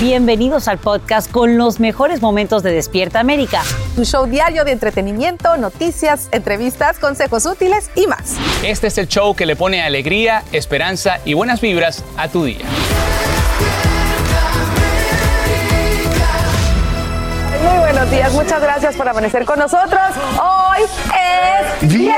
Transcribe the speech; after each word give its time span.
Bienvenidos 0.00 0.66
al 0.66 0.78
podcast 0.78 1.30
con 1.30 1.58
los 1.58 1.78
mejores 1.78 2.22
momentos 2.22 2.62
de 2.62 2.72
Despierta 2.72 3.20
América. 3.20 3.60
Tu 3.94 4.06
show 4.06 4.24
diario 4.24 4.64
de 4.64 4.72
entretenimiento, 4.72 5.58
noticias, 5.58 6.30
entrevistas, 6.32 6.98
consejos 6.98 7.44
útiles 7.44 7.90
y 7.94 8.06
más. 8.06 8.36
Este 8.64 8.86
es 8.86 8.96
el 8.96 9.08
show 9.08 9.36
que 9.36 9.44
le 9.44 9.56
pone 9.56 9.82
alegría, 9.82 10.42
esperanza 10.52 11.18
y 11.26 11.34
buenas 11.34 11.60
vibras 11.60 12.02
a 12.16 12.28
tu 12.28 12.44
día. 12.44 12.64
Muy 17.62 17.78
buenos 17.80 18.10
días, 18.10 18.32
muchas 18.32 18.62
gracias 18.62 18.96
por 18.96 19.06
amanecer 19.06 19.44
con 19.44 19.58
nosotros. 19.58 20.00
Hoy 20.42 20.80
es 20.80 21.88
viernes. 21.92 22.16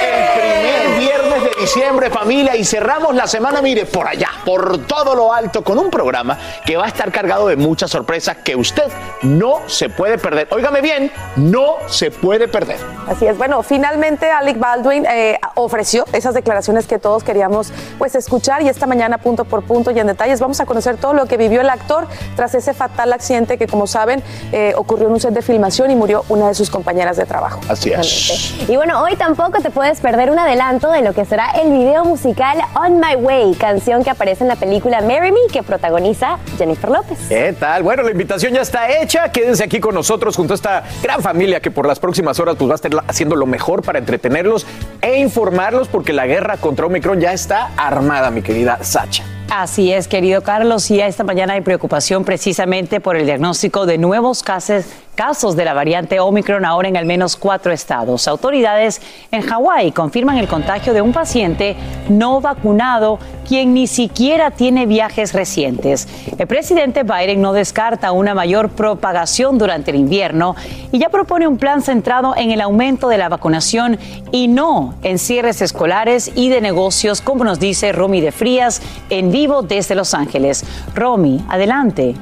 El 0.00 0.40
primer 0.40 0.98
viernes 1.00 1.42
de 1.42 1.47
diciembre, 1.58 2.10
familia, 2.10 2.56
y 2.56 2.64
cerramos 2.64 3.14
la 3.14 3.26
semana, 3.26 3.60
mire, 3.60 3.86
por 3.86 4.06
allá, 4.06 4.28
por 4.44 4.86
todo 4.86 5.14
lo 5.14 5.32
alto, 5.32 5.62
con 5.62 5.78
un 5.78 5.90
programa 5.90 6.38
que 6.64 6.76
va 6.76 6.84
a 6.84 6.88
estar 6.88 7.10
cargado 7.10 7.48
de 7.48 7.56
muchas 7.56 7.90
sorpresas 7.90 8.38
que 8.38 8.56
usted 8.56 8.90
no 9.22 9.60
se 9.66 9.88
puede 9.88 10.18
perder. 10.18 10.48
Óigame 10.50 10.80
bien, 10.80 11.10
no 11.36 11.76
se 11.86 12.10
puede 12.10 12.48
perder. 12.48 12.78
Así 13.08 13.26
es, 13.26 13.36
bueno, 13.36 13.62
finalmente 13.62 14.30
Alec 14.30 14.58
Baldwin 14.58 15.06
eh, 15.06 15.38
ofreció 15.54 16.04
esas 16.12 16.34
declaraciones 16.34 16.86
que 16.86 16.98
todos 16.98 17.24
queríamos 17.24 17.72
pues 17.98 18.14
escuchar 18.14 18.62
y 18.62 18.68
esta 18.68 18.86
mañana 18.86 19.18
punto 19.18 19.44
por 19.44 19.62
punto 19.62 19.90
y 19.90 19.98
en 19.98 20.06
detalles 20.06 20.40
vamos 20.40 20.60
a 20.60 20.66
conocer 20.66 20.96
todo 20.96 21.12
lo 21.12 21.26
que 21.26 21.36
vivió 21.36 21.60
el 21.60 21.70
actor 21.70 22.06
tras 22.36 22.54
ese 22.54 22.74
fatal 22.74 23.12
accidente 23.12 23.58
que 23.58 23.66
como 23.66 23.86
saben 23.86 24.22
eh, 24.52 24.72
ocurrió 24.76 25.06
en 25.08 25.14
un 25.14 25.20
set 25.20 25.32
de 25.32 25.42
filmación 25.42 25.90
y 25.90 25.96
murió 25.96 26.24
una 26.28 26.48
de 26.48 26.54
sus 26.54 26.70
compañeras 26.70 27.16
de 27.16 27.26
trabajo. 27.26 27.60
Así 27.68 27.92
es. 27.92 28.54
Y 28.68 28.76
bueno, 28.76 29.02
hoy 29.02 29.16
tampoco 29.16 29.60
te 29.60 29.70
puedes 29.70 30.00
perder 30.00 30.30
un 30.30 30.38
adelanto 30.38 30.90
de 30.90 31.02
lo 31.02 31.12
que 31.12 31.24
será 31.24 31.47
el 31.54 31.72
video 31.72 32.04
musical 32.04 32.58
On 32.74 33.00
My 33.00 33.16
Way, 33.16 33.54
canción 33.54 34.04
que 34.04 34.10
aparece 34.10 34.44
en 34.44 34.48
la 34.48 34.56
película 34.56 35.00
Marry 35.00 35.32
Me 35.32 35.38
que 35.52 35.62
protagoniza 35.62 36.38
Jennifer 36.56 36.90
López. 36.90 37.18
¿Qué 37.28 37.54
tal? 37.58 37.82
Bueno, 37.82 38.02
la 38.02 38.10
invitación 38.10 38.52
ya 38.52 38.62
está 38.62 39.00
hecha. 39.00 39.30
Quédense 39.30 39.64
aquí 39.64 39.80
con 39.80 39.94
nosotros 39.94 40.36
junto 40.36 40.54
a 40.54 40.56
esta 40.56 40.84
gran 41.02 41.22
familia 41.22 41.60
que 41.60 41.70
por 41.70 41.86
las 41.86 41.98
próximas 41.98 42.38
horas 42.40 42.56
pues, 42.56 42.68
va 42.68 42.74
a 42.74 42.76
estar 42.76 42.92
haciendo 43.06 43.36
lo 43.36 43.46
mejor 43.46 43.82
para 43.82 43.98
entretenerlos 43.98 44.66
e 45.00 45.18
informarlos 45.18 45.88
porque 45.88 46.12
la 46.12 46.26
guerra 46.26 46.56
contra 46.56 46.86
Omicron 46.86 47.20
ya 47.20 47.32
está 47.32 47.70
armada, 47.76 48.30
mi 48.30 48.42
querida 48.42 48.78
Sacha. 48.82 49.24
Así 49.50 49.92
es, 49.92 50.08
querido 50.08 50.42
Carlos, 50.42 50.90
y 50.90 51.00
esta 51.00 51.24
mañana 51.24 51.54
hay 51.54 51.62
preocupación 51.62 52.24
precisamente 52.24 53.00
por 53.00 53.16
el 53.16 53.24
diagnóstico 53.24 53.86
de 53.86 53.96
nuevos 53.96 54.42
casos, 54.42 54.84
casos 55.18 55.56
de 55.56 55.64
la 55.64 55.74
variante 55.74 56.20
Omicron 56.20 56.64
ahora 56.64 56.86
en 56.86 56.96
al 56.96 57.04
menos 57.04 57.34
cuatro 57.34 57.72
estados. 57.72 58.28
Autoridades 58.28 59.02
en 59.32 59.42
Hawái 59.42 59.90
confirman 59.90 60.38
el 60.38 60.46
contagio 60.46 60.94
de 60.94 61.02
un 61.02 61.12
paciente 61.12 61.74
no 62.08 62.40
vacunado 62.40 63.18
quien 63.44 63.74
ni 63.74 63.88
siquiera 63.88 64.52
tiene 64.52 64.86
viajes 64.86 65.32
recientes. 65.32 66.06
El 66.38 66.46
presidente 66.46 67.02
Biden 67.02 67.42
no 67.42 67.52
descarta 67.52 68.12
una 68.12 68.32
mayor 68.32 68.68
propagación 68.68 69.58
durante 69.58 69.90
el 69.90 69.96
invierno 69.96 70.54
y 70.92 71.00
ya 71.00 71.08
propone 71.08 71.48
un 71.48 71.58
plan 71.58 71.82
centrado 71.82 72.36
en 72.36 72.52
el 72.52 72.60
aumento 72.60 73.08
de 73.08 73.18
la 73.18 73.28
vacunación 73.28 73.98
y 74.30 74.46
no 74.46 74.94
en 75.02 75.18
cierres 75.18 75.60
escolares 75.62 76.30
y 76.36 76.48
de 76.48 76.60
negocios, 76.60 77.22
como 77.22 77.42
nos 77.42 77.58
dice 77.58 77.90
Romy 77.90 78.20
de 78.20 78.30
Frías 78.30 78.80
en 79.10 79.32
vivo 79.32 79.62
desde 79.62 79.96
Los 79.96 80.14
Ángeles. 80.14 80.64
Romy, 80.94 81.44
adelante. 81.48 82.14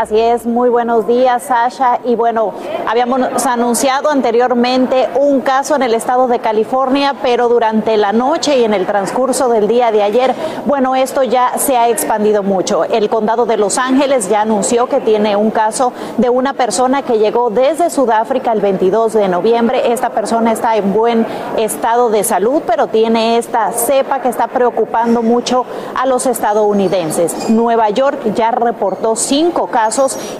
Así 0.00 0.18
es, 0.18 0.46
muy 0.46 0.70
buenos 0.70 1.06
días, 1.06 1.42
Sasha. 1.42 2.00
Y 2.06 2.14
bueno, 2.14 2.54
habíamos 2.88 3.44
anunciado 3.44 4.08
anteriormente 4.08 5.10
un 5.20 5.42
caso 5.42 5.76
en 5.76 5.82
el 5.82 5.92
estado 5.92 6.26
de 6.26 6.38
California, 6.38 7.16
pero 7.20 7.50
durante 7.50 7.98
la 7.98 8.14
noche 8.14 8.58
y 8.58 8.64
en 8.64 8.72
el 8.72 8.86
transcurso 8.86 9.50
del 9.50 9.68
día 9.68 9.92
de 9.92 10.02
ayer, 10.02 10.34
bueno, 10.64 10.96
esto 10.96 11.22
ya 11.22 11.58
se 11.58 11.76
ha 11.76 11.90
expandido 11.90 12.42
mucho. 12.42 12.84
El 12.84 13.10
condado 13.10 13.44
de 13.44 13.58
Los 13.58 13.76
Ángeles 13.76 14.30
ya 14.30 14.40
anunció 14.40 14.86
que 14.86 15.02
tiene 15.02 15.36
un 15.36 15.50
caso 15.50 15.92
de 16.16 16.30
una 16.30 16.54
persona 16.54 17.02
que 17.02 17.18
llegó 17.18 17.50
desde 17.50 17.90
Sudáfrica 17.90 18.52
el 18.52 18.62
22 18.62 19.12
de 19.12 19.28
noviembre. 19.28 19.92
Esta 19.92 20.08
persona 20.08 20.52
está 20.52 20.76
en 20.76 20.94
buen 20.94 21.26
estado 21.58 22.08
de 22.08 22.24
salud, 22.24 22.62
pero 22.66 22.86
tiene 22.86 23.36
esta 23.36 23.70
cepa 23.72 24.22
que 24.22 24.30
está 24.30 24.46
preocupando 24.46 25.22
mucho 25.22 25.66
a 25.94 26.06
los 26.06 26.24
estadounidenses. 26.24 27.50
Nueva 27.50 27.90
York 27.90 28.18
ya 28.34 28.50
reportó 28.50 29.14
cinco 29.14 29.66
casos 29.66 29.89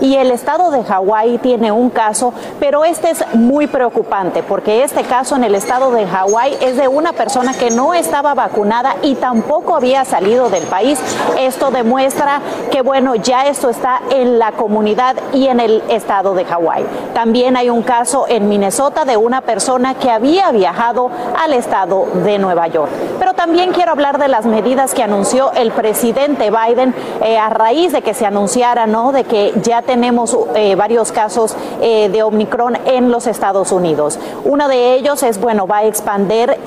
y 0.01 0.17
el 0.17 0.31
estado 0.31 0.71
de 0.71 0.85
Hawái 0.85 1.39
tiene 1.39 1.73
un 1.73 1.91
caso, 1.91 2.33
pero 2.61 2.85
este 2.85 3.11
es 3.11 3.25
muy 3.35 3.67
preocupante 3.67 4.43
porque 4.43 4.85
este 4.85 5.03
caso 5.03 5.35
en 5.35 5.45
el 5.45 5.55
estado 5.55 5.91
de 5.91 6.07
Hawái 6.07 6.57
es 6.61 6.77
de 6.77 6.87
una 6.87 7.13
persona 7.13 7.53
que 7.53 7.71
no 7.71 7.95
estaba 7.95 8.35
vacunada 8.35 8.95
y 9.03 9.17
tampoco 9.17 9.75
había 9.75 10.05
salido 10.05 10.51
del 10.51 10.65
país. 10.65 11.01
Esto 11.39 11.71
demuestra 11.71 12.41
que 12.71 12.83
bueno, 12.83 13.17
ya 13.17 13.47
esto 13.47 13.71
está 13.71 14.03
en 14.11 14.39
la 14.39 14.53
comunidad 14.53 15.17
y 15.33 15.49
en 15.49 15.59
el 15.59 15.83
estado 15.89 16.35
de 16.35 16.45
Hawái. 16.45 16.85
También 17.13 17.57
hay 17.57 17.71
un 17.71 17.83
caso 17.83 18.27
en 18.29 18.49
Minnesota 18.49 19.05
de 19.05 19.17
una 19.17 19.41
persona 19.41 19.95
que 19.95 20.11
había 20.11 20.53
viajado 20.53 21.11
al 21.43 21.55
estado 21.55 22.07
de 22.25 22.39
Nueva 22.39 22.69
York. 22.69 22.91
Pero 23.19 23.35
también 23.35 23.73
quiero 23.73 23.93
hablar 23.93 24.19
de 24.19 24.29
las 24.29 24.47
medidas 24.47 24.95
que 24.95 25.03
anunció 25.03 25.53
el 25.53 25.73
presidente 25.73 26.51
Biden 26.51 26.95
eh, 27.23 27.39
a 27.39 27.51
raíz 27.51 27.93
de 27.93 28.03
que 28.03 28.15
se 28.15 28.27
anunciara, 28.27 28.87
¿no? 28.87 29.13
De 29.13 29.25
que 29.31 29.55
ya 29.63 29.83
tenemos 29.83 30.37
eh, 30.55 30.75
varios 30.75 31.13
casos 31.13 31.57
eh, 31.81 32.09
de 32.11 32.23
Omicron 32.23 32.77
en 32.85 33.11
los 33.11 33.27
Estados 33.27 33.73
Unidos. 33.73 34.19
Uno 34.45 34.69
de 34.69 34.95
ellos 34.95 35.23
es, 35.23 35.41
bueno, 35.41 35.67
va 35.67 35.79
a 35.79 35.85
expander 35.85 36.59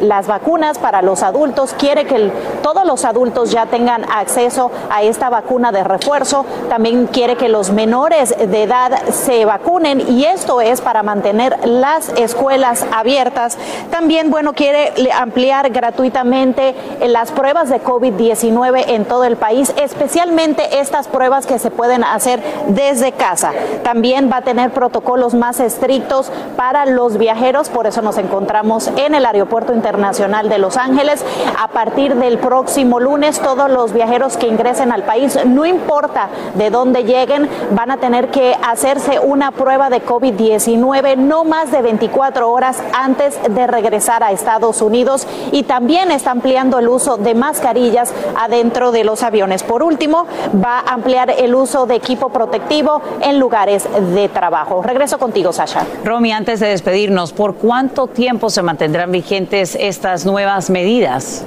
las 0.00 0.26
vacunas 0.26 0.78
para 0.78 1.02
los 1.02 1.22
adultos, 1.22 1.74
quiere 1.78 2.06
que 2.06 2.30
todos 2.62 2.84
los 2.86 3.04
adultos 3.04 3.50
ya 3.50 3.66
tengan 3.66 4.04
acceso 4.10 4.70
a 4.90 5.02
esta 5.02 5.28
vacuna 5.28 5.70
de 5.72 5.84
refuerzo, 5.84 6.44
también 6.68 7.06
quiere 7.06 7.36
que 7.36 7.48
los 7.48 7.70
menores 7.70 8.34
de 8.36 8.62
edad 8.62 9.02
se 9.10 9.44
vacunen 9.44 10.00
y 10.08 10.24
esto 10.24 10.60
es 10.60 10.80
para 10.80 11.02
mantener 11.02 11.56
las 11.64 12.08
escuelas 12.10 12.86
abiertas. 12.92 13.58
También, 13.90 14.30
bueno, 14.30 14.52
quiere 14.54 14.92
ampliar 15.12 15.70
gratuitamente 15.70 16.74
las 17.06 17.30
pruebas 17.32 17.68
de 17.68 17.82
COVID-19 17.82 18.84
en 18.88 19.04
todo 19.04 19.24
el 19.24 19.36
país, 19.36 19.72
especialmente 19.76 20.80
estas 20.80 21.08
pruebas 21.08 21.46
que 21.46 21.58
se 21.58 21.70
pueden 21.70 21.97
hacer 22.04 22.42
desde 22.68 23.12
casa. 23.12 23.52
También 23.82 24.30
va 24.30 24.38
a 24.38 24.42
tener 24.42 24.70
protocolos 24.70 25.34
más 25.34 25.60
estrictos 25.60 26.30
para 26.56 26.86
los 26.86 27.18
viajeros, 27.18 27.68
por 27.68 27.86
eso 27.86 28.02
nos 28.02 28.18
encontramos 28.18 28.90
en 28.96 29.14
el 29.14 29.26
Aeropuerto 29.26 29.72
Internacional 29.72 30.48
de 30.48 30.58
Los 30.58 30.76
Ángeles. 30.76 31.24
A 31.58 31.68
partir 31.68 32.14
del 32.16 32.38
próximo 32.38 33.00
lunes, 33.00 33.40
todos 33.40 33.70
los 33.70 33.92
viajeros 33.92 34.36
que 34.36 34.48
ingresen 34.48 34.92
al 34.92 35.02
país, 35.02 35.38
no 35.44 35.66
importa 35.66 36.28
de 36.54 36.70
dónde 36.70 37.04
lleguen, 37.04 37.48
van 37.70 37.90
a 37.90 37.98
tener 37.98 38.28
que 38.28 38.56
hacerse 38.62 39.18
una 39.18 39.50
prueba 39.52 39.90
de 39.90 40.04
COVID-19 40.04 41.16
no 41.16 41.44
más 41.44 41.70
de 41.70 41.82
24 41.82 42.50
horas 42.50 42.82
antes 42.92 43.38
de 43.48 43.66
regresar 43.66 44.22
a 44.22 44.32
Estados 44.32 44.82
Unidos 44.82 45.26
y 45.52 45.64
también 45.64 46.10
está 46.10 46.30
ampliando 46.30 46.78
el 46.78 46.88
uso 46.88 47.16
de 47.16 47.34
mascarillas 47.34 48.12
adentro 48.36 48.92
de 48.92 49.04
los 49.04 49.22
aviones. 49.22 49.62
Por 49.62 49.82
último, 49.82 50.26
va 50.64 50.80
a 50.80 50.94
ampliar 50.94 51.30
el 51.30 51.54
uso 51.54 51.86
de 51.88 51.96
equipo 51.96 52.28
protectivo 52.28 53.02
en 53.20 53.38
lugares 53.38 53.88
de 54.14 54.28
trabajo. 54.28 54.82
Regreso 54.82 55.18
contigo, 55.18 55.52
Sasha. 55.52 55.86
Romy, 56.04 56.32
antes 56.32 56.60
de 56.60 56.68
despedirnos, 56.68 57.32
¿por 57.32 57.54
cuánto 57.54 58.06
tiempo 58.06 58.50
se 58.50 58.62
mantendrán 58.62 59.10
vigentes 59.10 59.76
estas 59.80 60.24
nuevas 60.24 60.70
medidas? 60.70 61.44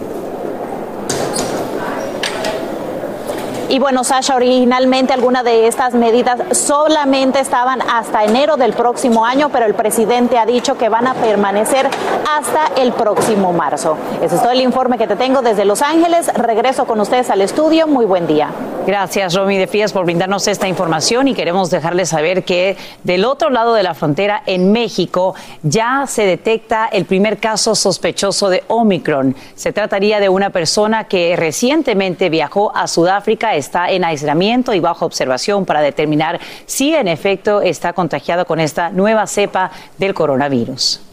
Y 3.71 3.79
bueno, 3.79 4.03
Sasha, 4.03 4.35
originalmente 4.35 5.13
algunas 5.13 5.45
de 5.45 5.65
estas 5.65 5.93
medidas 5.93 6.37
solamente 6.51 7.39
estaban 7.39 7.81
hasta 7.81 8.25
enero 8.25 8.57
del 8.57 8.73
próximo 8.73 9.25
año, 9.25 9.47
pero 9.47 9.65
el 9.65 9.75
presidente 9.75 10.37
ha 10.37 10.45
dicho 10.45 10.77
que 10.77 10.89
van 10.89 11.07
a 11.07 11.13
permanecer 11.13 11.87
hasta 12.37 12.81
el 12.81 12.91
próximo 12.91 13.53
marzo. 13.53 13.97
Ese 14.21 14.35
es 14.35 14.41
todo 14.41 14.51
el 14.51 14.59
informe 14.59 14.97
que 14.97 15.07
te 15.07 15.15
tengo 15.15 15.41
desde 15.41 15.63
Los 15.63 15.81
Ángeles. 15.81 16.27
Regreso 16.33 16.85
con 16.85 16.99
ustedes 16.99 17.29
al 17.29 17.39
estudio. 17.39 17.87
Muy 17.87 18.03
buen 18.03 18.27
día. 18.27 18.49
Gracias, 18.85 19.35
Romy 19.35 19.57
de 19.57 19.67
Fías, 19.67 19.93
por 19.93 20.05
brindarnos 20.05 20.47
esta 20.47 20.67
información 20.67 21.27
y 21.27 21.35
queremos 21.35 21.69
dejarles 21.69 22.09
saber 22.09 22.43
que 22.43 22.75
del 23.03 23.25
otro 23.25 23.51
lado 23.51 23.75
de 23.75 23.83
la 23.83 23.93
frontera, 23.93 24.41
en 24.47 24.71
México, 24.71 25.35
ya 25.61 26.05
se 26.07 26.25
detecta 26.25 26.87
el 26.91 27.05
primer 27.05 27.37
caso 27.37 27.75
sospechoso 27.75 28.49
de 28.49 28.63
Omicron. 28.67 29.35
Se 29.55 29.71
trataría 29.71 30.19
de 30.19 30.29
una 30.29 30.49
persona 30.49 31.03
que 31.03 31.35
recientemente 31.35 32.29
viajó 32.29 32.75
a 32.75 32.87
Sudáfrica, 32.87 33.55
está 33.61 33.89
en 33.89 34.03
aislamiento 34.03 34.73
y 34.73 34.81
bajo 34.81 35.05
observación 35.05 35.65
para 35.65 35.81
determinar 35.81 36.39
si 36.65 36.93
en 36.93 37.07
efecto 37.07 37.61
está 37.61 37.93
contagiado 37.93 38.45
con 38.45 38.59
esta 38.59 38.89
nueva 38.89 39.25
cepa 39.25 39.71
del 39.97 40.13
coronavirus. 40.13 41.10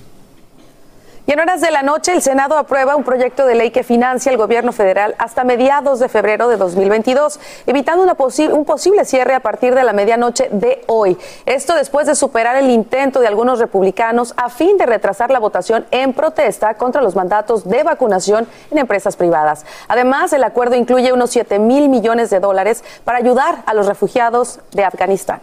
Y 1.29 1.33
en 1.33 1.41
horas 1.41 1.61
de 1.61 1.71
la 1.71 1.83
noche, 1.83 2.15
el 2.15 2.23
Senado 2.23 2.57
aprueba 2.57 2.97
un 2.97 3.05
proyecto 3.05 3.45
de 3.45 3.55
ley 3.55 3.71
que 3.71 3.83
financia 3.83 4.33
el 4.33 4.39
gobierno 4.39 4.73
federal 4.73 5.15
hasta 5.19 5.45
mediados 5.45 6.01
de 6.01 6.09
febrero 6.09 6.49
de 6.49 6.57
2022, 6.57 7.39
evitando 7.67 8.03
una 8.03 8.17
un 8.51 8.65
posible 8.65 9.05
cierre 9.05 9.35
a 9.35 9.41
partir 9.41 9.75
de 9.75 9.85
la 9.85 9.93
medianoche 9.93 10.49
de 10.51 10.83
hoy. 10.87 11.19
Esto 11.45 11.75
después 11.75 12.07
de 12.07 12.15
superar 12.15 12.57
el 12.57 12.71
intento 12.71 13.21
de 13.21 13.27
algunos 13.27 13.59
republicanos 13.59 14.33
a 14.39 14.49
fin 14.49 14.79
de 14.79 14.87
retrasar 14.87 15.31
la 15.31 15.39
votación 15.39 15.85
en 15.91 16.15
protesta 16.15 16.73
contra 16.79 17.03
los 17.03 17.15
mandatos 17.15 17.69
de 17.69 17.83
vacunación 17.83 18.49
en 18.71 18.79
empresas 18.79 19.15
privadas. 19.17 19.67
Además, 19.87 20.33
el 20.33 20.45
acuerdo 20.45 20.77
incluye 20.77 21.13
unos 21.13 21.29
7 21.29 21.59
mil 21.59 21.91
millones 21.91 22.31
de 22.31 22.41
dólares 22.41 22.83
para 23.05 23.19
ayudar 23.19 23.65
a 23.67 23.75
los 23.75 23.87
refugiados 23.87 24.61
de 24.73 24.83
Afganistán. 24.83 25.43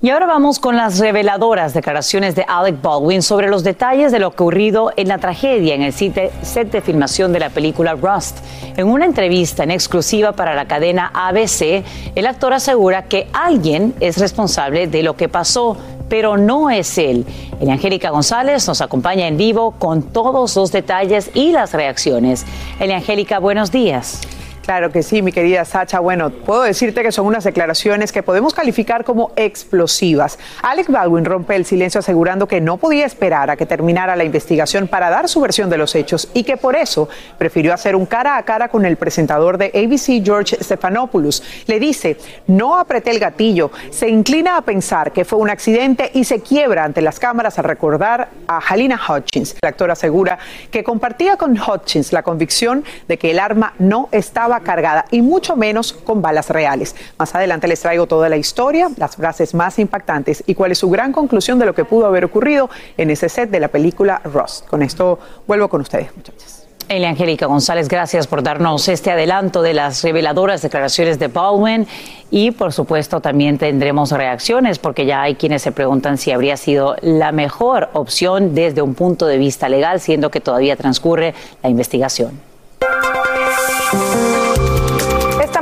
Y 0.00 0.10
ahora 0.10 0.26
vamos 0.26 0.60
con 0.60 0.76
las 0.76 1.00
reveladoras 1.00 1.74
declaraciones 1.74 2.36
de 2.36 2.44
Alec 2.46 2.80
Baldwin 2.80 3.20
sobre 3.20 3.48
los 3.48 3.64
detalles 3.64 4.12
de 4.12 4.20
lo 4.20 4.28
ocurrido 4.28 4.92
en 4.96 5.08
la 5.08 5.18
tragedia 5.18 5.74
en 5.74 5.82
el 5.82 5.92
set 5.92 6.70
de 6.70 6.80
filmación 6.80 7.32
de 7.32 7.40
la 7.40 7.50
película 7.50 7.94
Rust. 7.94 8.38
En 8.76 8.86
una 8.86 9.06
entrevista 9.06 9.64
en 9.64 9.72
exclusiva 9.72 10.30
para 10.30 10.54
la 10.54 10.68
cadena 10.68 11.10
ABC, 11.12 11.82
el 12.14 12.26
actor 12.28 12.52
asegura 12.52 13.06
que 13.06 13.26
alguien 13.32 13.92
es 13.98 14.18
responsable 14.18 14.86
de 14.86 15.02
lo 15.02 15.16
que 15.16 15.28
pasó, 15.28 15.76
pero 16.08 16.36
no 16.36 16.70
es 16.70 16.96
él. 16.96 17.26
El 17.60 17.68
Angélica 17.68 18.10
González 18.10 18.68
nos 18.68 18.80
acompaña 18.80 19.26
en 19.26 19.36
vivo 19.36 19.72
con 19.80 20.02
todos 20.02 20.54
los 20.54 20.70
detalles 20.70 21.28
y 21.34 21.50
las 21.50 21.72
reacciones. 21.72 22.46
Angélica, 22.78 23.40
buenos 23.40 23.72
días. 23.72 24.20
Claro 24.68 24.92
que 24.92 25.02
sí, 25.02 25.22
mi 25.22 25.32
querida 25.32 25.64
Sacha. 25.64 25.98
Bueno, 25.98 26.28
puedo 26.28 26.60
decirte 26.60 27.02
que 27.02 27.10
son 27.10 27.24
unas 27.24 27.42
declaraciones 27.42 28.12
que 28.12 28.22
podemos 28.22 28.52
calificar 28.52 29.02
como 29.02 29.32
explosivas. 29.34 30.38
Alec 30.60 30.90
Baldwin 30.90 31.24
rompe 31.24 31.56
el 31.56 31.64
silencio 31.64 32.00
asegurando 32.00 32.46
que 32.46 32.60
no 32.60 32.76
podía 32.76 33.06
esperar 33.06 33.48
a 33.48 33.56
que 33.56 33.64
terminara 33.64 34.14
la 34.14 34.24
investigación 34.24 34.86
para 34.86 35.08
dar 35.08 35.26
su 35.30 35.40
versión 35.40 35.70
de 35.70 35.78
los 35.78 35.94
hechos 35.94 36.28
y 36.34 36.44
que 36.44 36.58
por 36.58 36.76
eso 36.76 37.08
prefirió 37.38 37.72
hacer 37.72 37.96
un 37.96 38.04
cara 38.04 38.36
a 38.36 38.42
cara 38.42 38.68
con 38.68 38.84
el 38.84 38.98
presentador 38.98 39.56
de 39.56 39.68
ABC, 39.68 40.22
George 40.22 40.62
Stephanopoulos. 40.62 41.42
Le 41.64 41.80
dice, 41.80 42.18
no 42.46 42.78
apreté 42.78 43.12
el 43.12 43.20
gatillo, 43.20 43.70
se 43.88 44.10
inclina 44.10 44.58
a 44.58 44.60
pensar 44.60 45.12
que 45.12 45.24
fue 45.24 45.38
un 45.38 45.48
accidente 45.48 46.10
y 46.12 46.24
se 46.24 46.42
quiebra 46.42 46.84
ante 46.84 47.00
las 47.00 47.18
cámaras 47.18 47.58
al 47.58 47.64
recordar 47.64 48.28
a 48.46 48.58
Halina 48.58 49.00
Hutchins. 49.08 49.56
El 49.62 49.66
actor 49.66 49.90
asegura 49.90 50.38
que 50.70 50.84
compartía 50.84 51.38
con 51.38 51.58
Hutchins 51.58 52.12
la 52.12 52.22
convicción 52.22 52.84
de 53.08 53.16
que 53.16 53.30
el 53.30 53.38
arma 53.38 53.72
no 53.78 54.10
estaba 54.12 54.57
cargada 54.60 55.04
y 55.10 55.22
mucho 55.22 55.56
menos 55.56 55.92
con 55.92 56.22
balas 56.22 56.50
reales. 56.50 56.94
Más 57.18 57.34
adelante 57.34 57.68
les 57.68 57.80
traigo 57.80 58.06
toda 58.06 58.28
la 58.28 58.36
historia, 58.36 58.88
las 58.96 59.16
frases 59.16 59.54
más 59.54 59.78
impactantes 59.78 60.44
y 60.46 60.54
cuál 60.54 60.72
es 60.72 60.78
su 60.78 60.90
gran 60.90 61.12
conclusión 61.12 61.58
de 61.58 61.66
lo 61.66 61.74
que 61.74 61.84
pudo 61.84 62.06
haber 62.06 62.24
ocurrido 62.24 62.70
en 62.96 63.10
ese 63.10 63.28
set 63.28 63.50
de 63.50 63.60
la 63.60 63.68
película 63.68 64.20
Ross. 64.24 64.64
Con 64.68 64.82
esto 64.82 65.18
vuelvo 65.46 65.68
con 65.68 65.80
ustedes, 65.80 66.14
muchachos. 66.16 66.68
Elia 66.88 67.10
Angélica 67.10 67.44
González, 67.44 67.86
gracias 67.86 68.26
por 68.26 68.42
darnos 68.42 68.88
este 68.88 69.10
adelanto 69.10 69.60
de 69.60 69.74
las 69.74 70.02
reveladoras 70.02 70.62
declaraciones 70.62 71.18
de 71.18 71.28
Baldwin 71.28 71.86
y 72.30 72.50
por 72.50 72.72
supuesto 72.72 73.20
también 73.20 73.58
tendremos 73.58 74.10
reacciones 74.10 74.78
porque 74.78 75.04
ya 75.04 75.20
hay 75.20 75.34
quienes 75.34 75.60
se 75.60 75.70
preguntan 75.70 76.16
si 76.16 76.30
habría 76.30 76.56
sido 76.56 76.96
la 77.02 77.30
mejor 77.30 77.90
opción 77.92 78.54
desde 78.54 78.80
un 78.80 78.94
punto 78.94 79.26
de 79.26 79.36
vista 79.36 79.68
legal, 79.68 80.00
siendo 80.00 80.30
que 80.30 80.40
todavía 80.40 80.76
transcurre 80.76 81.34
la 81.62 81.68
investigación 81.68 82.40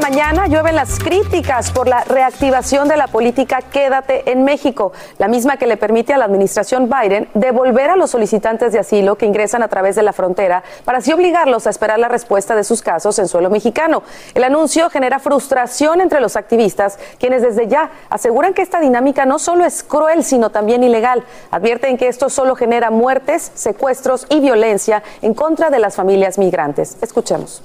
mañana 0.09 0.47
llueven 0.47 0.77
las 0.77 1.01
críticas 1.01 1.73
por 1.73 1.89
la 1.89 2.05
reactivación 2.05 2.87
de 2.87 2.97
la 2.97 3.09
política 3.09 3.59
Quédate 3.61 4.31
en 4.31 4.45
México, 4.45 4.93
la 5.19 5.27
misma 5.27 5.57
que 5.57 5.67
le 5.67 5.77
permite 5.77 6.15
a 6.15 6.17
la 6.17 6.27
administración 6.27 6.89
Biden 6.89 7.29
devolver 7.35 7.91
a 7.91 7.97
los 7.97 8.11
solicitantes 8.13 8.73
de 8.73 8.79
asilo 8.79 9.17
que 9.19 9.27
ingresan 9.27 9.65
a 9.65 9.69
través 9.69 9.97
de 9.97 10.05
la 10.05 10.13
frontera 10.13 10.63
para 10.85 10.99
así 10.99 11.13
obligarlos 11.13 11.67
a 11.67 11.71
esperar 11.71 11.99
la 11.99 12.07
respuesta 12.07 12.55
de 12.55 12.63
sus 12.63 12.83
casos 12.83 13.19
en 13.19 13.27
suelo 13.27 13.51
mexicano. 13.51 14.05
El 14.35 14.45
anuncio 14.45 14.89
genera 14.91 15.19
frustración 15.19 16.01
entre 16.01 16.21
los 16.21 16.37
activistas, 16.37 17.01
quienes 17.19 17.43
desde 17.43 17.67
ya 17.67 17.91
aseguran 18.09 18.55
que 18.55 18.63
esta 18.63 18.79
dinámica 18.79 19.27
no 19.27 19.41
solo 19.41 19.65
es 19.65 19.83
cruel, 19.83 20.23
sino 20.23 20.51
también 20.51 20.85
ilegal. 20.85 21.25
Advierten 21.51 21.97
que 21.97 22.07
esto 22.07 22.31
solo 22.31 22.55
genera 22.55 22.93
muertes, 22.93 23.51
secuestros 23.57 24.27
y 24.31 24.39
violencia 24.39 25.03
en 25.21 25.35
contra 25.35 25.69
de 25.69 25.81
las 25.81 25.97
familias 25.97 26.39
migrantes. 26.39 26.97
Escuchemos 27.03 27.61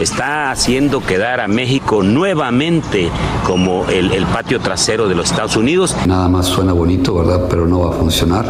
está 0.00 0.50
haciendo 0.50 1.00
quedar 1.04 1.40
a 1.40 1.48
México 1.48 2.02
nuevamente 2.02 3.10
como 3.44 3.86
el, 3.88 4.26
patio 4.26 4.60
trasero 4.60 5.08
de 5.08 5.14
los 5.14 5.30
Estados 5.30 5.56
Unidos. 5.56 5.96
Nada 6.06 6.28
más 6.28 6.46
suena 6.46 6.72
bonito, 6.72 7.14
¿verdad? 7.14 7.46
Pero 7.48 7.66
no 7.66 7.80
va 7.80 7.90
a 7.90 7.98
funcionar. 7.98 8.46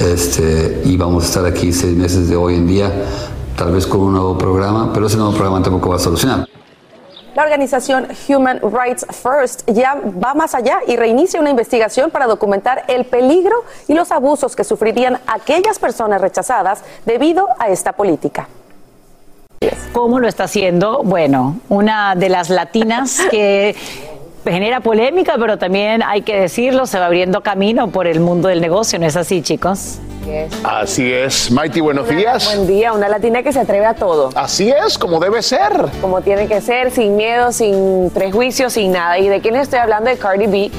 Este, 0.00 0.82
y 0.84 0.96
vamos 0.96 1.24
a 1.24 1.26
estar 1.26 1.46
aquí 1.46 1.72
seis 1.72 1.96
meses 1.96 2.28
de 2.28 2.36
hoy 2.36 2.54
en 2.54 2.66
día, 2.66 2.92
tal 3.56 3.72
vez 3.72 3.86
con 3.86 4.00
un 4.00 4.12
nuevo 4.12 4.36
programa, 4.36 4.92
pero 4.92 5.06
ese 5.06 5.16
nuevo 5.16 5.32
programa 5.32 5.62
tampoco 5.62 5.90
va 5.90 5.96
a 5.96 6.00
solucionar. 6.00 6.46
La 7.34 7.44
organización 7.44 8.08
Human 8.28 8.60
Rights 8.62 9.06
First 9.10 9.70
ya 9.70 9.94
va 9.94 10.34
más 10.34 10.56
allá 10.56 10.80
y 10.88 10.96
reinicia 10.96 11.38
una 11.38 11.50
investigación 11.50 12.10
para 12.10 12.26
documentar 12.26 12.82
el 12.88 13.04
peligro 13.04 13.64
y 13.86 13.94
los 13.94 14.10
abusos 14.10 14.56
que 14.56 14.64
sufrirían 14.64 15.20
aquellas 15.26 15.78
personas 15.78 16.20
rechazadas 16.20 16.82
debido 17.06 17.46
a 17.60 17.68
esta 17.68 17.92
política. 17.92 18.48
¿Cómo 19.92 20.20
lo 20.20 20.28
está 20.28 20.44
haciendo? 20.44 21.02
Bueno, 21.02 21.58
una 21.68 22.14
de 22.14 22.28
las 22.28 22.50
latinas 22.50 23.20
que 23.30 23.74
genera 24.44 24.80
polémica, 24.80 25.34
pero 25.38 25.58
también 25.58 26.02
hay 26.02 26.22
que 26.22 26.40
decirlo, 26.40 26.86
se 26.86 26.98
va 26.98 27.06
abriendo 27.06 27.42
camino 27.42 27.88
por 27.88 28.06
el 28.06 28.20
mundo 28.20 28.48
del 28.48 28.60
negocio, 28.60 28.98
¿no 28.98 29.06
es 29.06 29.16
así, 29.16 29.42
chicos? 29.42 29.98
Así 30.62 31.10
es. 31.10 31.50
Mighty, 31.50 31.80
buenos 31.80 32.08
días. 32.08 32.54
Buen 32.54 32.66
día, 32.66 32.92
una 32.92 33.08
latina 33.08 33.42
que 33.42 33.52
se 33.52 33.60
atreve 33.60 33.86
a 33.86 33.94
todo. 33.94 34.28
Así 34.34 34.70
es, 34.70 34.98
como 34.98 35.18
debe 35.20 35.42
ser. 35.42 35.72
Como 36.02 36.20
tiene 36.20 36.46
que 36.46 36.60
ser, 36.60 36.90
sin 36.90 37.16
miedo, 37.16 37.50
sin 37.50 38.10
prejuicios, 38.10 38.74
sin 38.74 38.92
nada. 38.92 39.18
¿Y 39.18 39.28
de 39.28 39.40
quién 39.40 39.56
estoy 39.56 39.78
hablando? 39.78 40.10
De 40.10 40.18
Cardi 40.18 40.46
B 40.46 40.70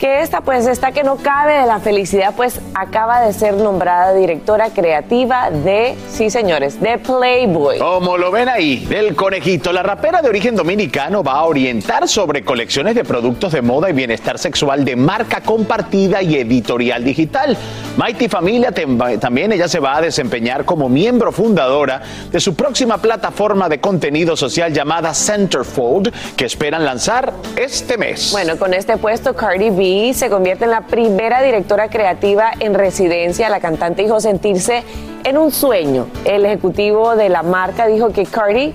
que 0.00 0.22
esta 0.22 0.40
pues 0.40 0.66
está 0.66 0.92
que 0.92 1.04
no 1.04 1.16
cabe 1.16 1.52
de 1.52 1.66
la 1.66 1.78
felicidad 1.78 2.32
pues 2.34 2.58
acaba 2.72 3.20
de 3.20 3.34
ser 3.34 3.52
nombrada 3.52 4.14
directora 4.14 4.70
creativa 4.70 5.50
de, 5.50 5.94
sí 6.08 6.30
señores, 6.30 6.80
de 6.80 6.96
Playboy. 6.96 7.78
Como 7.78 8.16
lo 8.16 8.30
ven 8.30 8.48
ahí, 8.48 8.86
del 8.86 9.14
conejito, 9.14 9.74
la 9.74 9.82
rapera 9.82 10.22
de 10.22 10.30
origen 10.30 10.56
dominicano 10.56 11.22
va 11.22 11.34
a 11.34 11.44
orientar 11.44 12.08
sobre 12.08 12.42
colecciones 12.42 12.94
de 12.94 13.04
productos 13.04 13.52
de 13.52 13.60
moda 13.60 13.90
y 13.90 13.92
bienestar 13.92 14.38
sexual 14.38 14.86
de 14.86 14.96
marca 14.96 15.42
compartida 15.42 16.22
y 16.22 16.36
editorial 16.36 17.04
digital. 17.04 17.54
Mighty 17.98 18.28
Familia 18.28 18.72
también 19.20 19.52
ella 19.52 19.68
se 19.68 19.80
va 19.80 19.98
a 19.98 20.00
desempeñar 20.00 20.64
como 20.64 20.88
miembro 20.88 21.30
fundadora 21.30 22.00
de 22.32 22.40
su 22.40 22.54
próxima 22.54 22.96
plataforma 22.96 23.68
de 23.68 23.80
contenido 23.80 24.34
social 24.34 24.72
llamada 24.72 25.12
Centerfold 25.12 26.10
que 26.36 26.46
esperan 26.46 26.86
lanzar 26.86 27.34
este 27.56 27.98
mes. 27.98 28.30
Bueno, 28.32 28.56
con 28.56 28.72
este 28.72 28.96
puesto 28.96 29.34
Cardi 29.34 29.68
B 29.68 29.89
se 30.14 30.28
convierte 30.28 30.64
en 30.64 30.70
la 30.70 30.82
primera 30.82 31.42
directora 31.42 31.88
creativa 31.88 32.50
en 32.60 32.74
residencia. 32.74 33.48
La 33.48 33.60
cantante 33.60 34.02
dijo 34.02 34.20
sentirse 34.20 34.84
en 35.24 35.38
un 35.38 35.50
sueño. 35.50 36.06
El 36.24 36.44
ejecutivo 36.44 37.16
de 37.16 37.28
la 37.28 37.42
marca 37.42 37.86
dijo 37.86 38.10
que 38.10 38.24
Cardi 38.24 38.74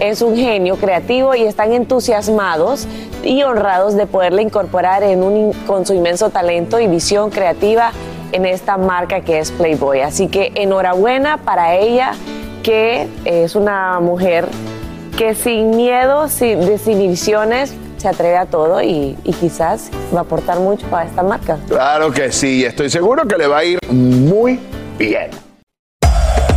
es 0.00 0.22
un 0.22 0.36
genio 0.36 0.76
creativo 0.76 1.34
y 1.34 1.42
están 1.42 1.72
entusiasmados 1.72 2.86
y 3.24 3.42
honrados 3.42 3.94
de 3.94 4.06
poderle 4.06 4.42
incorporar 4.42 5.02
en 5.02 5.22
un, 5.22 5.52
con 5.66 5.84
su 5.84 5.94
inmenso 5.94 6.30
talento 6.30 6.78
y 6.78 6.86
visión 6.86 7.30
creativa 7.30 7.92
en 8.32 8.46
esta 8.46 8.76
marca 8.76 9.20
que 9.20 9.38
es 9.38 9.50
Playboy. 9.50 10.00
Así 10.00 10.28
que 10.28 10.52
enhorabuena 10.54 11.38
para 11.38 11.76
ella, 11.76 12.12
que 12.62 13.08
es 13.24 13.54
una 13.56 14.00
mujer 14.00 14.46
que 15.16 15.34
sin 15.34 15.70
miedo, 15.70 16.28
sin 16.28 16.60
desinhibiciones, 16.60 17.74
se 17.98 18.08
atreve 18.08 18.36
a 18.36 18.46
todo 18.46 18.80
y, 18.82 19.16
y 19.24 19.32
quizás 19.32 19.90
va 20.14 20.20
a 20.20 20.22
aportar 20.22 20.58
mucho 20.60 20.86
para 20.88 21.08
esta 21.08 21.22
marca. 21.22 21.58
Claro 21.68 22.10
que 22.10 22.32
sí, 22.32 22.64
estoy 22.64 22.90
seguro 22.90 23.26
que 23.26 23.36
le 23.36 23.46
va 23.46 23.58
a 23.58 23.64
ir 23.64 23.78
muy 23.90 24.60
bien. 24.98 25.30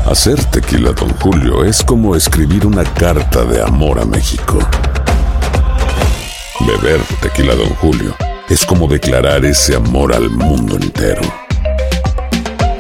Hacer 0.05 0.43
tequila, 0.45 0.91
Don 0.91 1.10
Julio, 1.19 1.63
es 1.63 1.83
como 1.83 2.15
escribir 2.15 2.65
una 2.65 2.83
carta 2.83 3.45
de 3.45 3.62
amor 3.62 4.00
a 4.00 4.05
México. 4.05 4.60
Beber 6.67 7.00
tequila, 7.21 7.55
Don 7.55 7.69
Julio, 7.75 8.13
es 8.50 8.65
como 8.65 8.88
declarar 8.88 9.45
ese 9.45 9.75
amor 9.75 10.13
al 10.13 10.29
mundo 10.29 10.75
entero. 10.75 11.21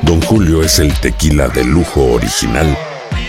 Don 0.01 0.21
Julio 0.23 0.61
es 0.61 0.79
el 0.79 0.93
tequila 0.99 1.47
de 1.47 1.63
lujo 1.63 2.03
original, 2.03 2.77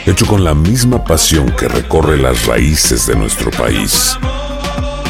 hecho 0.04 0.26
con 0.26 0.42
la 0.42 0.54
misma 0.54 1.04
pasión 1.04 1.52
que 1.52 1.68
recorre 1.68 2.16
las 2.16 2.46
raíces 2.46 3.06
de 3.06 3.14
nuestro 3.14 3.50
país. 3.52 4.18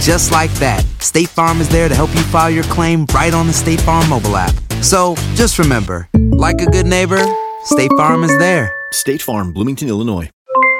Just 0.00 0.32
like 0.32 0.50
that, 0.60 0.82
State 0.98 1.28
Farm 1.28 1.60
is 1.60 1.68
there 1.68 1.86
to 1.86 1.94
help 1.94 2.08
you 2.14 2.22
file 2.22 2.48
your 2.48 2.64
claim 2.64 3.04
right 3.14 3.34
on 3.34 3.46
the 3.46 3.52
State 3.52 3.82
Farm 3.82 4.08
mobile 4.08 4.34
app. 4.34 4.54
So 4.80 5.14
just 5.34 5.58
remember, 5.58 6.08
like 6.32 6.62
a 6.62 6.66
good 6.66 6.86
neighbor, 6.86 7.20
State 7.64 7.90
Farm 7.98 8.24
is 8.24 8.36
there. 8.38 8.72
State 8.92 9.20
Farm, 9.20 9.52
Bloomington, 9.52 9.88
Illinois. 9.88 10.30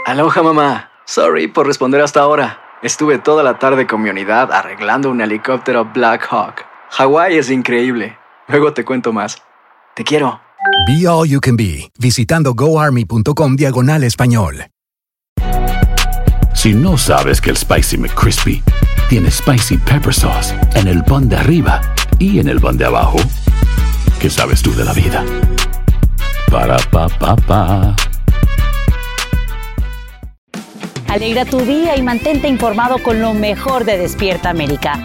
Aloha 0.07 0.43
mamá. 0.43 0.89
Sorry 1.05 1.49
por 1.49 1.67
responder 1.67 2.01
hasta 2.01 2.21
ahora. 2.21 2.61
Estuve 2.83 3.19
toda 3.19 3.43
la 3.43 3.59
tarde 3.59 3.87
con 3.87 4.01
mi 4.01 4.09
unidad 4.09 4.51
arreglando 4.53 5.11
un 5.11 5.21
helicóptero 5.21 5.85
Black 5.85 6.27
Hawk. 6.31 6.65
Hawái 6.89 7.37
es 7.37 7.51
increíble. 7.51 8.17
Luego 8.49 8.73
te 8.73 8.87
cuento 8.87 9.13
más. 9.13 9.37
Te 9.95 10.03
quiero. 10.03 10.41
Be 10.87 11.07
All 11.07 11.29
You 11.29 11.41
Can 11.41 11.57
Be, 11.57 11.91
visitando 11.99 12.55
goarmy.com 12.55 13.57
diagonal 13.57 14.03
español. 14.03 14.65
Si 16.55 16.73
no 16.73 16.97
sabes 16.97 17.41
que 17.41 17.51
el 17.51 17.57
Spicy 17.59 17.99
McCrispy 17.99 18.63
tiene 19.11 19.29
Spicy 19.29 19.77
Pepper 19.77 20.15
Sauce 20.15 20.55
en 20.77 20.87
el 20.87 21.03
pan 21.03 21.29
de 21.29 21.35
arriba 21.35 21.81
y 22.21 22.39
en 22.39 22.47
el 22.47 22.61
pan 22.61 22.77
de 22.77 22.85
abajo, 22.85 23.19
¿qué 24.21 24.31
sabes 24.31 24.63
tú 24.63 24.73
de 24.73 24.85
la 24.85 24.93
vida? 24.93 25.25
Para, 26.49 26.77
pa, 26.93 27.09
pa, 27.09 27.35
pa. 27.35 27.97
Alegra 31.09 31.45
tu 31.45 31.59
día 31.59 31.97
y 31.97 32.03
mantente 32.03 32.47
informado 32.47 33.03
con 33.03 33.21
lo 33.21 33.35
mejor 33.35 33.85
de 33.85 33.99
Despierta 33.99 34.49
América. 34.49 35.05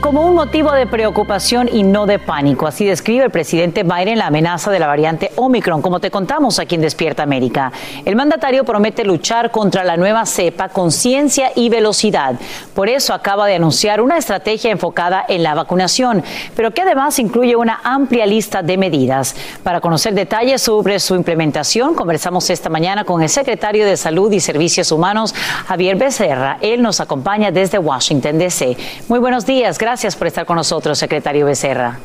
Como 0.00 0.24
un 0.24 0.36
motivo 0.36 0.70
de 0.70 0.86
preocupación 0.86 1.68
y 1.70 1.82
no 1.82 2.06
de 2.06 2.20
pánico, 2.20 2.68
así 2.68 2.86
describe 2.86 3.24
el 3.24 3.32
presidente 3.32 3.82
Biden 3.82 4.18
la 4.18 4.28
amenaza 4.28 4.70
de 4.70 4.78
la 4.78 4.86
variante 4.86 5.32
Omicron, 5.34 5.82
como 5.82 5.98
te 5.98 6.12
contamos 6.12 6.60
aquí 6.60 6.76
en 6.76 6.82
Despierta 6.82 7.24
América. 7.24 7.72
El 8.04 8.14
mandatario 8.14 8.64
promete 8.64 9.04
luchar 9.04 9.50
contra 9.50 9.82
la 9.82 9.96
nueva 9.96 10.24
cepa 10.24 10.68
con 10.68 10.92
ciencia 10.92 11.50
y 11.56 11.68
velocidad. 11.68 12.36
Por 12.74 12.88
eso 12.88 13.12
acaba 13.12 13.48
de 13.48 13.56
anunciar 13.56 14.00
una 14.00 14.18
estrategia 14.18 14.70
enfocada 14.70 15.24
en 15.28 15.42
la 15.42 15.54
vacunación, 15.54 16.22
pero 16.54 16.70
que 16.70 16.82
además 16.82 17.18
incluye 17.18 17.56
una 17.56 17.80
amplia 17.82 18.24
lista 18.24 18.62
de 18.62 18.78
medidas. 18.78 19.34
Para 19.64 19.80
conocer 19.80 20.14
detalles 20.14 20.62
sobre 20.62 21.00
su 21.00 21.16
implementación, 21.16 21.96
conversamos 21.96 22.48
esta 22.50 22.68
mañana 22.68 23.02
con 23.02 23.20
el 23.20 23.28
secretario 23.28 23.84
de 23.84 23.96
Salud 23.96 24.30
y 24.30 24.38
Servicios 24.38 24.92
Humanos, 24.92 25.34
Javier 25.66 25.96
Becerra. 25.96 26.58
Él 26.60 26.82
nos 26.82 27.00
acompaña 27.00 27.50
desde 27.50 27.78
Washington, 27.80 28.38
D.C. 28.38 28.76
Muy 29.08 29.18
buenos 29.18 29.44
días. 29.44 29.76
Por 30.16 30.26
estar 30.26 30.44
con 30.44 30.56
nosotros, 30.56 30.98
secretario 30.98 31.46
Becerra. 31.46 31.98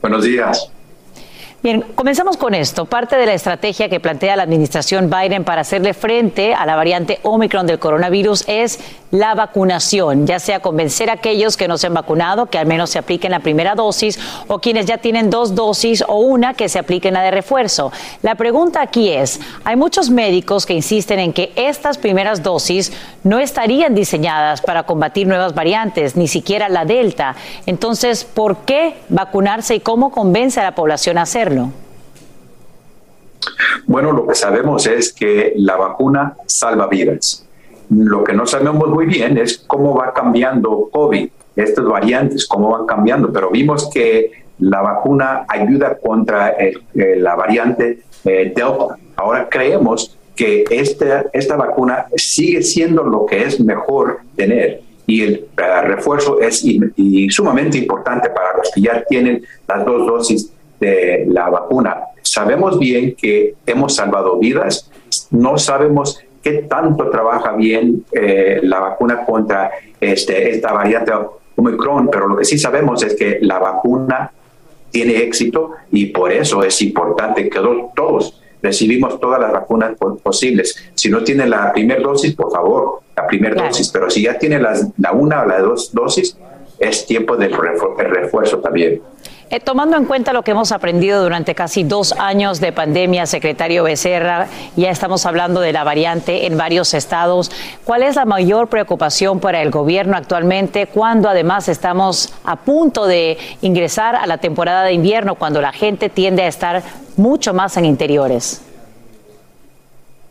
Buenos 0.00 0.24
días. 0.24 0.70
Bien, 1.64 1.82
comenzamos 1.94 2.36
con 2.36 2.52
esto. 2.52 2.84
Parte 2.84 3.16
de 3.16 3.24
la 3.24 3.32
estrategia 3.32 3.88
que 3.88 3.98
plantea 3.98 4.36
la 4.36 4.42
administración 4.42 5.08
Biden 5.08 5.44
para 5.44 5.62
hacerle 5.62 5.94
frente 5.94 6.52
a 6.52 6.66
la 6.66 6.76
variante 6.76 7.20
Omicron 7.22 7.66
del 7.66 7.78
coronavirus 7.78 8.44
es 8.48 8.80
la 9.10 9.34
vacunación, 9.34 10.26
ya 10.26 10.40
sea 10.40 10.60
convencer 10.60 11.08
a 11.08 11.14
aquellos 11.14 11.56
que 11.56 11.66
no 11.66 11.78
se 11.78 11.86
han 11.86 11.94
vacunado 11.94 12.46
que 12.46 12.58
al 12.58 12.66
menos 12.66 12.90
se 12.90 12.98
apliquen 12.98 13.30
la 13.30 13.40
primera 13.40 13.74
dosis 13.76 14.18
o 14.48 14.58
quienes 14.58 14.84
ya 14.84 14.98
tienen 14.98 15.30
dos 15.30 15.54
dosis 15.54 16.04
o 16.06 16.18
una 16.18 16.52
que 16.52 16.68
se 16.68 16.78
apliquen 16.78 17.14
la 17.14 17.22
de 17.22 17.30
refuerzo. 17.30 17.92
La 18.20 18.34
pregunta 18.34 18.82
aquí 18.82 19.08
es, 19.08 19.40
hay 19.64 19.76
muchos 19.76 20.10
médicos 20.10 20.66
que 20.66 20.74
insisten 20.74 21.18
en 21.18 21.32
que 21.32 21.50
estas 21.56 21.96
primeras 21.96 22.42
dosis 22.42 22.92
no 23.22 23.38
estarían 23.38 23.94
diseñadas 23.94 24.60
para 24.60 24.82
combatir 24.82 25.26
nuevas 25.26 25.54
variantes, 25.54 26.14
ni 26.14 26.28
siquiera 26.28 26.68
la 26.68 26.84
Delta. 26.84 27.36
Entonces, 27.64 28.24
¿por 28.24 28.64
qué 28.66 28.96
vacunarse 29.08 29.76
y 29.76 29.80
cómo 29.80 30.10
convence 30.10 30.60
a 30.60 30.64
la 30.64 30.74
población 30.74 31.16
a 31.16 31.22
hacerlo? 31.22 31.53
Bueno, 33.86 34.12
lo 34.12 34.26
que 34.26 34.34
sabemos 34.34 34.86
es 34.86 35.12
que 35.12 35.52
la 35.56 35.76
vacuna 35.76 36.34
salva 36.46 36.86
vidas. 36.86 37.46
Lo 37.90 38.24
que 38.24 38.32
no 38.32 38.46
sabemos 38.46 38.88
muy 38.88 39.06
bien 39.06 39.36
es 39.36 39.58
cómo 39.58 39.94
va 39.94 40.12
cambiando 40.14 40.88
COVID, 40.90 41.28
estas 41.56 41.84
variantes, 41.84 42.46
cómo 42.46 42.70
van 42.70 42.86
cambiando, 42.86 43.32
pero 43.32 43.50
vimos 43.50 43.90
que 43.92 44.44
la 44.58 44.80
vacuna 44.80 45.44
ayuda 45.48 45.98
contra 45.98 46.50
eh, 46.50 46.74
la 46.94 47.34
variante 47.34 48.00
eh, 48.24 48.52
Delta. 48.54 48.96
Ahora 49.16 49.48
creemos 49.48 50.16
que 50.34 50.64
esta, 50.70 51.26
esta 51.32 51.56
vacuna 51.56 52.06
sigue 52.16 52.62
siendo 52.62 53.04
lo 53.04 53.26
que 53.26 53.42
es 53.42 53.60
mejor 53.60 54.20
tener 54.34 54.80
y 55.06 55.22
el 55.22 55.46
refuerzo 55.84 56.40
es 56.40 56.64
sumamente 57.28 57.78
importante 57.78 58.30
para 58.30 58.56
los 58.56 58.70
que 58.74 58.80
ya 58.80 59.04
tienen 59.04 59.44
las 59.68 59.84
dos 59.84 60.06
dosis 60.06 60.50
de 60.80 61.24
la 61.28 61.48
vacuna. 61.50 62.04
Sabemos 62.22 62.78
bien 62.78 63.14
que 63.14 63.54
hemos 63.66 63.94
salvado 63.94 64.38
vidas, 64.38 64.90
no 65.30 65.58
sabemos 65.58 66.20
qué 66.42 66.62
tanto 66.68 67.08
trabaja 67.10 67.52
bien 67.52 68.04
eh, 68.12 68.60
la 68.62 68.80
vacuna 68.80 69.24
contra 69.24 69.70
este, 70.00 70.50
esta 70.50 70.72
variante 70.72 71.12
Omicron, 71.56 72.08
pero 72.10 72.26
lo 72.28 72.36
que 72.36 72.44
sí 72.44 72.58
sabemos 72.58 73.02
es 73.02 73.14
que 73.14 73.38
la 73.40 73.58
vacuna 73.58 74.32
tiene 74.90 75.16
éxito 75.22 75.70
y 75.92 76.06
por 76.06 76.32
eso 76.32 76.62
es 76.64 76.80
importante 76.82 77.48
que 77.48 77.58
do- 77.58 77.90
todos 77.94 78.40
recibimos 78.62 79.20
todas 79.20 79.40
las 79.40 79.52
vacunas 79.52 79.96
po- 79.98 80.16
posibles. 80.16 80.74
Si 80.94 81.08
no 81.10 81.22
tiene 81.22 81.46
la 81.46 81.72
primera 81.72 82.00
dosis, 82.00 82.34
por 82.34 82.50
favor, 82.50 83.00
la 83.16 83.26
primera 83.26 83.54
Claro. 83.54 83.68
dosis, 83.68 83.88
pero 83.90 84.10
si 84.10 84.22
ya 84.22 84.36
tiene 84.38 84.58
las- 84.58 84.88
la 84.98 85.12
una 85.12 85.42
o 85.42 85.46
la 85.46 85.58
dos 85.60 85.92
dosis, 85.92 86.36
es 86.78 87.06
tiempo 87.06 87.36
del 87.36 87.52
refu- 87.52 87.94
el 88.00 88.06
refuerzo 88.10 88.58
también. 88.58 89.00
Eh, 89.50 89.60
tomando 89.60 89.96
en 89.96 90.06
cuenta 90.06 90.32
lo 90.32 90.42
que 90.42 90.52
hemos 90.52 90.72
aprendido 90.72 91.22
durante 91.22 91.54
casi 91.54 91.84
dos 91.84 92.12
años 92.12 92.60
de 92.60 92.72
pandemia, 92.72 93.26
secretario 93.26 93.84
Becerra, 93.84 94.48
ya 94.74 94.90
estamos 94.90 95.26
hablando 95.26 95.60
de 95.60 95.72
la 95.72 95.84
variante 95.84 96.46
en 96.46 96.56
varios 96.56 96.94
estados. 96.94 97.50
¿Cuál 97.84 98.02
es 98.02 98.16
la 98.16 98.24
mayor 98.24 98.68
preocupación 98.68 99.40
para 99.40 99.60
el 99.60 99.70
gobierno 99.70 100.16
actualmente 100.16 100.86
cuando 100.86 101.28
además 101.28 101.68
estamos 101.68 102.32
a 102.44 102.56
punto 102.56 103.06
de 103.06 103.36
ingresar 103.60 104.16
a 104.16 104.26
la 104.26 104.38
temporada 104.38 104.84
de 104.84 104.94
invierno, 104.94 105.34
cuando 105.34 105.60
la 105.60 105.72
gente 105.72 106.08
tiende 106.08 106.42
a 106.42 106.48
estar 106.48 106.82
mucho 107.16 107.52
más 107.52 107.76
en 107.76 107.84
interiores? 107.84 108.62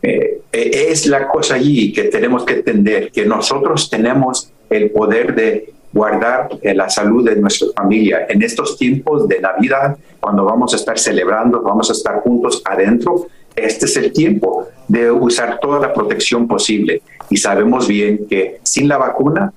Eh, 0.02 0.40
eh, 0.52 0.86
es 0.90 1.06
la 1.06 1.28
cosa 1.28 1.54
allí 1.54 1.92
que 1.92 2.04
tenemos 2.04 2.44
que 2.44 2.54
entender, 2.54 3.10
que 3.12 3.24
nosotros 3.24 3.88
tenemos 3.88 4.50
el 4.68 4.90
poder 4.90 5.34
de 5.34 5.73
guardar 5.94 6.48
eh, 6.60 6.74
la 6.74 6.90
salud 6.90 7.24
de 7.24 7.36
nuestra 7.36 7.68
familia. 7.74 8.26
En 8.28 8.42
estos 8.42 8.76
tiempos 8.76 9.28
de 9.28 9.40
Navidad, 9.40 9.96
cuando 10.20 10.44
vamos 10.44 10.74
a 10.74 10.76
estar 10.76 10.98
celebrando, 10.98 11.62
vamos 11.62 11.88
a 11.88 11.92
estar 11.92 12.20
juntos 12.20 12.60
adentro, 12.64 13.26
este 13.54 13.86
es 13.86 13.96
el 13.96 14.12
tiempo 14.12 14.66
de 14.88 15.12
usar 15.12 15.60
toda 15.60 15.78
la 15.78 15.94
protección 15.94 16.48
posible. 16.48 17.00
Y 17.30 17.36
sabemos 17.36 17.86
bien 17.86 18.26
que 18.28 18.58
sin 18.64 18.88
la 18.88 18.98
vacuna, 18.98 19.52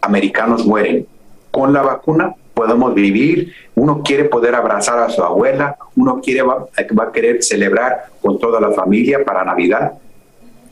americanos 0.00 0.66
mueren. 0.66 1.06
Con 1.52 1.72
la 1.72 1.82
vacuna 1.82 2.34
podemos 2.54 2.92
vivir. 2.94 3.52
Uno 3.76 4.02
quiere 4.02 4.24
poder 4.24 4.54
abrazar 4.54 4.98
a 4.98 5.08
su 5.10 5.22
abuela, 5.22 5.76
uno 5.96 6.20
quiere 6.20 6.42
va, 6.42 6.66
va 6.98 7.04
a 7.04 7.12
querer 7.12 7.42
celebrar 7.42 8.06
con 8.20 8.38
toda 8.38 8.60
la 8.60 8.72
familia 8.72 9.24
para 9.24 9.44
Navidad. 9.44 9.92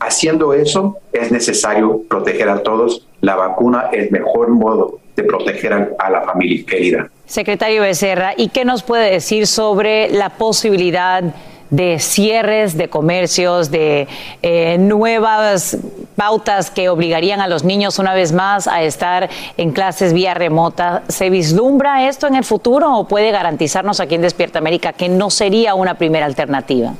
Haciendo 0.01 0.55
eso 0.55 0.97
es 1.13 1.31
necesario 1.31 2.01
proteger 2.09 2.49
a 2.49 2.63
todos. 2.63 3.07
La 3.21 3.35
vacuna 3.35 3.89
es 3.91 4.05
el 4.05 4.11
mejor 4.11 4.49
modo 4.49 4.99
de 5.15 5.23
proteger 5.23 5.95
a, 5.99 6.09
la 6.09 6.21
familia 6.21 6.65
querida. 6.65 7.09
Secretario 7.27 7.83
Becerra, 7.83 8.33
¿y 8.35 8.49
qué 8.49 8.65
nos 8.65 8.81
puede 8.81 9.11
decir 9.11 9.45
sobre 9.45 10.09
la 10.09 10.29
posibilidad 10.29 11.23
de 11.69 11.99
cierres 11.99 12.75
de 12.75 12.89
comercios, 12.89 13.69
de 13.69 14.07
eh, 14.41 14.77
nuevas 14.79 15.77
pautas 16.15 16.71
que 16.71 16.89
obligarían 16.89 17.39
a 17.39 17.47
los 17.47 17.63
niños 17.63 17.99
una 17.99 18.15
vez 18.15 18.33
más 18.33 18.67
a 18.67 18.81
estar 18.81 19.29
en 19.55 19.71
clases 19.71 20.13
vía 20.13 20.33
remota. 20.33 21.03
¿Se 21.07 21.29
vislumbra 21.29 22.09
esto 22.09 22.27
en 22.27 22.35
el 22.35 22.43
futuro 22.43 22.97
o 22.97 23.07
puede 23.07 23.31
garantizarnos 23.31 24.01
aquí 24.01 24.15
en 24.15 24.21
Despierta 24.21 24.59
América 24.59 24.93
que 24.93 25.07
no 25.07 25.29
sería 25.29 25.73
una 25.75 25.93
primera 25.93 26.25
alternativa? 26.25 26.93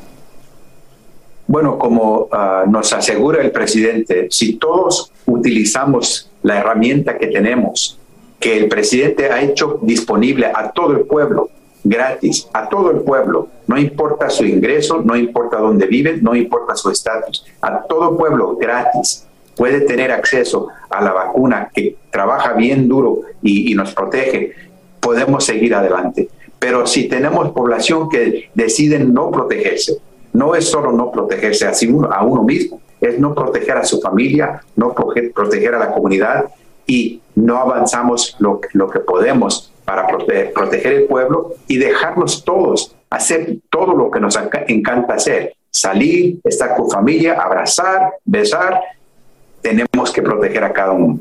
Bueno, 1.52 1.78
como 1.78 2.30
ah, 2.32 2.64
nos 2.66 2.94
asegura 2.94 3.42
el 3.42 3.52
presidente, 3.52 4.28
si 4.30 4.54
todos 4.54 5.12
utilizamos 5.26 6.32
la 6.44 6.60
herramienta 6.60 7.18
que 7.18 7.28
tenemos, 7.28 8.00
que 8.40 8.58
el 8.58 8.70
presidente 8.70 9.30
ha 9.30 9.42
hecho 9.42 9.78
disponible 9.82 10.46
a 10.46 10.72
todo 10.72 10.94
el 10.94 11.02
pueblo, 11.02 11.50
gratis, 11.84 12.48
a 12.54 12.70
todo 12.70 12.92
el 12.92 13.02
pueblo, 13.02 13.50
no 13.68 13.78
importa 13.78 14.30
su 14.30 14.46
ingreso, 14.46 15.02
no 15.04 15.18
importa 15.18 15.58
dónde 15.58 15.88
vive, 15.88 16.20
no 16.22 16.36
importa 16.36 16.74
su 16.74 16.90
estatus, 16.90 17.46
a 17.60 17.82
todo 17.82 18.16
pueblo 18.16 18.56
gratis 18.56 19.28
puede 19.58 19.82
tener 19.82 20.14
acceso 20.14 20.70
a 20.90 21.04
la 21.04 21.12
vacuna 21.12 21.70
que 21.74 21.98
trabaja 22.12 22.54
bien 22.54 22.88
duro 22.88 23.24
y, 23.42 23.76
nos 23.76 23.94
protege, 23.94 24.54
podemos 25.02 25.44
seguir 25.44 25.76
adelante. 25.76 26.30
Pero 26.60 26.88
si 26.88 27.10
tenemos 27.10 27.52
población 27.52 28.08
que 28.08 28.50
deciden 28.54 29.14
no 29.14 29.30
protegerse, 29.30 29.98
no 30.34 30.56
es 30.56 30.70
solo 30.70 30.92
no 30.92 31.12
protegerse 31.12 31.68
a, 31.68 31.74
uno, 31.90 32.10
a 32.12 32.24
uno 32.24 32.44
mismo, 32.44 32.82
es 33.00 33.20
no 33.20 33.34
proteger 33.34 33.78
a 33.78 33.84
su 33.84 34.00
familia, 34.00 34.62
no 34.76 34.94
proteger 34.94 35.76
a 35.76 35.80
la 35.80 35.92
comunidad 35.92 36.46
y 36.86 37.22
no 37.36 37.58
avanzamos 37.58 38.36
lo, 38.40 38.60
lo 38.74 38.90
que 38.90 39.00
podemos 39.00 39.72
para 39.86 40.08
proteger, 40.08 40.54
proteger 40.54 40.94
el 40.94 41.04
pueblo 41.06 41.56
y 41.68 41.78
dejarnos 41.78 42.44
todos 42.44 42.96
hacer 43.12 43.58
todo 43.70 43.94
lo 43.94 44.10
que 44.10 44.20
nos 44.20 44.40
encanta 44.68 45.14
hacer, 45.14 45.54
salir, 45.70 46.40
estar 46.44 46.76
con 46.76 46.90
familia, 46.90 47.34
abrazar, 47.34 48.14
besar, 48.26 48.82
tenemos 49.62 50.12
que 50.12 50.22
proteger 50.22 50.64
a 50.64 50.74
cada 50.74 50.92
uno. 50.94 51.20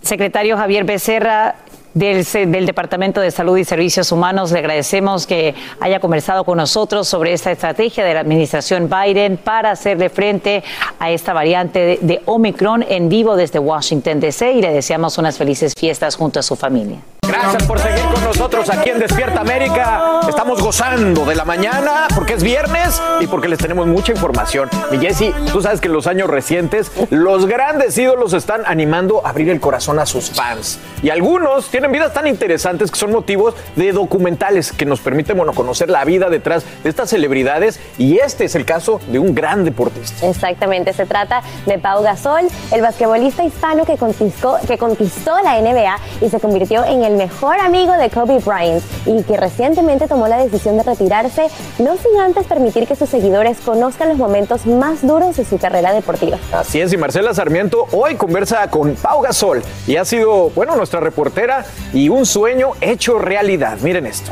Secretario 0.00 0.56
Javier 0.56 0.84
Becerra, 0.84 1.56
del, 1.94 2.24
del, 2.24 2.66
Departamento 2.66 3.20
de 3.20 3.30
Salud 3.30 3.56
y 3.56 3.64
Servicios 3.64 4.12
Humanos. 4.12 4.52
Le 4.52 4.58
agradecemos 4.58 5.26
que 5.26 5.54
haya 5.80 6.00
conversado 6.00 6.44
con 6.44 6.58
nosotros 6.58 7.08
sobre 7.08 7.32
esta 7.32 7.52
estrategia 7.52 8.04
de 8.04 8.14
la 8.14 8.20
administración 8.20 8.90
Biden 8.90 9.36
para 9.36 9.70
hacerle 9.70 10.10
frente 10.10 10.62
a 10.98 11.10
esta 11.10 11.32
variante 11.32 11.78
de, 11.78 11.98
de 12.02 12.22
Omicron 12.26 12.84
en 12.88 13.08
vivo 13.08 13.36
desde 13.36 13.58
Washington, 13.58 14.20
D.C. 14.20 14.52
y 14.52 14.62
le 14.62 14.72
deseamos 14.72 15.16
unas 15.18 15.38
felices 15.38 15.72
fiestas 15.78 16.16
junto 16.16 16.40
a 16.40 16.42
su 16.42 16.56
familia. 16.56 16.98
Gracias 17.28 17.62
por 17.64 17.78
seguir 17.78 18.04
con 18.12 18.24
nosotros 18.24 18.68
aquí 18.70 18.90
en 18.90 18.98
Despierta 18.98 19.40
América. 19.40 20.20
Estamos 20.28 20.62
gozando 20.62 21.24
de 21.24 21.34
la 21.34 21.44
mañana 21.44 22.06
porque 22.14 22.34
es 22.34 22.42
viernes 22.42 23.00
y 23.20 23.26
porque 23.26 23.48
les 23.48 23.58
tenemos 23.58 23.86
mucha 23.86 24.12
información. 24.12 24.68
Mi 24.90 24.98
tú 25.52 25.60
sabes 25.60 25.80
que 25.80 25.88
en 25.88 25.92
los 25.92 26.06
años 26.06 26.28
recientes 26.28 26.90
los 27.10 27.46
grandes 27.46 27.96
ídolos 27.98 28.32
están 28.32 28.62
animando 28.66 29.24
a 29.24 29.30
abrir 29.30 29.50
el 29.50 29.60
corazón 29.60 29.98
a 29.98 30.06
sus 30.06 30.30
fans. 30.30 30.78
Y 31.02 31.10
algunos 31.10 31.68
tienen 31.68 31.92
vidas 31.92 32.12
tan 32.12 32.26
interesantes 32.26 32.90
que 32.90 32.98
son 32.98 33.12
motivos 33.12 33.54
de 33.76 33.92
documentales 33.92 34.72
que 34.72 34.86
nos 34.86 35.00
permiten 35.00 35.36
bueno, 35.36 35.52
conocer 35.52 35.90
la 35.90 36.04
vida 36.04 36.30
detrás 36.30 36.64
de 36.82 36.90
estas 36.90 37.10
celebridades. 37.10 37.80
Y 37.98 38.18
este 38.18 38.44
es 38.44 38.54
el 38.54 38.64
caso 38.64 39.00
de 39.08 39.18
un 39.18 39.34
gran 39.34 39.64
deportista. 39.64 40.26
Exactamente, 40.26 40.92
se 40.92 41.06
trata 41.06 41.42
de 41.66 41.78
Pau 41.78 42.02
Gasol, 42.02 42.48
el 42.72 42.80
basquetbolista 42.80 43.44
hispano 43.44 43.84
que 43.84 43.96
conquistó, 43.96 44.58
que 44.66 44.78
conquistó 44.78 45.38
la 45.42 45.60
NBA 45.60 45.98
y 46.22 46.30
se 46.30 46.40
convirtió 46.40 46.84
en 46.84 47.04
el 47.04 47.13
mejor 47.16 47.58
amigo 47.60 47.92
de 47.94 48.10
Kobe 48.10 48.38
Bryant 48.38 48.82
y 49.06 49.22
que 49.22 49.36
recientemente 49.36 50.08
tomó 50.08 50.28
la 50.28 50.36
decisión 50.38 50.76
de 50.76 50.82
retirarse, 50.82 51.46
no 51.78 51.96
sin 51.96 52.20
antes 52.20 52.46
permitir 52.46 52.86
que 52.86 52.96
sus 52.96 53.08
seguidores 53.08 53.58
conozcan 53.60 54.08
los 54.08 54.18
momentos 54.18 54.66
más 54.66 55.06
duros 55.06 55.36
de 55.36 55.44
su 55.44 55.58
carrera 55.58 55.92
deportiva. 55.92 56.38
Así 56.52 56.80
es, 56.80 56.92
y 56.92 56.96
Marcela 56.96 57.34
Sarmiento 57.34 57.86
hoy 57.92 58.16
conversa 58.16 58.68
con 58.70 58.94
Pau 58.94 59.20
Gasol 59.22 59.62
y 59.86 59.96
ha 59.96 60.04
sido, 60.04 60.50
bueno, 60.50 60.76
nuestra 60.76 61.00
reportera 61.00 61.64
y 61.92 62.08
un 62.08 62.26
sueño 62.26 62.72
hecho 62.80 63.18
realidad. 63.18 63.78
Miren 63.82 64.06
esto. 64.06 64.30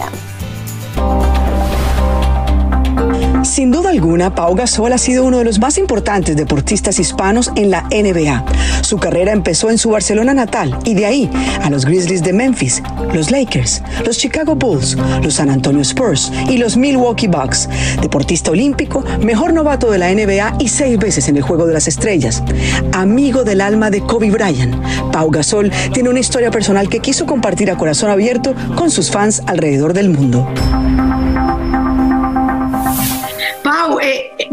Sin 3.42 3.72
duda 3.72 3.90
alguna, 3.90 4.34
Pau 4.34 4.54
Gasol 4.54 4.92
ha 4.92 4.98
sido 4.98 5.24
uno 5.24 5.38
de 5.38 5.44
los 5.44 5.58
más 5.58 5.76
importantes 5.76 6.36
deportistas 6.36 7.00
hispanos 7.00 7.50
en 7.56 7.70
la 7.70 7.82
NBA. 7.90 8.44
Su 8.82 8.98
carrera 8.98 9.32
empezó 9.32 9.68
en 9.68 9.78
su 9.78 9.90
Barcelona 9.90 10.32
natal 10.32 10.78
y 10.84 10.94
de 10.94 11.06
ahí 11.06 11.30
a 11.60 11.68
los 11.68 11.84
Grizzlies 11.84 12.22
de 12.22 12.32
Memphis, 12.32 12.82
los 13.12 13.32
Lakers, 13.32 13.82
los 14.06 14.16
Chicago 14.16 14.54
Bulls, 14.54 14.96
los 15.22 15.34
San 15.34 15.50
Antonio 15.50 15.82
Spurs 15.82 16.32
y 16.48 16.58
los 16.58 16.76
Milwaukee 16.76 17.26
Bucks. 17.26 17.68
Deportista 18.00 18.52
olímpico, 18.52 19.04
mejor 19.20 19.52
novato 19.52 19.90
de 19.90 19.98
la 19.98 20.12
NBA 20.12 20.58
y 20.60 20.68
seis 20.68 20.96
veces 20.98 21.28
en 21.28 21.36
el 21.36 21.42
Juego 21.42 21.66
de 21.66 21.74
las 21.74 21.88
Estrellas. 21.88 22.44
Amigo 22.92 23.42
del 23.42 23.60
alma 23.60 23.90
de 23.90 24.02
Kobe 24.02 24.30
Bryant, 24.30 24.74
Pau 25.12 25.30
Gasol 25.30 25.72
tiene 25.92 26.10
una 26.10 26.20
historia 26.20 26.52
personal 26.52 26.88
que 26.88 27.00
quiso 27.00 27.26
compartir 27.26 27.70
a 27.70 27.76
corazón 27.76 28.10
abierto 28.10 28.54
con 28.76 28.90
sus 28.90 29.10
fans 29.10 29.42
alrededor 29.46 29.94
del 29.94 30.10
mundo. 30.10 30.48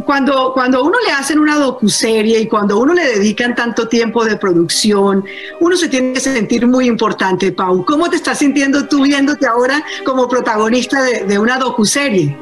Cuando, 0.10 0.54
cuando 0.56 0.84
uno 0.84 0.98
le 1.06 1.12
hacen 1.12 1.38
una 1.38 1.60
docuserie 1.60 2.39
y 2.39 2.48
cuando 2.48 2.80
uno 2.80 2.95
le 2.95 3.06
dedican 3.06 3.54
tanto 3.54 3.88
tiempo 3.88 4.26
de 4.26 4.38
producción, 4.38 5.24
uno 5.60 5.76
se 5.78 5.88
tiene 5.88 6.13
que 6.13 6.19
sentir 6.19 6.65
muy 6.65 6.88
importante, 6.88 7.52
Pau. 7.52 7.86
¿Cómo 7.86 8.10
te 8.10 8.15
estás 8.15 8.39
sintiendo 8.39 8.88
tú 8.88 9.04
viéndote 9.04 9.45
ahora 9.45 9.84
como 10.04 10.28
protagonista 10.28 11.04
de, 11.04 11.38
una 11.38 11.60
docuserie? 11.60 12.36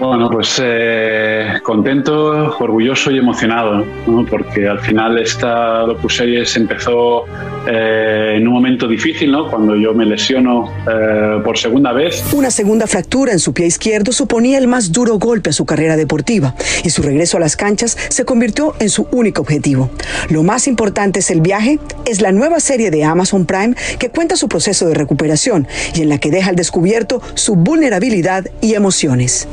Bueno, 0.00 0.28
pues 0.28 0.60
eh, 0.60 1.60
contento, 1.62 2.56
orgulloso 2.58 3.12
y 3.12 3.18
emocionado, 3.18 3.86
¿no? 4.08 4.26
porque 4.26 4.66
al 4.66 4.80
final 4.80 5.18
esta 5.18 5.82
docuserie 5.82 6.44
se 6.46 6.58
empezó 6.58 7.26
eh, 7.66 8.34
en 8.36 8.46
un 8.46 8.54
momento 8.54 8.86
difícil, 8.86 9.30
¿no? 9.30 9.50
cuando 9.50 9.76
yo 9.76 9.92
me 9.94 10.04
lesiono 10.04 10.70
eh, 10.88 11.40
por 11.44 11.58
segunda 11.58 11.92
vez. 11.92 12.24
Una 12.32 12.50
segunda 12.50 12.86
fractura 12.86 13.32
en 13.32 13.38
su 13.38 13.52
pie 13.52 13.66
izquierdo 13.66 14.12
suponía 14.12 14.58
el 14.58 14.68
más 14.68 14.92
duro 14.92 15.18
golpe 15.18 15.50
a 15.50 15.52
su 15.52 15.66
carrera 15.66 15.96
deportiva 15.96 16.54
y 16.84 16.90
su 16.90 17.02
regreso 17.02 17.36
a 17.36 17.40
las 17.40 17.56
canchas 17.56 17.96
se 18.08 18.24
convirtió 18.24 18.74
en 18.78 18.88
su 18.88 19.08
único 19.10 19.42
objetivo. 19.42 19.90
Lo 20.30 20.42
más 20.42 20.68
importante 20.68 21.20
es 21.20 21.30
el 21.30 21.40
viaje, 21.40 21.78
es 22.04 22.20
la 22.20 22.32
nueva 22.32 22.60
serie 22.60 22.90
de 22.90 23.04
Amazon 23.04 23.46
Prime 23.46 23.74
que 23.98 24.10
cuenta 24.10 24.36
su 24.36 24.48
proceso 24.48 24.86
de 24.86 24.94
recuperación 24.94 25.66
y 25.94 26.02
en 26.02 26.08
la 26.08 26.18
que 26.18 26.30
deja 26.30 26.50
al 26.50 26.56
descubierto 26.56 27.20
su 27.34 27.56
vulnerabilidad 27.56 28.46
y 28.60 28.74
emociones. 28.74 29.48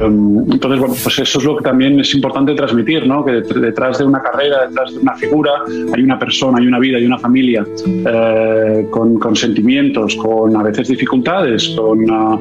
Entonces, 0.00 0.80
bueno, 0.80 0.94
pues 1.02 1.18
eso 1.18 1.38
es 1.38 1.44
lo 1.44 1.56
que 1.56 1.64
también 1.64 2.00
es 2.00 2.14
importante 2.14 2.54
transmitir, 2.54 3.06
¿no? 3.06 3.24
Que 3.24 3.42
detrás 3.42 3.98
de 3.98 4.04
una 4.04 4.22
carrera, 4.22 4.66
detrás 4.66 4.92
de 4.92 5.00
una 5.00 5.14
figura, 5.14 5.52
hay 5.94 6.02
una 6.02 6.18
persona, 6.18 6.58
hay 6.58 6.66
una 6.66 6.78
vida, 6.78 6.98
hay 6.98 7.06
una 7.06 7.18
familia 7.18 7.64
eh, 7.86 8.86
con, 8.90 9.18
con, 9.18 9.36
sentimientos, 9.36 10.16
con 10.16 10.56
a 10.56 10.62
veces 10.62 10.88
dificultades, 10.88 11.74
con, 11.76 12.10
uh, 12.10 12.40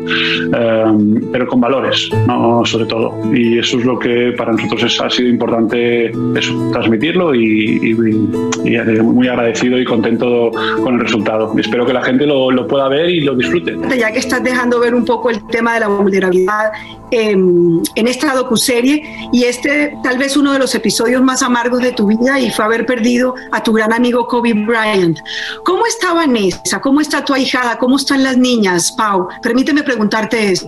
eh, 0.53 1.21
pero 1.31 1.47
con 1.47 1.61
valores, 1.61 2.09
¿no? 2.27 2.65
Sobre 2.65 2.85
todo. 2.85 3.13
Y 3.33 3.59
eso 3.59 3.77
es 3.77 3.85
lo 3.85 3.99
que 3.99 4.33
para 4.37 4.51
nosotros 4.53 4.83
es, 4.83 4.99
ha 5.01 5.09
sido 5.09 5.29
importante 5.29 6.11
eso, 6.35 6.69
transmitirlo 6.71 7.35
y, 7.35 7.43
y, 7.43 8.69
y, 8.69 9.01
muy 9.01 9.27
agradecido 9.27 9.77
y 9.77 9.85
contento 9.85 10.51
con 10.83 10.95
el 10.95 11.01
resultado. 11.01 11.53
Espero 11.57 11.85
que 11.85 11.93
la 11.93 12.03
gente 12.03 12.25
lo, 12.25 12.51
lo 12.51 12.67
pueda 12.67 12.87
ver 12.87 13.09
y 13.09 13.21
lo 13.21 13.35
disfrute. 13.35 13.75
Ya 13.97 14.11
que 14.11 14.19
estás 14.19 14.43
dejando 14.43 14.79
ver 14.79 14.95
un 14.95 15.05
poco 15.05 15.29
el 15.29 15.45
tema 15.47 15.75
de 15.75 15.81
la 15.81 15.87
vulnerabilidad, 15.87 16.71
eh, 17.13 17.31
en 17.31 18.07
esta 18.07 18.33
docuserie 18.33 19.29
y 19.31 19.43
este 19.43 19.95
tal 20.03 20.17
vez 20.17 20.35
uno 20.35 20.51
de 20.53 20.59
los 20.59 20.73
episodios 20.73 21.21
más 21.21 21.43
amargos 21.43 21.81
de 21.81 21.91
tu 21.91 22.07
vida 22.07 22.39
y 22.39 22.49
fue 22.49 22.65
haber 22.65 22.85
perdido 22.85 23.35
a 23.51 23.61
tu 23.61 23.73
gran 23.73 23.93
amigo 23.93 24.27
Kobe 24.27 24.53
Bryant. 24.53 25.19
¿Cómo 25.63 25.85
está 25.85 26.13
Vanessa? 26.13 26.81
¿Cómo 26.81 27.01
está 27.01 27.23
tu 27.23 27.33
ahijada? 27.33 27.77
¿Cómo 27.77 27.97
están 27.97 28.23
las 28.23 28.37
niñas, 28.37 28.91
Pau? 28.93 29.27
Permíteme 29.41 29.83
preguntarte 29.83 30.51
eso. 30.51 30.67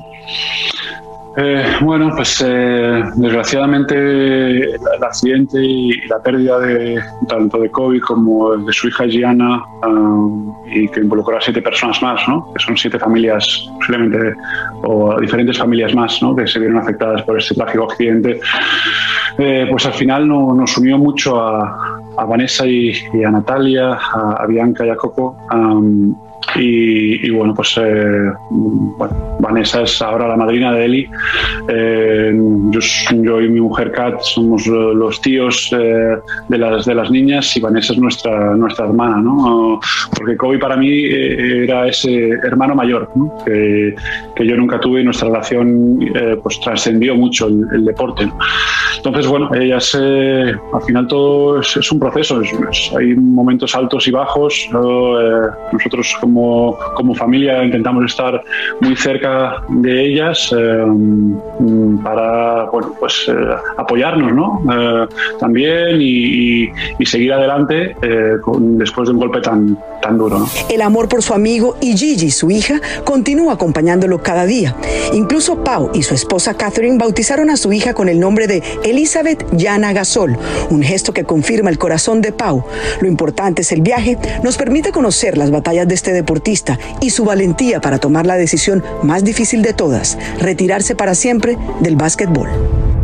Eh, 1.38 1.66
bueno, 1.82 2.12
pues 2.16 2.42
eh, 2.46 3.04
desgraciadamente 3.18 3.96
el 3.96 5.04
accidente 5.04 5.62
y 5.62 5.92
la 6.08 6.22
pérdida 6.24 6.60
de 6.60 7.02
tanto 7.28 7.60
de 7.60 7.70
Kobe 7.70 8.00
como 8.00 8.56
de 8.56 8.72
su 8.72 8.88
hija 8.88 9.06
Gianna 9.06 9.62
um, 9.86 10.56
y 10.66 10.88
que 10.88 11.02
involucró 11.02 11.38
a 11.38 11.42
siete 11.42 11.62
personas 11.62 12.02
más, 12.02 12.26
¿no? 12.30 12.54
que 12.54 12.64
son 12.64 12.78
siete 12.78 12.98
familias 12.98 13.70
posiblemente 13.80 14.34
o 14.84 15.20
diferentes 15.20 15.58
familias 15.58 15.94
más 15.94 16.22
¿no? 16.22 16.34
que 16.34 16.48
se 16.48 16.58
vieron 16.58 16.78
afectadas 16.78 17.22
por 17.24 17.38
este 17.38 17.54
trágico 17.54 17.84
accidente, 17.84 18.40
eh, 19.38 19.68
pues 19.70 19.86
al 19.86 19.94
final 19.94 20.30
no, 20.30 20.54
nos 20.54 20.78
unió 20.78 20.98
mucho 20.98 21.42
a, 21.42 22.00
a 22.18 22.26
Vanessa 22.26 22.66
y, 22.66 22.94
a 23.26 23.32
Natalia, 23.32 23.94
a, 23.94 24.38
a, 24.42 24.48
Bianca 24.48 24.86
y 24.86 24.90
a 24.90 24.96
Coco. 24.96 25.38
Um, 25.52 26.16
Y, 26.56 27.30
bueno, 27.32 27.54
pues 27.54 27.76
bueno, 28.50 29.38
Vanessa 29.40 29.82
es 29.82 30.02
ahora 30.02 30.28
la 30.28 30.38
madrina 30.38 30.72
de 30.74 30.86
Eli. 30.86 31.10
Yo, 32.72 32.80
yo, 33.22 33.42
y 33.42 33.50
mi 33.50 33.60
mujer 33.60 33.92
Kat 33.92 34.22
somos 34.22 34.66
los 34.68 35.20
tíos 35.22 35.70
de, 35.72 36.58
las, 36.58 36.86
de 36.86 36.96
las 36.96 37.12
niñas 37.12 37.56
y 37.58 37.60
Vanessa 37.60 37.94
es 37.94 38.00
nuestra, 38.00 38.56
nuestra 38.56 38.86
hermana, 38.86 39.18
¿no? 39.18 39.80
Porque 40.18 40.38
Kobe 40.38 40.60
para 40.60 40.78
mí 40.78 41.04
era 41.04 41.88
ese 41.88 42.30
hermano 42.44 42.76
mayor 42.76 43.10
que, 43.46 43.96
que, 44.36 44.48
yo 44.48 44.56
nunca 44.56 44.80
tuve 44.80 45.02
y 45.02 45.04
nuestra 45.04 45.28
relación 45.28 46.00
pues 46.42 46.60
trascendió 46.62 47.16
mucho 47.16 47.48
el, 47.48 47.86
deporte. 47.86 48.30
Entonces, 48.98 49.28
bueno, 49.28 49.54
ellas, 49.54 49.98
eh, 50.00 50.54
al 50.74 50.82
final 50.84 51.08
todo 51.08 51.60
es, 51.60 51.92
un 51.92 52.00
proceso, 52.00 52.42
hay 52.98 53.16
momentos 53.16 53.76
altos 53.76 54.08
y 54.08 54.12
bajos. 54.12 54.68
Eh, 54.72 55.48
nosotros 55.72 56.16
como, 56.22 56.35
como, 56.36 57.16
familia 57.16 57.64
intentamos 57.64 58.06
estar 58.06 58.44
muy 58.82 58.96
cerca 58.96 59.64
de 59.70 60.06
ellas 60.06 60.54
eh, 60.58 60.86
para, 62.04 62.66
bueno, 62.66 62.94
pues 63.00 63.32
apoyarnos, 63.78 64.34
¿no? 64.34 65.08
también 65.40 66.02
y, 66.02 66.70
y, 67.00 67.06
seguir 67.06 67.34
adelante 67.34 67.96
después 68.58 69.08
de 69.08 69.14
un 69.14 69.20
golpe 69.20 69.40
tan, 69.42 69.78
tan 70.02 70.18
duro. 70.18 70.40
¿no? 70.40 70.48
El 70.70 70.82
amor 70.82 71.08
por 71.08 71.22
su 71.22 71.34
amigo 71.34 71.78
y 71.82 71.96
Gigi, 71.96 72.32
su 72.32 72.52
hija, 72.52 72.82
continúa 73.04 73.54
acompañándolo 73.54 74.22
cada 74.22 74.46
día. 74.46 74.76
Incluso 75.14 75.64
Pau 75.64 75.92
y 75.94 76.04
su 76.04 76.14
esposa 76.14 76.56
Catherine 76.56 76.98
bautizaron 76.98 77.50
a 77.50 77.58
su 77.58 77.72
hija 77.72 77.94
con 77.94 78.10
el 78.10 78.20
nombre 78.20 78.48
de 78.48 78.62
Elizabeth 78.84 79.46
Yana 79.52 79.94
Gasol, 79.94 80.38
un 80.70 80.84
gesto 80.84 81.14
que 81.14 81.24
confirma 81.24 81.70
el 81.70 81.78
corazón 81.78 82.22
de 82.22 82.32
Pau. 82.32 82.64
Lo 83.02 83.08
importante 83.08 83.62
es 83.62 83.72
el 83.72 83.82
viaje, 83.82 84.18
nos 84.44 84.58
permite 84.58 84.92
conocer 84.92 85.38
las 85.38 85.52
batallas 85.52 85.88
de 85.88 85.96
este 85.96 86.12
y 87.02 87.12
su 87.12 87.26
valentía 87.26 87.82
para 87.82 88.00
tomar 88.00 88.26
la 88.26 88.36
decisión 88.36 88.84
más 89.04 89.24
difícil 89.24 89.62
de 89.62 89.74
todas, 89.74 90.18
retirarse 90.40 90.96
para 90.96 91.16
siempre 91.16 91.58
del 91.82 91.96
básquetbol. 91.96 92.95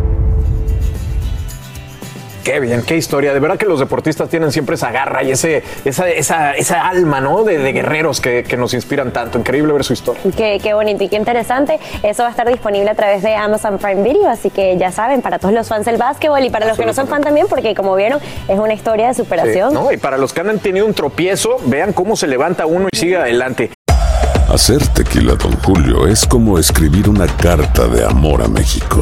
Qué 2.43 2.59
bien, 2.59 2.81
qué 2.81 2.97
historia. 2.97 3.33
De 3.33 3.39
verdad 3.39 3.57
que 3.57 3.65
los 3.65 3.79
deportistas 3.79 4.29
tienen 4.29 4.51
siempre 4.51 4.75
esa 4.75 4.91
garra 4.91 5.23
y 5.23 5.31
ese, 5.31 5.63
esa, 5.85 6.09
esa, 6.09 6.53
esa 6.55 6.87
alma, 6.87 7.21
¿no? 7.21 7.43
De, 7.43 7.71
guerreros 7.71 8.19
que, 8.19 8.43
nos 8.57 8.73
inspiran 8.73 9.11
tanto. 9.11 9.37
Increíble 9.37 9.73
ver 9.73 9.83
su 9.83 9.93
historia. 9.93 10.21
Qué, 10.35 10.59
qué, 10.61 10.73
bonito 10.73 11.03
y 11.03 11.09
qué 11.09 11.15
interesante. 11.15 11.79
Eso 12.03 12.23
va 12.23 12.29
a 12.29 12.31
estar 12.31 12.47
disponible 12.47 12.89
a 12.89 12.95
través 12.95 13.21
de 13.21 13.35
Amazon 13.35 13.77
Prime 13.77 14.03
Video, 14.03 14.29
así 14.29 14.49
que 14.49 14.77
ya 14.77 14.91
saben, 14.91 15.21
para 15.21 15.39
todos 15.39 15.53
los 15.53 15.67
fans 15.67 15.85
del 15.85 15.97
básquetbol 15.97 16.43
y 16.43 16.49
para 16.49 16.67
los 16.67 16.77
que 16.77 16.85
no 16.85 16.93
son 16.93 17.07
fan 17.07 17.23
también, 17.23 17.47
porque 17.47 17.75
como 17.75 17.95
vieron, 17.95 18.19
es 18.47 18.59
una 18.59 18.73
historia 18.73 19.07
de 19.07 19.13
superación. 19.13 19.73
no, 19.73 19.91
y 19.91 19.97
para 19.97 20.17
los 20.17 20.33
que 20.33 20.41
han 20.41 20.59
tenido 20.59 20.85
un 20.85 20.93
tropiezo, 20.93 21.57
vean 21.65 21.93
cómo 21.93 22.15
se 22.15 22.27
levanta 22.27 22.65
uno 22.65 22.87
y 22.91 22.97
sigue 22.97 23.17
adelante. 23.17 23.71
Hacer 24.49 24.85
tequila, 24.87 25.35
don 25.35 25.53
Julio, 25.61 26.07
es 26.07 26.25
como 26.25 26.59
escribir 26.59 27.07
una 27.07 27.27
carta 27.27 27.87
de 27.87 28.03
amor 28.03 28.41
a 28.41 28.47
México. 28.49 29.01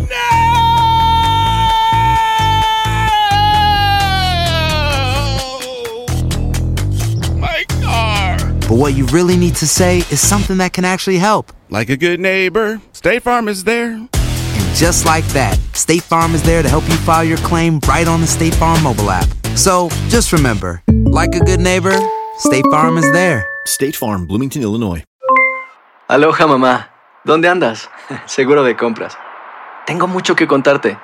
But 8.71 8.79
what 8.79 8.95
you 8.95 9.05
really 9.07 9.35
need 9.35 9.55
to 9.55 9.67
say 9.67 9.97
is 9.97 10.25
something 10.25 10.59
that 10.59 10.71
can 10.71 10.85
actually 10.85 11.17
help. 11.17 11.51
Like 11.69 11.89
a 11.89 11.97
good 11.97 12.21
neighbor, 12.21 12.79
State 12.93 13.21
Farm 13.21 13.49
is 13.49 13.65
there. 13.65 13.91
And 13.91 14.65
just 14.73 15.05
like 15.05 15.25
that, 15.33 15.59
State 15.73 16.03
Farm 16.03 16.33
is 16.33 16.41
there 16.43 16.63
to 16.63 16.69
help 16.69 16.87
you 16.87 16.95
file 16.95 17.25
your 17.25 17.37
claim 17.39 17.81
right 17.85 18.07
on 18.07 18.21
the 18.21 18.27
State 18.27 18.55
Farm 18.55 18.81
mobile 18.81 19.11
app. 19.11 19.27
So 19.57 19.89
just 20.07 20.31
remember, 20.31 20.81
like 20.87 21.35
a 21.35 21.41
good 21.41 21.59
neighbor, 21.59 21.99
State 22.37 22.63
Farm 22.71 22.97
is 22.97 23.11
there. 23.11 23.45
State 23.65 23.93
Farm, 23.93 24.25
Bloomington, 24.25 24.61
Illinois. 24.61 25.03
Aloha, 26.07 26.47
mamá. 26.47 26.91
¿Dónde 27.25 27.49
andas? 27.49 27.89
Seguro 28.25 28.63
de 28.63 28.77
compras. 28.77 29.17
Tengo 29.85 30.07
mucho 30.07 30.37
que 30.37 30.47
contarte. 30.47 30.97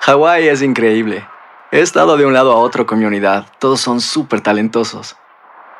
Hawái 0.00 0.48
es 0.48 0.62
increíble. 0.62 1.24
He 1.70 1.78
estado 1.78 2.16
de 2.16 2.26
un 2.26 2.32
lado 2.34 2.50
a 2.50 2.56
otro 2.56 2.86
con 2.86 2.98
mi 2.98 3.04
unidad. 3.04 3.46
Todos 3.60 3.80
son 3.80 4.00
súper 4.00 4.40
talentosos. 4.40 5.16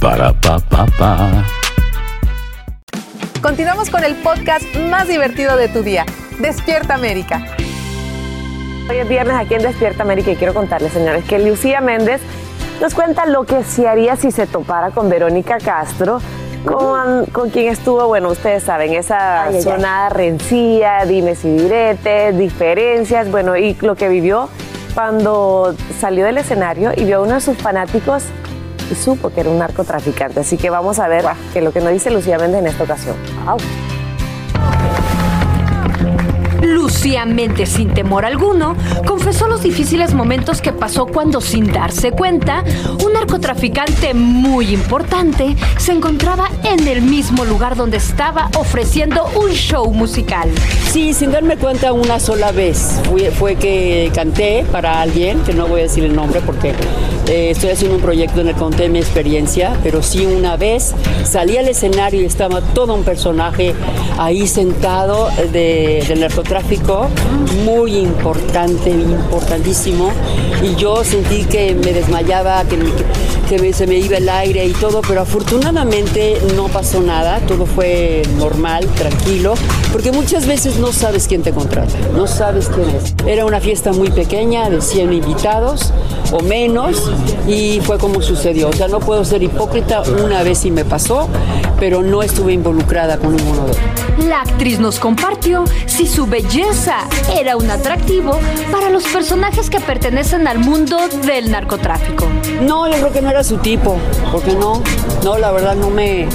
Para 0.00 0.32
pa 0.32 0.58
pa 0.58 0.86
pa. 0.98 1.44
Continuamos 3.42 3.90
con 3.90 4.02
el 4.02 4.14
podcast 4.14 4.64
más 4.88 5.08
divertido 5.08 5.58
de 5.58 5.68
tu 5.68 5.82
día, 5.82 6.06
Despierta 6.38 6.94
América. 6.94 7.42
Hoy 8.88 8.96
es 8.96 9.06
viernes 9.06 9.36
aquí 9.36 9.56
en 9.56 9.62
Despierta 9.62 10.02
América 10.02 10.30
y 10.30 10.36
quiero 10.36 10.54
contarles, 10.54 10.94
señores, 10.94 11.26
que 11.26 11.38
Lucía 11.38 11.82
Méndez 11.82 12.22
nos 12.80 12.94
cuenta 12.94 13.26
lo 13.26 13.44
que 13.44 13.62
se 13.62 13.86
haría 13.88 14.16
si 14.16 14.30
se 14.30 14.46
topara 14.46 14.90
con 14.90 15.10
Verónica 15.10 15.58
Castro, 15.58 16.22
con, 16.64 17.26
con 17.26 17.50
quien 17.50 17.70
estuvo, 17.70 18.06
bueno, 18.06 18.30
ustedes 18.30 18.62
saben, 18.62 18.94
esa 18.94 19.48
zona 19.60 20.08
rencilla, 20.08 21.04
dimes 21.04 21.44
y 21.44 21.58
diretes, 21.58 22.38
diferencias, 22.38 23.30
bueno, 23.30 23.54
y 23.54 23.74
lo 23.82 23.96
que 23.96 24.08
vivió 24.08 24.48
cuando 24.94 25.74
salió 26.00 26.24
del 26.24 26.38
escenario 26.38 26.92
y 26.96 27.04
vio 27.04 27.18
a 27.18 27.20
uno 27.20 27.34
de 27.34 27.40
sus 27.42 27.58
fanáticos 27.58 28.24
supo 28.94 29.30
que 29.30 29.40
era 29.40 29.50
un 29.50 29.58
narcotraficante. 29.58 30.40
Así 30.40 30.56
que 30.56 30.70
vamos 30.70 30.98
a 30.98 31.08
ver 31.08 31.24
qué 31.52 31.60
lo 31.60 31.72
que 31.72 31.80
nos 31.80 31.92
dice 31.92 32.10
Lucía 32.10 32.38
Méndez 32.38 32.60
en 32.60 32.66
esta 32.66 32.84
ocasión. 32.84 33.16
Lucía 33.46 33.89
Méndez, 37.26 37.70
sin 37.70 37.92
temor 37.92 38.24
alguno, 38.24 38.76
confesó 39.06 39.48
los 39.48 39.62
difíciles 39.62 40.14
momentos 40.14 40.60
que 40.60 40.72
pasó 40.72 41.06
cuando, 41.06 41.40
sin 41.40 41.72
darse 41.72 42.12
cuenta, 42.12 42.64
un 43.04 43.12
narcotraficante 43.12 44.14
muy 44.14 44.72
importante 44.72 45.56
se 45.78 45.92
encontraba 45.92 46.48
en 46.64 46.86
el 46.86 47.02
mismo 47.02 47.44
lugar 47.44 47.76
donde 47.76 47.96
estaba 47.96 48.50
ofreciendo 48.58 49.26
un 49.34 49.50
show 49.50 49.90
musical. 49.92 50.50
Sí, 50.90 51.14
sin 51.14 51.32
darme 51.32 51.56
cuenta 51.56 51.92
una 51.92 52.20
sola 52.20 52.52
vez. 52.52 53.00
Fue, 53.38 53.56
que 53.56 54.10
canté 54.14 54.64
para 54.70 55.00
alguien, 55.00 55.40
que 55.40 55.52
no 55.52 55.66
voy 55.66 55.80
a 55.80 55.82
decir 55.84 56.04
el 56.04 56.14
nombre 56.14 56.40
porque 56.44 56.74
eh, 57.28 57.50
estoy 57.50 57.70
haciendo 57.70 57.96
un 57.96 58.02
proyecto 58.02 58.40
en 58.40 58.48
el 58.48 58.54
que 58.54 58.60
conté 58.60 58.88
mi 58.88 58.98
experiencia, 58.98 59.76
pero 59.82 60.02
sí 60.02 60.26
una 60.26 60.56
vez 60.56 60.94
salí 61.24 61.56
al 61.56 61.68
escenario 61.68 62.22
y 62.22 62.24
estaba 62.24 62.60
todo 62.60 62.94
un 62.94 63.04
personaje 63.04 63.74
ahí 64.18 64.46
sentado 64.46 65.28
de, 65.52 66.04
del 66.08 66.22
narcotráfico, 66.50 67.08
muy 67.64 67.96
importante, 67.96 68.90
importantísimo, 68.90 70.10
y 70.62 70.74
yo 70.74 71.04
sentí 71.04 71.44
que 71.44 71.74
me 71.74 71.92
desmayaba, 71.92 72.64
que, 72.64 72.78
que 73.48 73.72
se 73.72 73.86
me 73.86 73.98
iba 73.98 74.16
el 74.16 74.28
aire 74.28 74.64
y 74.66 74.72
todo, 74.72 75.00
pero 75.06 75.20
afortunadamente 75.20 76.40
no 76.56 76.66
pasó 76.66 77.00
nada, 77.00 77.38
todo 77.46 77.66
fue 77.66 78.22
normal, 78.36 78.86
tranquilo, 78.96 79.54
porque 79.92 80.10
muchas 80.10 80.46
veces 80.46 80.78
no 80.78 80.92
sabes 80.92 81.28
quién 81.28 81.42
te 81.42 81.52
contrata, 81.52 81.94
no 82.14 82.26
sabes 82.26 82.68
quién 82.68 82.88
es. 82.90 83.14
Era 83.26 83.44
una 83.44 83.60
fiesta 83.60 83.92
muy 83.92 84.10
pequeña 84.10 84.68
de 84.70 84.80
100 84.80 85.12
invitados 85.12 85.92
o 86.32 86.40
menos 86.40 87.10
y 87.46 87.80
fue 87.80 87.98
como 87.98 88.22
sucedió. 88.22 88.68
O 88.68 88.72
sea, 88.72 88.88
no 88.88 88.98
puedo 88.98 89.24
ser 89.24 89.42
hipócrita, 89.42 90.02
una 90.24 90.42
vez 90.42 90.58
sí 90.58 90.70
me 90.70 90.84
pasó, 90.84 91.28
pero 91.78 92.02
no 92.02 92.22
estuve 92.22 92.52
involucrada 92.52 93.18
con 93.18 93.36
ninguno 93.36 93.66
de 93.66 93.72
ellos. 93.72 94.00
La 94.28 94.42
actriz 94.42 94.78
nos 94.78 94.98
compartió 94.98 95.64
si 95.86 96.06
su 96.06 96.26
belleza 96.42 97.06
era 97.38 97.56
un 97.56 97.70
atractivo 97.70 98.38
para 98.72 98.88
los 98.88 99.04
personajes 99.04 99.68
que 99.68 99.78
pertenecen 99.78 100.48
al 100.48 100.58
mundo 100.58 100.96
del 101.26 101.50
narcotráfico. 101.50 102.26
No, 102.62 102.88
yo 102.88 102.94
creo 102.94 103.12
que 103.12 103.20
no 103.20 103.30
era 103.30 103.44
su 103.44 103.58
tipo, 103.58 103.98
porque 104.32 104.54
no, 104.54 104.82
no, 105.22 105.38
la 105.38 105.52
verdad 105.52 105.74
no 105.74 105.90
me, 105.90 106.26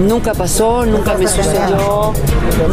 nunca 0.00 0.34
pasó, 0.34 0.84
nunca 0.84 1.14
me 1.14 1.28
sucedió, 1.28 2.12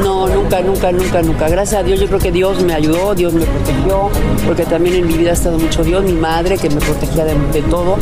no, 0.02 0.28
nunca, 0.28 0.62
nunca, 0.62 0.92
nunca, 0.92 1.22
nunca. 1.22 1.50
Gracias 1.50 1.82
a 1.82 1.84
Dios, 1.84 2.00
yo 2.00 2.08
creo 2.08 2.20
que 2.20 2.32
Dios 2.32 2.64
me 2.64 2.74
ayudó, 2.74 3.14
Dios 3.14 3.34
me 3.34 3.46
protegió, 3.46 4.10
porque 4.48 4.66
también 4.66 4.96
en 4.96 5.08
mi 5.08 5.14
vida 5.14 5.30
ha 5.30 5.34
estado 5.34 5.60
mucho 5.60 5.84
Dios, 5.84 6.04
mi 6.04 6.14
madre 6.14 6.58
que 6.58 6.70
me 6.70 6.82
protegía 6.82 7.26
de, 7.26 7.36
de 7.52 7.62
todo, 7.64 7.98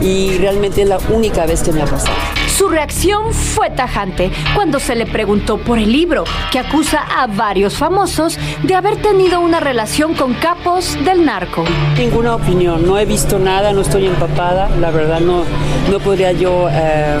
y 0.00 0.36
realmente 0.38 0.82
es 0.82 0.88
la 0.88 0.98
única 1.12 1.46
vez 1.46 1.62
que 1.62 1.70
me 1.72 1.82
ha 1.82 1.86
pasado. 1.86 2.16
Su 2.56 2.68
reacción 2.70 3.34
fue 3.34 3.68
tajante 3.68 4.30
cuando 4.54 4.80
se 4.80 4.94
le 4.94 5.04
preguntó 5.04 5.58
por 5.58 5.78
el 5.78 5.92
libro 5.92 6.24
que 6.50 6.58
acusa 6.58 7.02
a 7.02 7.26
varios 7.26 7.74
famosos 7.74 8.38
de 8.62 8.74
haber 8.74 8.96
tenido 8.96 9.40
una 9.40 9.60
relación 9.60 10.14
con 10.14 10.32
capos 10.32 10.96
del 11.04 11.26
narco. 11.26 11.64
Ninguna 11.98 12.34
opinión, 12.34 12.86
no 12.86 12.98
he 12.98 13.04
visto 13.04 13.38
nada, 13.38 13.74
no 13.74 13.82
estoy 13.82 14.06
empapada, 14.06 14.70
la 14.80 14.90
verdad 14.90 15.20
no, 15.20 15.44
no 15.90 15.98
podría 15.98 16.32
yo 16.32 16.66
eh, 16.70 17.18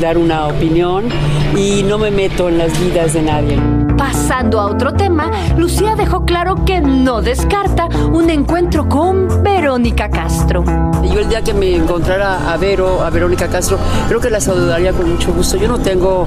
dar 0.00 0.16
una 0.16 0.46
opinión 0.46 1.10
y 1.54 1.82
no 1.82 1.98
me 1.98 2.10
meto 2.10 2.48
en 2.48 2.56
las 2.56 2.80
vidas 2.80 3.12
de 3.12 3.20
nadie. 3.20 3.79
Pasando 4.00 4.58
a 4.58 4.64
otro 4.64 4.94
tema, 4.94 5.30
Lucía 5.58 5.94
dejó 5.94 6.24
claro 6.24 6.64
que 6.64 6.80
no 6.80 7.20
descarta 7.20 7.86
un 8.10 8.30
encuentro 8.30 8.88
con 8.88 9.42
Verónica 9.42 10.08
Castro. 10.08 10.64
Yo 11.02 11.20
el 11.20 11.28
día 11.28 11.42
que 11.42 11.52
me 11.52 11.76
encontrara 11.76 12.50
a 12.50 12.56
Vero, 12.56 13.02
a 13.02 13.10
Verónica 13.10 13.48
Castro, 13.48 13.76
creo 14.08 14.18
que 14.18 14.30
la 14.30 14.40
saludaría 14.40 14.94
con 14.94 15.10
mucho 15.10 15.34
gusto. 15.34 15.58
Yo 15.58 15.68
no 15.68 15.80
tengo 15.80 16.26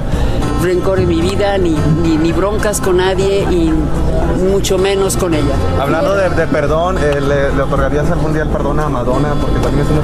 rencor 0.62 1.00
en 1.00 1.08
mi 1.08 1.20
vida, 1.20 1.58
ni, 1.58 1.76
ni, 2.00 2.16
ni 2.16 2.30
broncas 2.30 2.80
con 2.80 2.98
nadie 2.98 3.42
y 3.50 3.74
mucho 4.52 4.78
menos 4.78 5.16
con 5.16 5.34
ella. 5.34 5.54
Hablando 5.80 6.14
de, 6.14 6.30
de 6.30 6.46
perdón, 6.46 6.96
eh, 6.98 7.20
¿le, 7.20 7.52
¿le 7.52 7.62
otorgarías 7.62 8.08
algún 8.08 8.34
día 8.34 8.42
el 8.42 8.50
perdón 8.50 8.78
a 8.78 8.88
Madonna? 8.88 9.34
Porque 9.40 9.58
también 9.58 9.84
es 9.84 9.90
una 9.90 10.00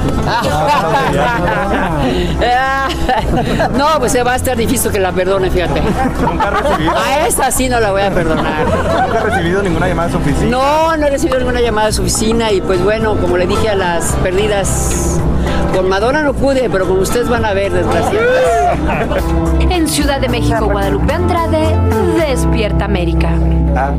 no, 3.77 3.87
pues 3.99 4.11
se 4.11 4.23
va 4.23 4.33
a 4.33 4.35
estar 4.35 4.57
difícil 4.57 4.91
que 4.91 4.99
la 4.99 5.11
perdone, 5.11 5.49
fíjate. 5.49 5.81
¿Nunca 6.21 6.47
ha 6.47 6.51
recibido? 6.51 6.93
A 6.97 7.27
esa 7.27 7.51
sí 7.51 7.69
no 7.69 7.79
la 7.79 7.91
voy 7.91 8.01
a 8.01 8.11
perdonar. 8.11 8.65
¿Nunca 8.65 9.19
ha 9.19 9.23
recibido 9.23 9.61
ninguna 9.61 9.87
llamada 9.87 10.07
de 10.07 10.13
su 10.13 10.19
oficina? 10.19 10.49
No, 10.49 10.97
no 10.97 11.05
he 11.05 11.09
recibido 11.09 11.39
ninguna 11.39 11.61
llamada 11.61 11.87
de 11.87 11.93
su 11.93 12.01
oficina 12.01 12.51
y 12.51 12.61
pues 12.61 12.83
bueno, 12.83 13.15
como 13.17 13.37
le 13.37 13.47
dije 13.47 13.69
a 13.69 13.75
las 13.75 14.13
perdidas, 14.23 15.19
con 15.75 15.87
Madonna 15.89 16.23
no 16.23 16.33
pude, 16.33 16.69
pero 16.69 16.87
con 16.87 16.99
ustedes 16.99 17.29
van 17.29 17.45
a 17.45 17.53
ver, 17.53 17.71
desgraciadas. 17.71 19.23
En 19.69 19.87
Ciudad 19.87 20.19
de 20.19 20.29
México, 20.29 20.65
Guadalupe 20.65 21.13
Andrade, 21.13 21.75
Despierta 22.17 22.85
América. 22.85 23.29
Ah, 23.75 23.91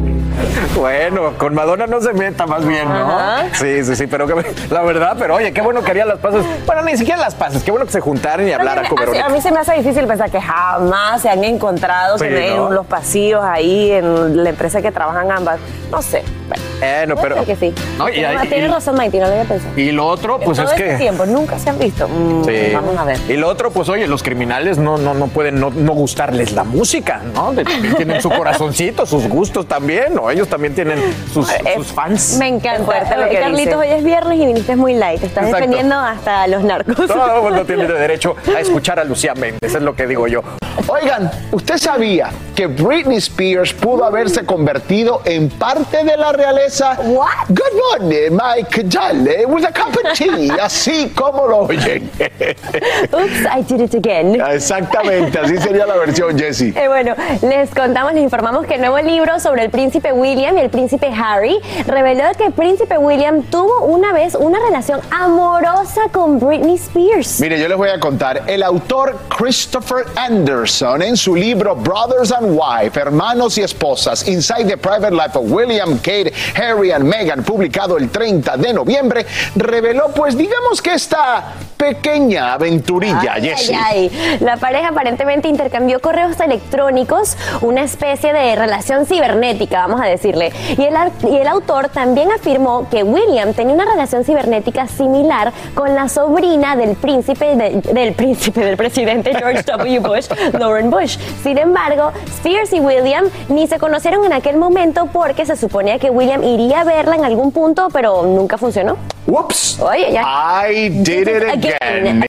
bueno, 0.76 1.32
con 1.38 1.54
Madonna 1.54 1.86
no 1.86 2.00
se 2.00 2.12
meta 2.12 2.46
más 2.46 2.66
bien, 2.66 2.86
¿no? 2.88 2.94
Ajá. 2.94 3.44
Sí, 3.54 3.82
sí, 3.84 3.96
sí, 3.96 4.06
pero 4.06 4.26
que, 4.26 4.34
la 4.70 4.82
verdad, 4.82 5.16
pero 5.18 5.36
oye, 5.36 5.52
qué 5.52 5.62
bueno 5.62 5.82
que 5.82 5.90
harían 5.92 6.08
las 6.08 6.18
pases. 6.18 6.44
Bueno, 6.66 6.82
ni 6.82 6.96
siquiera 6.96 7.18
las 7.20 7.34
pases, 7.34 7.62
qué 7.62 7.70
bueno 7.70 7.86
que 7.86 7.92
se 7.92 8.00
juntaran 8.00 8.46
y 8.46 8.52
hablaran 8.52 8.86
con 8.86 8.98
A, 8.98 9.00
Verónica. 9.02 9.26
a 9.26 9.28
mí 9.30 9.40
se 9.40 9.50
me 9.50 9.60
hace 9.60 9.72
difícil 9.74 10.06
pensar 10.06 10.30
que 10.30 10.40
jamás 10.42 11.22
se 11.22 11.30
han 11.30 11.42
encontrado 11.44 12.18
Sí, 12.18 12.26
en 12.28 12.56
¿no? 12.56 12.70
los 12.70 12.84
pasillos 12.86 13.42
ahí, 13.42 13.90
en 13.92 14.42
la 14.44 14.50
empresa 14.50 14.82
que 14.82 14.92
trabajan 14.92 15.30
ambas. 15.30 15.58
No 15.90 16.02
sé. 16.02 16.22
Bueno, 16.48 16.62
Bueno, 16.82 17.14
puede 17.16 17.34
pero. 17.34 17.44
que 17.46 17.56
sí. 17.56 17.74
No, 17.98 18.08
y, 18.08 18.24
Ah, 18.24 18.44
y- 18.44 18.48
Tienes 18.48 18.70
razón, 18.70 18.96
Maiti, 18.96 19.18
no 19.18 19.26
lo 19.26 19.32
había 19.32 19.44
pensado. 19.44 19.72
y 19.78 19.92
lo 19.92 20.06
otro, 20.06 20.38
pues 20.40 20.58
Todo 20.58 20.66
es 20.66 20.72
este 20.72 20.84
que. 20.92 20.96
tiempo 20.96 21.24
nunca 21.26 21.58
se 21.58 21.70
han 21.70 21.78
visto. 21.78 22.08
Mm, 22.08 22.44
Sí. 22.44 22.70
Vamos 22.74 22.96
a 22.96 23.04
ver. 23.04 23.18
Y 23.28 23.34
lo 23.36 23.48
otro, 23.48 23.70
pues 23.70 23.88
oye, 23.88 24.06
los 24.06 24.22
criminales 24.22 24.78
no, 24.78 24.98
no, 24.98 25.14
no 25.14 25.26
pueden 25.28 25.58
no, 25.60 25.70
no 25.70 25.92
gustarles 25.92 26.52
la 26.52 26.64
música, 26.64 27.20
¿no? 27.34 27.52
De- 27.52 27.64
tienen 27.96 28.20
su 28.20 28.30
corazoncito, 28.30 29.06
sus 29.06 29.28
gustos 29.28 29.66
también, 29.66 30.14
¿no? 30.14 30.30
Ellos 30.30 30.48
también 30.48 30.74
tienen 30.74 30.98
sus, 31.32 31.46
sus 31.74 31.86
fans. 31.88 32.36
Me 32.38 32.48
encanta. 32.48 32.84
Fuerte 32.84 33.16
lo 33.16 33.28
que 33.28 33.38
Carlitos, 33.40 33.64
dice. 33.64 33.76
hoy 33.76 33.98
es 33.98 34.04
viernes 34.04 34.38
y 34.40 34.46
viniste 34.46 34.76
muy 34.76 34.94
light. 34.94 35.22
Estás 35.22 35.44
Exacto. 35.44 35.56
defendiendo 35.56 35.94
hasta 35.96 36.42
a 36.42 36.46
los 36.48 36.62
narcos. 36.62 36.94
Todo 37.06 37.36
el 37.36 37.42
mundo 37.42 37.64
tiene 37.64 37.86
derecho 37.86 38.34
a 38.54 38.60
escuchar 38.60 38.98
a 38.98 39.04
Lucía 39.04 39.34
Méndez, 39.34 39.74
es 39.74 39.82
lo 39.82 39.94
que 39.94 40.06
digo 40.06 40.26
yo. 40.26 40.42
Oigan, 40.88 41.30
¿usted 41.52 41.76
sabía 41.78 42.30
que 42.56 42.66
Britney 42.66 43.18
Spears 43.18 43.72
pudo 43.74 44.04
haberse 44.04 44.44
convertido 44.44 45.20
en 45.24 45.48
parte 45.48 46.02
de 46.04 46.16
la 46.16 46.32
realeza? 46.32 46.71
What? 46.80 47.48
Good 47.48 47.74
morning, 47.74 48.34
Mike 48.34 48.88
Jale, 48.88 49.46
with 49.46 49.64
a 49.64 49.72
cup 49.72 49.94
of 49.94 50.14
tea, 50.14 50.48
así 50.60 51.10
como 51.14 51.46
lo 51.46 51.66
oyen. 51.66 52.08
Oops, 53.12 53.46
I 53.46 53.60
did 53.60 53.82
it 53.82 53.94
again. 53.94 54.40
Exactamente, 54.40 55.38
así 55.38 55.58
sería 55.58 55.84
la 55.84 55.96
versión, 55.96 56.38
Jessie. 56.38 56.72
Eh, 56.74 56.88
bueno, 56.88 57.14
les 57.42 57.68
contamos, 57.74 58.14
les 58.14 58.22
informamos 58.22 58.64
que 58.64 58.76
el 58.76 58.80
nuevo 58.80 58.98
libro 59.00 59.38
sobre 59.38 59.64
el 59.64 59.70
príncipe 59.70 60.14
William 60.14 60.56
y 60.56 60.62
el 60.62 60.70
príncipe 60.70 61.12
Harry 61.14 61.58
reveló 61.86 62.24
que 62.38 62.46
el 62.46 62.52
príncipe 62.52 62.96
William 62.96 63.42
tuvo 63.42 63.84
una 63.84 64.14
vez 64.14 64.34
una 64.34 64.58
relación 64.58 65.00
amorosa 65.10 66.02
con 66.10 66.38
Britney 66.38 66.76
Spears. 66.76 67.38
Mire, 67.38 67.60
yo 67.60 67.68
les 67.68 67.76
voy 67.76 67.90
a 67.90 68.00
contar. 68.00 68.44
El 68.46 68.62
autor 68.62 69.18
Christopher 69.28 70.06
Anderson, 70.16 71.02
en 71.02 71.18
su 71.18 71.34
libro 71.34 71.76
Brothers 71.76 72.32
and 72.32 72.58
Wife, 72.58 72.98
Hermanos 72.98 73.58
y 73.58 73.62
Esposas, 73.62 74.26
Inside 74.26 74.64
the 74.64 74.78
Private 74.78 75.10
Life 75.14 75.36
of 75.36 75.50
William, 75.50 75.98
Kate, 75.98 76.32
Harry 76.62 76.92
and 76.92 77.04
Meghan, 77.04 77.42
publicado 77.42 77.98
el 77.98 78.10
30 78.10 78.56
de 78.56 78.72
noviembre, 78.72 79.26
reveló, 79.56 80.08
pues 80.14 80.36
digamos 80.36 80.80
que 80.80 80.94
esta 80.94 81.54
pequeña 81.76 82.52
aventurilla, 82.52 83.32
Ay, 83.34 83.42
Jessie. 83.42 83.74
ay, 83.74 84.10
ay. 84.14 84.38
La 84.40 84.56
pareja 84.56 84.88
aparentemente 84.88 85.48
intercambió 85.48 86.00
correos 86.00 86.38
electrónicos, 86.38 87.36
una 87.60 87.82
especie 87.82 88.32
de 88.32 88.54
relación 88.54 89.04
cibernética, 89.04 89.80
vamos 89.88 90.00
a 90.00 90.04
decirle. 90.06 90.52
Y 90.78 90.82
el, 90.84 90.94
y 91.28 91.36
el 91.38 91.48
autor 91.48 91.88
también 91.88 92.30
afirmó 92.30 92.88
que 92.88 93.02
William 93.02 93.52
tenía 93.52 93.74
una 93.74 93.84
relación 93.84 94.24
cibernética 94.24 94.86
similar 94.86 95.52
con 95.74 95.94
la 95.96 96.08
sobrina 96.08 96.76
del 96.76 96.94
príncipe, 96.94 97.56
de- 97.56 97.80
del 97.92 98.14
príncipe 98.14 98.60
del 98.64 98.76
presidente 98.76 99.34
George 99.34 99.62
W. 99.66 99.98
Bush, 100.00 100.28
Lauren 100.58 100.88
Bush. 100.90 101.18
Sin 101.42 101.58
embargo, 101.58 102.12
Spears 102.36 102.72
y 102.72 102.78
William 102.80 103.24
ni 103.48 103.66
se 103.66 103.78
conocieron 103.78 104.24
en 104.24 104.32
aquel 104.32 104.56
momento 104.56 105.06
porque 105.12 105.44
se 105.46 105.56
suponía 105.56 105.98
que 105.98 106.10
William 106.10 106.44
iría 106.54 106.80
a 106.80 106.84
verla 106.84 107.16
en 107.16 107.24
algún 107.24 107.52
punto, 107.52 107.88
pero 107.92 108.22
nunca 108.22 108.58
funcionó. 108.58 108.96
Whoops. 109.26 109.80
Oye, 109.80 110.12
ya. 110.12 110.68
I 110.68 110.88
did 110.88 111.28
it 111.28 111.44
again. 111.48 112.24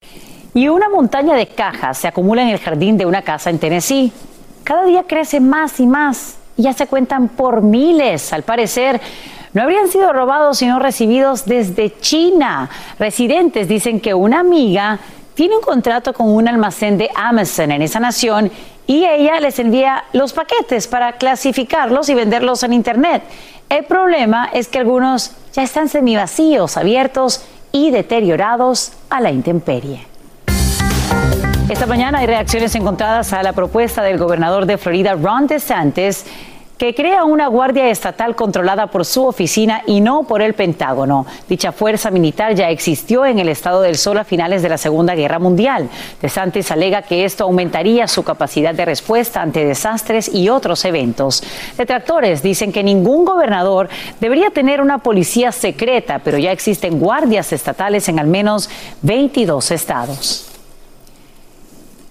Y 0.54 0.68
una 0.68 0.90
montaña 0.90 1.36
de 1.36 1.48
cajas 1.48 1.98
se 1.98 2.08
acumula 2.08 2.44
en 2.44 2.50
el 2.50 2.60
jardín 2.60 2.98
de 2.98 3.06
una 3.06 3.24
casa 3.24 3.50
en 3.50 3.60
Tennessee. 3.60 4.12
Cada 4.64 4.86
día 4.86 5.04
crece 5.08 5.40
más 5.40 5.80
y 5.80 5.88
más 5.88 6.38
y 6.56 6.64
ya 6.64 6.74
se 6.74 6.88
cuentan 6.88 7.28
por 7.30 7.62
miles. 7.62 8.32
Al 8.34 8.44
parecer, 8.44 9.02
no 9.54 9.64
habrían 9.64 9.88
sido 9.88 10.14
robados 10.14 10.60
sino 10.60 10.80
recibidos 10.80 11.46
desde 11.46 11.98
China. 12.00 12.70
Residentes 13.00 13.68
dicen 13.68 14.00
que 14.00 14.14
una 14.14 14.40
amiga 14.40 15.00
tiene 15.34 15.56
un 15.56 15.62
contrato 15.62 16.14
con 16.14 16.30
un 16.30 16.48
almacén 16.48 16.98
de 16.98 17.10
Amazon 17.16 17.72
en 17.72 17.82
esa 17.82 18.00
nación 18.00 18.52
y 18.86 19.06
ella 19.06 19.40
les 19.40 19.58
envía 19.60 20.04
los 20.14 20.34
paquetes 20.34 20.88
para 20.88 21.14
clasificarlos 21.14 22.10
y 22.10 22.14
venderlos 22.14 22.64
en 22.64 22.74
Internet. 22.74 23.24
El 23.70 23.86
problema 23.86 24.50
es 24.54 24.68
que 24.68 24.80
algunos 24.80 25.32
ya 25.54 25.64
están 25.64 25.90
semivacíos, 25.90 26.78
abiertos 26.78 27.44
y 27.72 27.92
deteriorados 27.92 28.94
a 29.10 29.20
la 29.20 29.32
intemperie. 29.32 30.06
Esta 31.70 31.86
mañana 31.86 32.20
hay 32.20 32.28
reacciones 32.28 32.76
encontradas 32.76 33.34
a 33.34 33.42
la 33.42 33.54
propuesta 33.54 34.04
del 34.04 34.18
gobernador 34.18 34.66
de 34.66 34.78
Florida, 34.78 35.16
Ron 35.16 35.48
DeSantis, 35.48 36.26
que 36.84 36.94
crea 36.94 37.24
una 37.24 37.48
guardia 37.48 37.88
estatal 37.90 38.36
controlada 38.36 38.88
por 38.88 39.06
su 39.06 39.26
oficina 39.26 39.84
y 39.88 40.02
no 40.02 40.24
por 40.24 40.42
el 40.42 40.54
Pentágono. 40.54 41.26
Dicha 41.48 41.72
fuerza 41.72 42.12
militar 42.12 42.56
ya 42.56 42.70
existió 42.72 43.26
en 43.26 43.40
el 43.40 43.48
Estado 43.48 43.80
del 43.80 43.98
Sol 43.98 44.18
a 44.18 44.26
finales 44.26 44.62
de 44.62 44.68
la 44.68 44.78
Segunda 44.78 45.16
Guerra 45.16 45.40
Mundial. 45.40 45.90
DeSantis 46.22 46.72
alega 46.72 47.04
que 47.04 47.24
esto 47.24 47.46
aumentaría 47.46 48.06
su 48.10 48.24
capacidad 48.24 48.76
de 48.76 48.84
respuesta 48.84 49.42
ante 49.42 49.64
desastres 49.64 50.28
y 50.36 50.50
otros 50.50 50.84
eventos. 50.84 51.42
Detractores 51.78 52.44
dicen 52.44 52.74
que 52.74 52.84
ningún 52.84 53.24
gobernador 53.24 53.88
debería 54.20 54.50
tener 54.50 54.82
una 54.82 54.98
policía 54.98 55.54
secreta, 55.54 56.20
pero 56.20 56.38
ya 56.38 56.52
existen 56.52 57.00
guardias 57.00 57.54
estatales 57.54 58.10
en 58.10 58.20
al 58.20 58.28
menos 58.28 58.70
22 59.04 59.72
estados. 59.72 60.53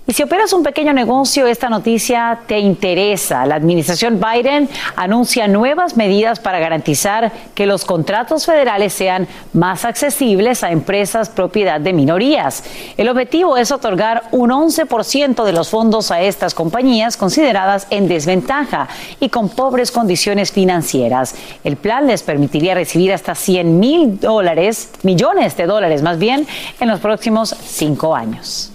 Y 0.05 0.15
si 0.15 0.25
operas 0.25 0.53
un 0.53 0.65
pequeño 0.65 0.93
negocio, 0.93 1.47
esta 1.47 1.69
noticia 1.69 2.41
te 2.49 2.59
interesa. 2.59 3.47
La 3.47 3.55
administración 3.55 4.21
Biden 4.21 4.69
anuncia 4.97 5.47
nuevas 5.47 5.97
medidas 5.97 6.41
para 6.41 6.59
garantizar 6.59 7.31
que 7.55 7.67
los 7.67 7.85
contratos 7.85 8.45
federales 8.45 8.93
sean 8.93 9.29
más 9.53 9.85
accesibles 9.85 10.65
a 10.65 10.73
empresas 10.73 11.29
propiedad 11.29 11.81
de 11.81 11.93
minorías. 11.93 12.65
El 12.97 13.09
objetivo 13.11 13.57
es 13.57 13.71
otorgar 13.71 14.25
un 14.33 14.51
11% 14.51 15.45
de 15.45 15.53
los 15.53 15.69
fondos 15.69 16.11
a 16.11 16.21
estas 16.21 16.53
compañías 16.53 17.17
consideradas 17.17 17.87
en 17.91 18.09
desventaja 18.09 18.88
y 19.21 19.29
con 19.29 19.51
pobres 19.51 19.93
condiciones 19.93 20.51
financieras. 20.51 21.37
El 21.62 21.77
plan 21.77 22.09
les 22.09 22.25
permitiría 22.25 22.75
recibir 22.75 23.12
hasta 23.12 23.37
100 23.37 23.79
mil 23.79 24.19
dólares, 24.19 24.91
millones 25.05 25.57
de 25.57 25.67
dólares 25.67 26.03
más 26.03 26.19
bien, 26.19 26.49
en 26.81 26.88
los 26.88 26.99
próximos 26.99 27.55
cinco 27.61 28.17
años. 28.17 28.72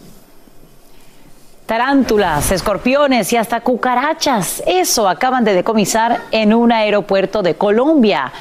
Tarántulas, 1.68 2.50
escorpiones 2.54 3.34
y 3.34 3.36
hasta 3.36 3.60
cucarachas. 3.60 4.64
Eso 4.66 5.10
acaban 5.10 5.44
de 5.44 5.54
decomisar 5.54 6.22
en 6.32 6.54
un 6.54 6.72
aeropuerto 6.72 7.44
de 7.44 7.56
Colombia. 7.56 8.32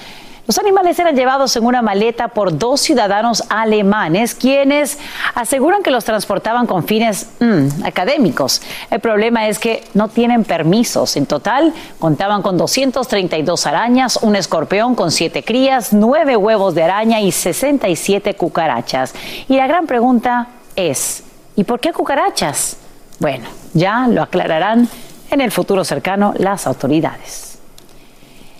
Los 0.46 0.58
animales 0.58 0.96
eran 1.00 1.16
llevados 1.16 1.56
en 1.56 1.64
una 1.64 1.82
maleta 1.82 2.28
por 2.28 2.56
dos 2.56 2.82
ciudadanos 2.82 3.42
alemanes, 3.48 4.32
quienes 4.36 5.00
aseguran 5.34 5.82
que 5.82 5.90
los 5.90 6.04
transportaban 6.04 6.68
con 6.68 6.84
fines 6.84 7.30
mm, 7.40 7.84
académicos. 7.84 8.62
El 8.92 9.00
problema 9.00 9.48
es 9.48 9.58
que 9.58 9.82
no 9.92 10.06
tienen 10.06 10.44
permisos. 10.44 11.16
En 11.16 11.26
total, 11.26 11.74
contaban 11.98 12.42
con 12.42 12.56
232 12.56 13.66
arañas, 13.66 14.20
un 14.22 14.36
escorpión 14.36 14.94
con 14.94 15.10
siete 15.10 15.42
crías, 15.42 15.92
nueve 15.92 16.36
huevos 16.36 16.76
de 16.76 16.84
araña 16.84 17.20
y 17.20 17.32
67 17.32 18.36
cucarachas. 18.36 19.16
Y 19.48 19.56
la 19.56 19.66
gran 19.66 19.88
pregunta 19.88 20.46
es, 20.76 21.24
¿y 21.56 21.64
por 21.64 21.80
qué 21.80 21.92
cucarachas? 21.92 22.76
Bueno, 23.18 23.46
ya 23.72 24.08
lo 24.08 24.22
aclararán 24.22 24.88
en 25.30 25.40
el 25.40 25.50
futuro 25.50 25.84
cercano 25.84 26.34
las 26.36 26.66
autoridades. 26.66 27.58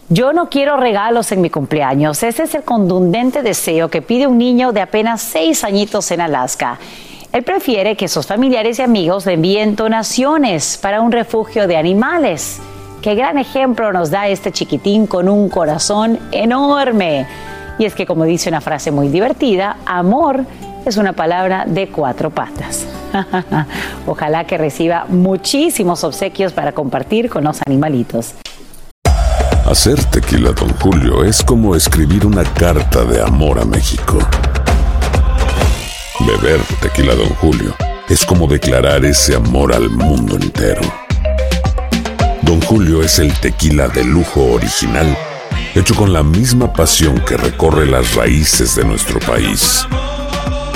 Yo 0.09 0.33
no 0.33 0.49
quiero 0.49 0.77
regalos 0.77 1.33
en 1.33 1.41
mi 1.41 1.51
cumpleaños. 1.51 2.23
Ese 2.23 2.45
es 2.45 2.55
el 2.55 2.63
contundente 2.63 3.43
deseo 3.43 3.89
que 3.89 4.03
pide 4.03 4.27
un 4.27 4.39
niño 4.39 4.73
de 4.73 4.81
apenas 4.81 5.21
seis 5.21 5.65
añitos 5.65 6.11
en 6.13 6.21
Alaska. 6.21 6.79
Él 7.33 7.43
prefiere 7.43 7.97
que 7.97 8.07
sus 8.07 8.27
familiares 8.27 8.79
y 8.79 8.83
amigos 8.83 9.27
le 9.27 9.33
envíen 9.33 9.75
donaciones 9.75 10.79
para 10.81 11.01
un 11.01 11.11
refugio 11.11 11.67
de 11.67 11.77
animales. 11.77 12.61
Qué 13.03 13.15
gran 13.15 13.37
ejemplo 13.37 13.93
nos 13.93 14.11
da 14.11 14.29
este 14.29 14.53
chiquitín 14.53 15.07
con 15.07 15.29
un 15.29 15.49
corazón 15.49 16.19
enorme. 16.31 17.27
Y 17.79 17.85
es 17.85 17.95
que, 17.95 18.07
como 18.07 18.25
dice 18.25 18.49
una 18.49 18.61
frase 18.61 18.91
muy 18.91 19.09
divertida, 19.09 19.77
amor 19.85 20.47
es 20.87 20.97
una 20.97 21.15
palabra 21.15 21.65
de 21.67 21.89
cuatro 21.89 22.31
patas. 22.31 22.87
Ojalá 24.07 24.45
que 24.45 24.57
reciba 24.57 25.05
muchísimos 25.09 26.05
obsequios 26.05 26.53
para 26.53 26.73
compartir 26.73 27.29
con 27.29 27.43
los 27.43 27.61
animalitos. 27.67 28.35
Hacer 29.69 30.03
tequila, 30.05 30.53
don 30.53 30.73
Julio, 30.77 31.25
es 31.25 31.43
como 31.43 31.75
escribir 31.75 32.25
una 32.25 32.45
carta 32.45 33.05
de 33.05 33.21
amor 33.21 33.59
a 33.59 33.65
México. 33.65 34.19
Beber 36.21 36.61
tequila, 36.81 37.17
don 37.17 37.31
Julio, 37.31 37.75
es 38.09 38.25
como 38.25 38.47
declarar 38.47 39.05
ese 39.05 39.35
amor 39.35 39.75
al 39.75 39.91
mundo 39.91 40.37
entero. 40.37 40.83
Don 42.43 42.61
Julio 42.61 43.03
es 43.03 43.19
el 43.19 43.33
tequila 43.41 43.89
de 43.89 44.05
lujo 44.05 44.53
original, 44.53 45.17
hecho 45.75 45.97
con 45.97 46.13
la 46.13 46.23
misma 46.23 46.73
pasión 46.73 47.19
que 47.27 47.37
recorre 47.37 47.87
las 47.87 48.15
raíces 48.15 48.77
de 48.77 48.85
nuestro 48.85 49.19
país. 49.19 49.85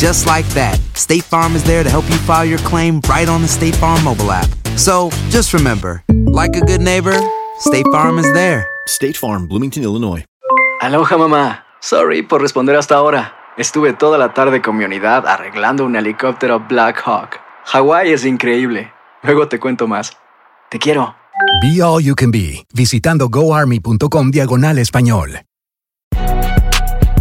Just 0.00 0.24
like 0.24 0.48
that, 0.54 0.80
State 0.94 1.24
Farm 1.24 1.54
is 1.54 1.62
there 1.62 1.84
to 1.84 1.90
help 1.90 2.08
you 2.08 2.16
file 2.24 2.46
your 2.46 2.58
claim 2.60 3.02
right 3.06 3.28
on 3.28 3.42
the 3.42 3.48
State 3.48 3.76
Farm 3.76 4.02
mobile 4.02 4.32
app. 4.32 4.48
So 4.78 5.10
just 5.28 5.52
remember, 5.52 6.02
like 6.32 6.56
a 6.56 6.62
good 6.62 6.80
neighbor, 6.80 7.12
State 7.58 7.84
Farm 7.92 8.18
is 8.18 8.24
there. 8.32 8.66
State 8.86 9.18
Farm, 9.18 9.46
Bloomington, 9.46 9.82
Illinois. 9.82 10.24
Aloha 10.80 11.18
mamá. 11.18 11.66
Sorry 11.80 12.22
por 12.22 12.40
responder 12.40 12.76
hasta 12.76 12.94
ahora. 12.94 13.34
Estuve 13.58 13.92
toda 13.92 14.16
la 14.16 14.32
tarde 14.32 14.62
con 14.62 14.78
mi 14.78 14.84
unidad 14.84 15.26
arreglando 15.26 15.84
un 15.84 15.94
helicóptero 15.94 16.60
Black 16.66 17.02
Hawk. 17.04 17.38
Hawái 17.66 18.10
es 18.10 18.24
increíble. 18.24 18.90
Luego 19.22 19.48
te 19.48 19.60
cuento 19.60 19.86
más. 19.86 20.16
Te 20.70 20.78
quiero. 20.78 21.14
Be 21.60 21.82
All 21.82 22.02
You 22.02 22.14
Can 22.14 22.30
Be, 22.30 22.64
visitando 22.72 23.28
goarmy.com 23.28 24.30
diagonal 24.30 24.78
español. 24.78 25.42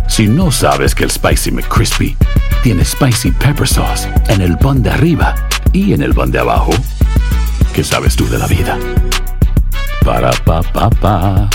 Si 0.09 0.27
no 0.27 0.51
sabes 0.51 0.93
que 0.93 1.05
el 1.05 1.11
Spicy 1.11 1.51
McCrispy 1.51 2.17
tiene 2.61 2.83
Spicy 2.83 3.31
Pepper 3.31 3.67
Sauce 3.67 4.09
en 4.27 4.41
el 4.41 4.57
pan 4.57 4.83
de 4.83 4.89
arriba 4.89 5.33
y 5.71 5.93
en 5.93 6.01
el 6.01 6.13
pan 6.13 6.29
de 6.31 6.39
abajo, 6.39 6.71
¿qué 7.73 7.83
sabes 7.83 8.15
tú 8.17 8.27
de 8.27 8.37
la 8.37 8.47
vida? 8.47 8.77
Para, 10.03 10.31
pa, 10.43 10.61
pa, 10.61 10.89
pa. 10.89 11.49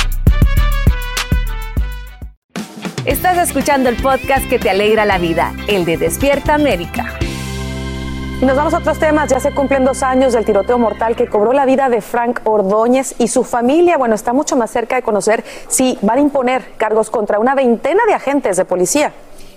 Estás 3.05 3.37
escuchando 3.37 3.90
el 3.90 3.97
podcast 3.97 4.49
que 4.49 4.59
te 4.59 4.71
alegra 4.71 5.05
la 5.05 5.19
vida, 5.19 5.53
el 5.69 5.85
de 5.85 5.99
Despierta 5.99 6.55
América. 6.55 7.13
Y 8.45 8.47
nos 8.47 8.59
vamos 8.59 8.75
a 8.75 8.79
otros 8.81 8.99
temas. 8.99 9.31
Ya 9.31 9.41
se 9.41 9.53
cumplen 9.53 9.87
dos 9.87 10.03
años 10.03 10.35
del 10.35 10.45
tiroteo 10.45 10.77
mortal 10.77 11.17
que 11.17 11.29
cobró 11.29 11.55
la 11.55 11.65
vida 11.65 11.89
de 11.89 12.03
Frank 12.03 12.41
Ordóñez 12.45 13.15
y 13.19 13.29
su 13.29 13.43
familia. 13.43 13.97
Bueno, 13.97 14.15
está 14.15 14.35
mucho 14.35 14.55
más 14.55 14.71
cerca 14.71 14.97
de 14.97 15.03
conocer 15.03 15.43
si 15.69 15.99
van 16.03 16.19
a 16.19 16.21
imponer 16.21 16.73
cargos 16.77 17.09
contra 17.09 17.39
una 17.39 17.55
veintena 17.55 18.03
de 18.07 18.13
agentes 18.13 18.59
de 18.59 18.67
policía. 18.67 19.15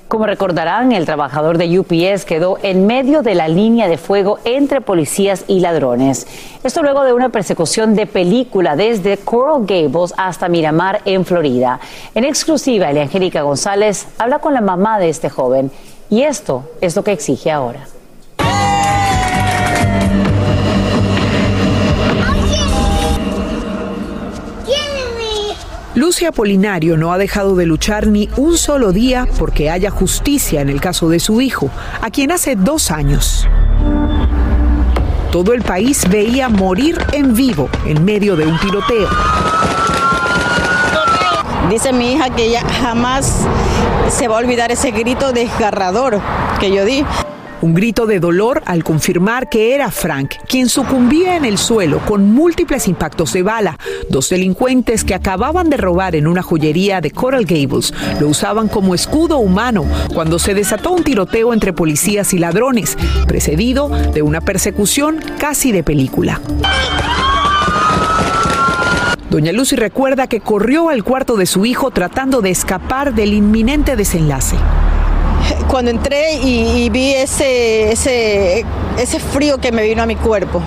Como 0.07 0.25
recordarán, 0.25 0.93
el 0.93 1.05
trabajador 1.05 1.57
de 1.57 1.77
UPS 1.77 2.23
quedó 2.23 2.59
en 2.63 2.87
medio 2.87 3.23
de 3.23 3.35
la 3.35 3.49
línea 3.49 3.89
de 3.89 3.97
fuego 3.97 4.39
entre 4.45 4.79
policías 4.79 5.43
y 5.49 5.59
ladrones. 5.59 6.25
Esto 6.63 6.81
luego 6.81 7.03
de 7.03 7.11
una 7.11 7.27
persecución 7.27 7.93
de 7.93 8.05
película 8.05 8.77
desde 8.77 9.17
Coral 9.17 9.65
Gables 9.65 10.13
hasta 10.15 10.47
Miramar, 10.47 11.01
en 11.03 11.25
Florida. 11.25 11.81
En 12.15 12.23
exclusiva, 12.23 12.87
Angélica 12.87 13.41
González 13.41 14.07
habla 14.17 14.39
con 14.39 14.53
la 14.53 14.61
mamá 14.61 14.97
de 14.97 15.09
este 15.09 15.29
joven 15.29 15.71
y 16.09 16.21
esto 16.21 16.63
es 16.79 16.95
lo 16.95 17.03
que 17.03 17.11
exige 17.11 17.51
ahora. 17.51 17.85
Lucia 25.97 26.31
Polinario 26.31 26.95
no 26.95 27.11
ha 27.11 27.17
dejado 27.17 27.55
de 27.55 27.65
luchar 27.65 28.05
ni 28.05 28.29
un 28.37 28.59
solo 28.59 28.91
día 28.91 29.27
porque 29.39 29.71
haya 29.71 29.89
justicia 29.89 30.61
en 30.61 30.69
el 30.69 30.79
caso 30.79 31.09
de 31.09 31.19
su 31.19 31.41
hijo, 31.41 31.71
a 32.03 32.11
quien 32.11 32.31
hace 32.31 32.55
dos 32.55 32.91
años. 32.91 33.47
Todo 35.31 35.53
el 35.53 35.63
país 35.63 36.07
veía 36.07 36.49
morir 36.49 36.99
en 37.13 37.33
vivo 37.33 37.67
en 37.87 38.05
medio 38.05 38.35
de 38.35 38.45
un 38.45 38.59
tiroteo. 38.59 39.09
Dice 41.71 41.91
mi 41.91 42.13
hija 42.13 42.29
que 42.29 42.45
ella 42.45 42.61
jamás 42.79 43.47
se 44.11 44.27
va 44.27 44.35
a 44.35 44.39
olvidar 44.39 44.71
ese 44.71 44.91
grito 44.91 45.33
desgarrador 45.33 46.21
que 46.59 46.71
yo 46.71 46.85
di. 46.85 47.03
Un 47.61 47.73
grito 47.73 48.05
de 48.05 48.19
dolor 48.19 48.61
al 48.65 48.83
confirmar 48.83 49.49
que 49.49 49.73
era 49.73 49.89
Frank 49.89 50.35
quien 50.47 50.69
sucumbía 50.69 51.37
en 51.37 51.45
el 51.45 51.57
suelo 51.57 51.99
con 52.05 52.31
múltiples 52.31 52.87
impactos 52.87 53.33
de 53.33 53.41
bala. 53.41 53.79
Dos 54.09 54.29
delincuentes 54.29 55.03
que 55.03 55.15
acababan 55.15 55.69
de 55.69 55.77
robar 55.77 56.15
en 56.15 56.27
una 56.27 56.43
joyería 56.43 57.01
de 57.01 57.09
Coral 57.11 57.45
Gables 57.45 57.93
lo 58.19 58.27
usaban 58.27 58.67
como 58.67 58.93
escudo 58.93 59.39
humano 59.39 59.85
cuando 60.13 60.37
se 60.37 60.53
desató 60.53 60.91
un 60.91 61.03
tiroteo 61.03 61.51
entre 61.51 61.73
policías 61.73 62.33
y 62.33 62.37
ladrones, 62.37 62.95
precedido 63.27 63.89
de 63.89 64.21
una 64.21 64.41
persecución 64.41 65.19
casi 65.39 65.71
de 65.71 65.83
película. 65.83 66.39
Doña 69.31 69.51
Lucy 69.51 69.75
recuerda 69.75 70.27
que 70.27 70.41
corrió 70.41 70.89
al 70.89 71.03
cuarto 71.03 71.35
de 71.35 71.45
su 71.47 71.65
hijo 71.65 71.91
tratando 71.91 72.41
de 72.41 72.51
escapar 72.51 73.13
del 73.13 73.33
inminente 73.33 73.95
desenlace. 73.95 74.57
Cuando 75.67 75.91
entré 75.91 76.33
y, 76.35 76.89
vi 76.89 77.13
ese, 77.13 77.91
ese, 77.91 78.65
ese 78.97 79.19
frío 79.19 79.57
que 79.57 79.71
me 79.71 79.83
vino 79.83 80.03
a 80.03 80.05
mi 80.05 80.15
cuerpo, 80.15 80.61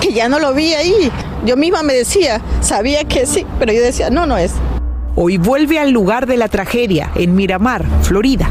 que 0.00 0.12
ya 0.12 0.28
no 0.28 0.38
lo 0.38 0.54
vi 0.54 0.74
ahí. 0.74 1.10
Yo 1.44 1.56
misma 1.56 1.82
me 1.82 1.94
decía, 1.94 2.40
sabía 2.60 3.04
que 3.04 3.26
sí, 3.26 3.46
pero 3.58 3.72
yo 3.72 3.80
decía, 3.80 4.10
no, 4.10 4.26
no 4.26 4.36
es. 4.36 4.52
Hoy 5.14 5.38
vuelve 5.38 5.78
al 5.78 5.90
lugar 5.90 6.26
de 6.26 6.36
la 6.36 6.48
tragedia, 6.48 7.10
en 7.14 7.34
Miramar, 7.34 7.84
Florida. 8.02 8.50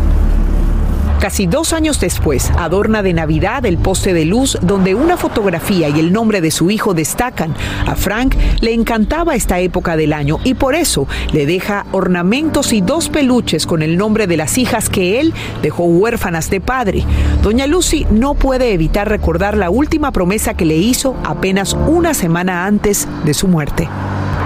Casi 1.19 1.47
dos 1.47 1.73
años 1.73 1.99
después, 1.99 2.51
adorna 2.57 3.01
de 3.01 3.13
Navidad 3.13 3.65
el 3.65 3.77
poste 3.77 4.13
de 4.13 4.25
luz 4.25 4.57
donde 4.61 4.95
una 4.95 5.17
fotografía 5.17 5.89
y 5.89 5.99
el 5.99 6.11
nombre 6.11 6.41
de 6.41 6.51
su 6.51 6.69
hijo 6.69 6.93
destacan. 6.93 7.55
A 7.87 7.95
Frank 7.95 8.35
le 8.61 8.73
encantaba 8.73 9.33
esta 9.33 9.59
época 9.59 9.95
del 9.95 10.13
año 10.13 10.39
y 10.43 10.53
por 10.53 10.75
eso 10.75 11.07
le 11.31 11.45
deja 11.45 11.85
ornamentos 11.93 12.73
y 12.73 12.81
dos 12.81 13.09
peluches 13.09 13.65
con 13.65 13.81
el 13.81 13.97
nombre 13.97 14.27
de 14.27 14.37
las 14.37 14.57
hijas 14.57 14.89
que 14.89 15.19
él 15.19 15.33
dejó 15.61 15.85
huérfanas 15.85 16.49
de 16.49 16.61
padre. 16.61 17.03
Doña 17.41 17.65
Lucy 17.65 18.05
no 18.11 18.35
puede 18.35 18.73
evitar 18.73 19.09
recordar 19.09 19.57
la 19.57 19.69
última 19.69 20.11
promesa 20.11 20.53
que 20.53 20.65
le 20.65 20.77
hizo 20.77 21.15
apenas 21.23 21.73
una 21.87 22.13
semana 22.13 22.65
antes 22.65 23.07
de 23.23 23.33
su 23.33 23.47
muerte. 23.47 23.87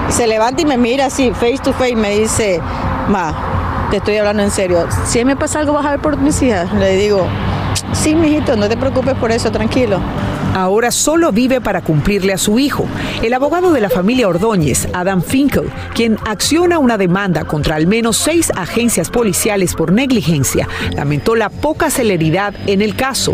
Se 0.10 0.28
levanta 0.28 0.62
y 0.62 0.66
me 0.66 0.78
mira 0.78 1.08
así, 1.08 1.32
face 1.32 1.60
to 1.64 1.74
face, 1.74 1.96
me 1.96 2.20
dice, 2.20 2.60
ma, 3.10 3.49
te 3.90 3.98
estoy 3.98 4.18
hablando 4.18 4.44
en 4.44 4.52
serio. 4.52 4.88
Si 5.06 5.24
me 5.26 5.36
pasa 5.36 5.60
algo, 5.60 5.74
vas 5.74 5.86
a 5.86 5.92
ver 5.92 6.00
por 6.00 6.18
mis 6.18 6.42
hijas. 6.42 6.72
Le 6.74 6.96
digo, 6.96 7.28
sí, 7.94 8.16
mijito, 8.16 8.56
no 8.56 8.70
te 8.70 8.78
preocupes 8.78 9.16
por 9.16 9.32
eso, 9.32 9.52
tranquilo. 9.52 10.00
Ahora 10.56 10.92
solo 10.92 11.32
vive 11.32 11.62
para 11.62 11.82
cumplirle 11.82 12.34
a 12.34 12.38
su 12.38 12.60
hijo. 12.60 12.88
El 13.22 13.34
abogado 13.34 13.72
de 13.72 13.82
la 13.82 13.90
familia 13.90 14.28
Ordóñez, 14.28 14.88
Adam 14.94 15.22
Finkel, 15.22 15.70
quien 15.94 16.18
acciona 16.26 16.80
una 16.80 16.98
demanda 16.98 17.44
contra 17.44 17.76
al 17.76 17.88
menos 17.88 18.18
seis 18.18 18.52
agencias 18.56 19.10
policiales 19.10 19.76
por 19.76 19.92
negligencia, 19.92 20.68
lamentó 20.96 21.36
la 21.36 21.50
poca 21.50 21.90
celeridad 21.90 22.54
en 22.68 22.82
el 22.82 22.96
caso. 22.96 23.34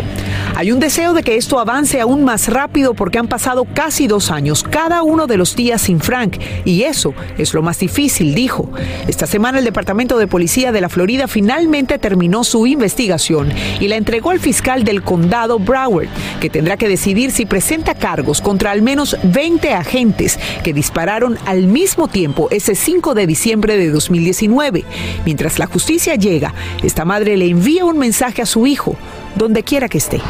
Hay 0.54 0.72
un 0.72 0.80
deseo 0.80 1.12
de 1.12 1.22
que 1.22 1.36
esto 1.36 1.58
avance 1.58 2.00
aún 2.00 2.24
más 2.24 2.48
rápido 2.48 2.94
porque 2.94 3.18
han 3.18 3.28
pasado 3.28 3.64
casi 3.64 4.06
dos 4.06 4.30
años, 4.30 4.62
cada 4.62 5.02
uno 5.02 5.26
de 5.26 5.36
los 5.36 5.54
días 5.54 5.82
sin 5.82 6.00
Frank, 6.00 6.38
y 6.64 6.82
eso 6.82 7.14
es 7.38 7.54
lo 7.54 7.62
más 7.62 7.78
difícil, 7.78 8.34
dijo. 8.34 8.70
Esta 9.06 9.26
semana 9.26 9.58
el 9.58 9.64
Departamento 9.64 10.18
de 10.18 10.26
Policía 10.26 10.72
de 10.72 10.80
la 10.80 10.88
Florida 10.88 11.28
finalmente 11.28 11.98
terminó 11.98 12.44
su 12.44 12.66
investigación 12.66 13.52
y 13.80 13.88
la 13.88 13.96
entregó 13.96 14.30
al 14.30 14.40
fiscal 14.40 14.84
del 14.84 15.02
condado 15.02 15.58
Broward, 15.58 16.08
que 16.40 16.50
tendrá 16.50 16.76
que 16.76 16.88
decidir 16.88 17.05
si 17.06 17.46
presenta 17.46 17.94
cargos 17.94 18.40
contra 18.40 18.72
al 18.72 18.82
menos 18.82 19.16
20 19.22 19.74
agentes 19.74 20.40
que 20.64 20.72
dispararon 20.72 21.38
al 21.46 21.68
mismo 21.68 22.08
tiempo 22.08 22.48
ese 22.50 22.74
5 22.74 23.14
de 23.14 23.28
diciembre 23.28 23.76
de 23.76 23.90
2019. 23.90 24.84
Mientras 25.24 25.60
la 25.60 25.66
justicia 25.66 26.16
llega, 26.16 26.52
esta 26.82 27.04
madre 27.04 27.36
le 27.36 27.48
envía 27.48 27.84
un 27.84 27.96
mensaje 27.96 28.42
a 28.42 28.46
su 28.46 28.66
hijo, 28.66 28.96
donde 29.36 29.62
quiera 29.62 29.88
que 29.88 29.98
esté. 29.98 30.20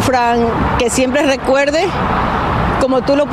Fran, 0.00 0.46
que 0.78 0.90
siempre 0.90 1.22
recuerde, 1.22 1.86
como 2.78 3.00
tú 3.00 3.16
lo 3.16 3.26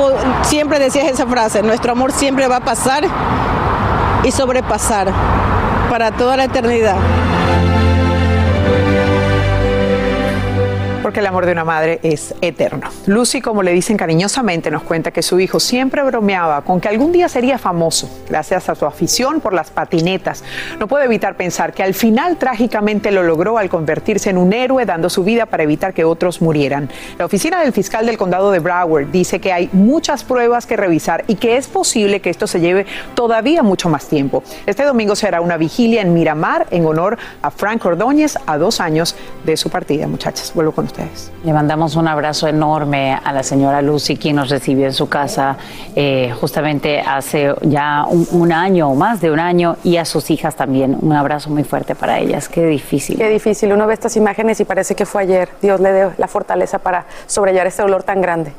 siempre 0.43 0.79
decías 0.79 1.11
esa 1.11 1.27
frase, 1.27 1.61
nuestro 1.61 1.91
amor 1.91 2.13
siempre 2.13 2.47
va 2.47 2.57
a 2.57 2.63
pasar 2.63 3.03
y 4.23 4.31
sobrepasar 4.31 5.11
para 5.89 6.11
toda 6.11 6.37
la 6.37 6.45
eternidad. 6.45 6.95
Porque 11.09 11.21
el 11.21 11.25
amor 11.25 11.47
de 11.47 11.53
una 11.53 11.65
madre 11.65 11.99
es 12.03 12.35
eterno. 12.39 12.87
Lucy, 13.07 13.41
como 13.41 13.63
le 13.63 13.73
dicen 13.73 13.97
cariñosamente, 13.97 14.69
nos 14.69 14.83
cuenta 14.83 15.09
que 15.09 15.23
su 15.23 15.39
hijo 15.39 15.59
siempre 15.59 16.03
bromeaba 16.03 16.61
con 16.61 16.79
que 16.79 16.87
algún 16.87 17.11
día 17.11 17.27
sería 17.27 17.57
famoso, 17.57 18.07
gracias 18.29 18.69
a 18.69 18.75
su 18.75 18.85
afición 18.85 19.41
por 19.41 19.53
las 19.53 19.71
patinetas. 19.71 20.43
No 20.77 20.87
puede 20.87 21.05
evitar 21.05 21.35
pensar 21.35 21.73
que 21.73 21.81
al 21.81 21.95
final 21.95 22.37
trágicamente 22.37 23.09
lo 23.09 23.23
logró 23.23 23.57
al 23.57 23.69
convertirse 23.69 24.29
en 24.29 24.37
un 24.37 24.53
héroe 24.53 24.85
dando 24.85 25.09
su 25.09 25.23
vida 25.23 25.47
para 25.47 25.63
evitar 25.63 25.95
que 25.95 26.03
otros 26.03 26.43
murieran. 26.43 26.91
La 27.17 27.25
oficina 27.25 27.59
del 27.61 27.73
fiscal 27.73 28.05
del 28.05 28.19
condado 28.19 28.51
de 28.51 28.59
Broward 28.59 29.07
dice 29.07 29.41
que 29.41 29.51
hay 29.51 29.67
muchas 29.73 30.23
pruebas 30.23 30.67
que 30.67 30.77
revisar 30.77 31.23
y 31.25 31.37
que 31.37 31.57
es 31.57 31.65
posible 31.65 32.19
que 32.19 32.29
esto 32.29 32.45
se 32.45 32.59
lleve 32.59 32.85
todavía 33.15 33.63
mucho 33.63 33.89
más 33.89 34.07
tiempo. 34.07 34.43
Este 34.67 34.83
domingo 34.83 35.15
será 35.15 35.41
una 35.41 35.57
vigilia 35.57 36.03
en 36.03 36.13
Miramar 36.13 36.67
en 36.69 36.85
honor 36.85 37.17
a 37.41 37.49
Frank 37.49 37.83
Ordóñez 37.83 38.37
a 38.45 38.59
dos 38.59 38.79
años 38.79 39.15
de 39.43 39.57
su 39.57 39.71
partida. 39.71 40.05
Muchachas, 40.05 40.51
vuelvo 40.53 40.71
con 40.71 40.85
ustedes. 40.85 40.98
Le 41.43 41.53
mandamos 41.53 41.95
un 41.95 42.07
abrazo 42.07 42.47
enorme 42.47 43.13
a 43.23 43.31
la 43.31 43.43
señora 43.43 43.81
Lucy, 43.81 44.17
quien 44.17 44.35
nos 44.35 44.49
recibió 44.49 44.85
en 44.85 44.93
su 44.93 45.07
casa 45.07 45.57
eh, 45.95 46.33
justamente 46.39 46.99
hace 46.99 47.53
ya 47.61 48.05
un, 48.09 48.27
un, 48.31 48.51
año 48.51 48.89
o 48.89 48.95
más 48.95 49.21
de 49.21 49.31
un 49.31 49.39
año, 49.39 49.77
y 49.83 49.97
a 49.97 50.05
sus 50.05 50.29
hijas 50.31 50.55
también. 50.55 50.97
Un 51.01 51.13
abrazo 51.13 51.49
muy 51.49 51.63
fuerte 51.63 51.95
para 51.95 52.19
ellas. 52.19 52.49
Qué 52.49 52.65
difícil. 52.65 53.17
Qué 53.17 53.29
difícil. 53.29 53.71
Uno 53.71 53.87
ve 53.87 53.93
estas 53.93 54.15
imágenes 54.17 54.59
y 54.59 54.65
parece 54.65 54.95
que 54.95 55.05
fue 55.05 55.23
ayer. 55.23 55.49
Dios 55.61 55.79
le 55.79 55.91
dé 55.91 56.09
la 56.17 56.27
fortaleza 56.27 56.79
para 56.79 57.05
sobrellevar 57.27 57.67
este 57.67 57.81
dolor 57.81 58.03
tan 58.03 58.21
grande. 58.21 58.53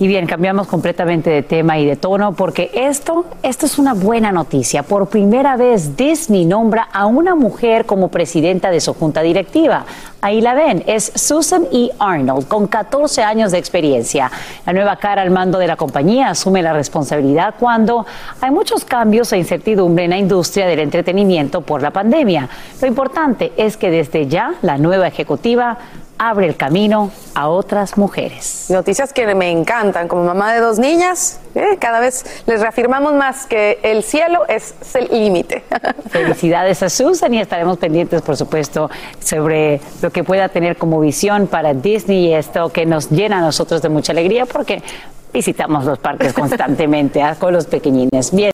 Y 0.00 0.08
bien, 0.08 0.26
cambiamos 0.26 0.66
completamente 0.66 1.28
de 1.28 1.42
tema 1.42 1.78
y 1.78 1.84
de 1.84 1.94
tono 1.94 2.32
porque 2.32 2.70
esto, 2.72 3.26
esto 3.42 3.66
es 3.66 3.78
una 3.78 3.92
buena 3.92 4.32
noticia. 4.32 4.82
Por 4.82 5.10
primera 5.10 5.58
vez 5.58 5.94
Disney 5.94 6.46
nombra 6.46 6.88
a 6.90 7.04
una 7.04 7.34
mujer 7.34 7.84
como 7.84 8.08
presidenta 8.08 8.70
de 8.70 8.80
su 8.80 8.94
junta 8.94 9.20
directiva. 9.20 9.84
Ahí 10.22 10.40
la 10.40 10.54
ven, 10.54 10.82
es 10.86 11.12
Susan 11.14 11.66
E. 11.70 11.90
Arnold, 11.98 12.48
con 12.48 12.66
14 12.66 13.22
años 13.22 13.52
de 13.52 13.58
experiencia. 13.58 14.30
La 14.64 14.72
nueva 14.72 14.96
cara 14.96 15.20
al 15.20 15.30
mando 15.30 15.58
de 15.58 15.66
la 15.66 15.76
compañía 15.76 16.30
asume 16.30 16.62
la 16.62 16.72
responsabilidad 16.72 17.56
cuando 17.60 18.06
hay 18.40 18.50
muchos 18.50 18.86
cambios 18.86 19.30
e 19.34 19.36
incertidumbre 19.36 20.04
en 20.04 20.10
la 20.10 20.18
industria 20.18 20.66
del 20.66 20.78
entretenimiento 20.78 21.60
por 21.60 21.82
la 21.82 21.90
pandemia. 21.90 22.48
Lo 22.80 22.88
importante 22.88 23.52
es 23.58 23.76
que 23.76 23.90
desde 23.90 24.26
ya 24.28 24.54
la 24.62 24.78
nueva 24.78 25.08
ejecutiva 25.08 25.76
abre 26.20 26.46
el 26.46 26.54
camino 26.54 27.10
a 27.34 27.48
otras 27.48 27.96
mujeres. 27.96 28.66
Noticias 28.68 29.14
que 29.14 29.34
me 29.34 29.50
encantan. 29.50 30.06
Como 30.06 30.22
mamá 30.22 30.52
de 30.52 30.60
dos 30.60 30.78
niñas, 30.78 31.40
¿eh? 31.54 31.78
cada 31.80 31.98
vez 31.98 32.42
les 32.46 32.60
reafirmamos 32.60 33.14
más 33.14 33.46
que 33.46 33.78
el 33.82 34.02
cielo 34.02 34.46
es 34.46 34.74
el 34.94 35.08
límite. 35.08 35.64
Felicidades 36.10 36.82
a 36.82 36.90
Susan 36.90 37.32
y 37.32 37.40
estaremos 37.40 37.78
pendientes, 37.78 38.20
por 38.20 38.36
supuesto, 38.36 38.90
sobre 39.18 39.80
lo 40.02 40.10
que 40.10 40.22
pueda 40.22 40.50
tener 40.50 40.76
como 40.76 41.00
visión 41.00 41.46
para 41.46 41.72
Disney 41.72 42.26
y 42.26 42.34
esto 42.34 42.68
que 42.68 42.84
nos 42.84 43.10
llena 43.10 43.38
a 43.38 43.40
nosotros 43.40 43.80
de 43.80 43.88
mucha 43.88 44.12
alegría 44.12 44.44
porque 44.44 44.82
visitamos 45.32 45.86
los 45.86 45.98
parques 45.98 46.32
constantemente 46.34 47.22
¿ah? 47.22 47.34
con 47.38 47.54
los 47.54 47.64
pequeñines. 47.64 48.30
Bien. 48.30 48.52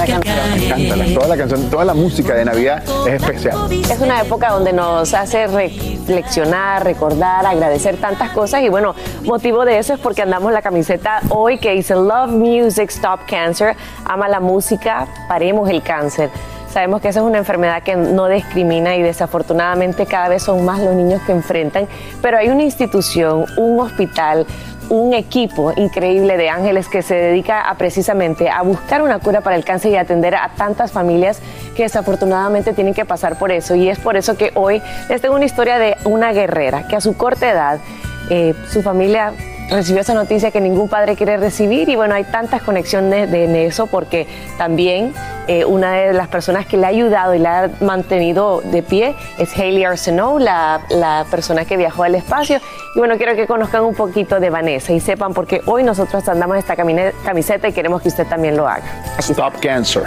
Me 0.00 0.06
encanta, 0.06 1.14
toda 1.14 1.28
la 1.28 1.36
canción, 1.36 1.68
toda 1.68 1.84
la 1.84 1.94
música 1.94 2.34
de 2.34 2.44
Navidad 2.46 2.82
es 3.06 3.22
especial. 3.22 3.70
Es 3.70 4.00
una 4.00 4.22
época 4.22 4.50
donde 4.50 4.72
nos 4.72 5.12
hace 5.12 5.46
reflexionar, 5.46 6.84
recordar, 6.84 7.44
agradecer 7.44 7.98
tantas 7.98 8.30
cosas 8.30 8.62
y 8.62 8.70
bueno, 8.70 8.94
motivo 9.24 9.66
de 9.66 9.78
eso 9.78 9.92
es 9.92 10.00
porque 10.00 10.22
andamos 10.22 10.52
la 10.52 10.62
camiseta 10.62 11.20
hoy 11.28 11.58
que 11.58 11.72
dice 11.72 11.94
Love 11.94 12.30
Music 12.30 12.88
Stop 12.88 13.20
Cancer, 13.28 13.76
ama 14.06 14.26
la 14.28 14.40
música, 14.40 15.06
paremos 15.28 15.68
el 15.68 15.82
cáncer. 15.82 16.30
Sabemos 16.72 17.00
que 17.02 17.08
esa 17.08 17.18
es 17.18 17.26
una 17.26 17.38
enfermedad 17.38 17.82
que 17.82 17.96
no 17.96 18.28
discrimina 18.28 18.94
y 18.94 19.02
desafortunadamente 19.02 20.06
cada 20.06 20.28
vez 20.28 20.44
son 20.44 20.64
más 20.64 20.78
los 20.78 20.94
niños 20.94 21.20
que 21.26 21.32
enfrentan, 21.32 21.88
pero 22.22 22.38
hay 22.38 22.48
una 22.48 22.62
institución, 22.62 23.44
un 23.56 23.80
hospital, 23.80 24.46
un 24.90 25.14
equipo 25.14 25.72
increíble 25.76 26.36
de 26.36 26.50
ángeles 26.50 26.88
que 26.88 27.02
se 27.02 27.14
dedica 27.14 27.62
a 27.62 27.76
precisamente 27.76 28.50
a 28.50 28.62
buscar 28.62 29.02
una 29.02 29.20
cura 29.20 29.40
para 29.40 29.56
el 29.56 29.64
cáncer 29.64 29.92
y 29.92 29.96
atender 29.96 30.34
a 30.34 30.50
tantas 30.56 30.92
familias 30.92 31.40
que 31.76 31.84
desafortunadamente 31.84 32.72
tienen 32.72 32.92
que 32.92 33.04
pasar 33.04 33.38
por 33.38 33.52
eso. 33.52 33.74
Y 33.76 33.88
es 33.88 33.98
por 33.98 34.16
eso 34.16 34.36
que 34.36 34.50
hoy 34.54 34.82
les 35.08 35.20
tengo 35.20 35.36
una 35.36 35.44
historia 35.44 35.78
de 35.78 35.96
una 36.04 36.32
guerrera 36.32 36.86
que 36.88 36.96
a 36.96 37.00
su 37.00 37.16
corta 37.16 37.48
edad 37.50 37.78
eh, 38.30 38.54
su 38.68 38.82
familia 38.82 39.32
recibió 39.70 40.00
esa 40.00 40.14
noticia 40.14 40.50
que 40.50 40.60
ningún 40.60 40.88
padre 40.88 41.16
quiere 41.16 41.36
recibir 41.36 41.88
y 41.88 41.96
bueno, 41.96 42.14
hay 42.14 42.24
tantas 42.24 42.62
conexiones 42.62 43.30
de, 43.30 43.66
eso 43.66 43.86
porque 43.86 44.26
también 44.58 45.12
eh, 45.46 45.64
una 45.64 45.92
de 45.92 46.12
las 46.12 46.28
personas 46.28 46.66
que 46.66 46.76
le 46.76 46.86
ha 46.86 46.88
ayudado 46.88 47.34
y 47.34 47.38
la 47.38 47.64
ha 47.64 47.70
mantenido 47.80 48.60
de 48.60 48.82
pie 48.82 49.14
es 49.38 49.56
Hayley 49.56 49.84
Arsenault, 49.84 50.42
la, 50.42 50.80
la 50.90 51.26
persona 51.30 51.64
que 51.64 51.76
viajó 51.76 52.02
al 52.02 52.14
espacio. 52.14 52.60
Y 52.94 52.98
bueno, 52.98 53.16
quiero 53.16 53.34
que 53.34 53.46
conozcan 53.46 53.84
un 53.84 53.94
poquito 53.94 54.40
de 54.40 54.50
Vanessa 54.50 54.92
y 54.92 55.00
sepan 55.00 55.34
porque 55.34 55.60
hoy 55.66 55.82
nosotros 55.82 56.28
andamos 56.28 56.56
esta 56.58 56.76
camiseta 56.76 57.68
y 57.68 57.72
queremos 57.72 58.02
que 58.02 58.08
usted 58.08 58.26
también 58.26 58.56
lo 58.56 58.66
haga. 58.66 58.84
Stop 59.18 59.60
Cancer. 59.60 60.04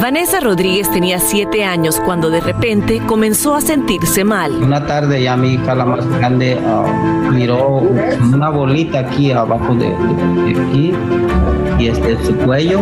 Vanessa 0.00 0.40
Rodríguez 0.40 0.90
tenía 0.90 1.18
siete 1.18 1.64
años 1.64 2.00
cuando 2.04 2.28
de 2.30 2.40
repente 2.40 3.00
comenzó 3.06 3.54
a 3.54 3.60
sentirse 3.60 4.24
mal. 4.24 4.52
Una 4.52 4.86
tarde 4.86 5.22
ya 5.22 5.36
mi 5.36 5.54
hija, 5.54 5.74
la 5.74 5.84
más 5.84 6.06
grande, 6.18 6.56
uh, 6.56 7.32
miró 7.32 7.78
una 8.32 8.50
bolita 8.50 9.00
aquí 9.00 9.30
abajo 9.30 9.74
de, 9.74 9.86
de, 9.86 10.54
de 10.54 10.62
aquí 10.62 10.94
y 11.78 11.88
este 11.88 12.22
su 12.24 12.36
cuello 12.36 12.80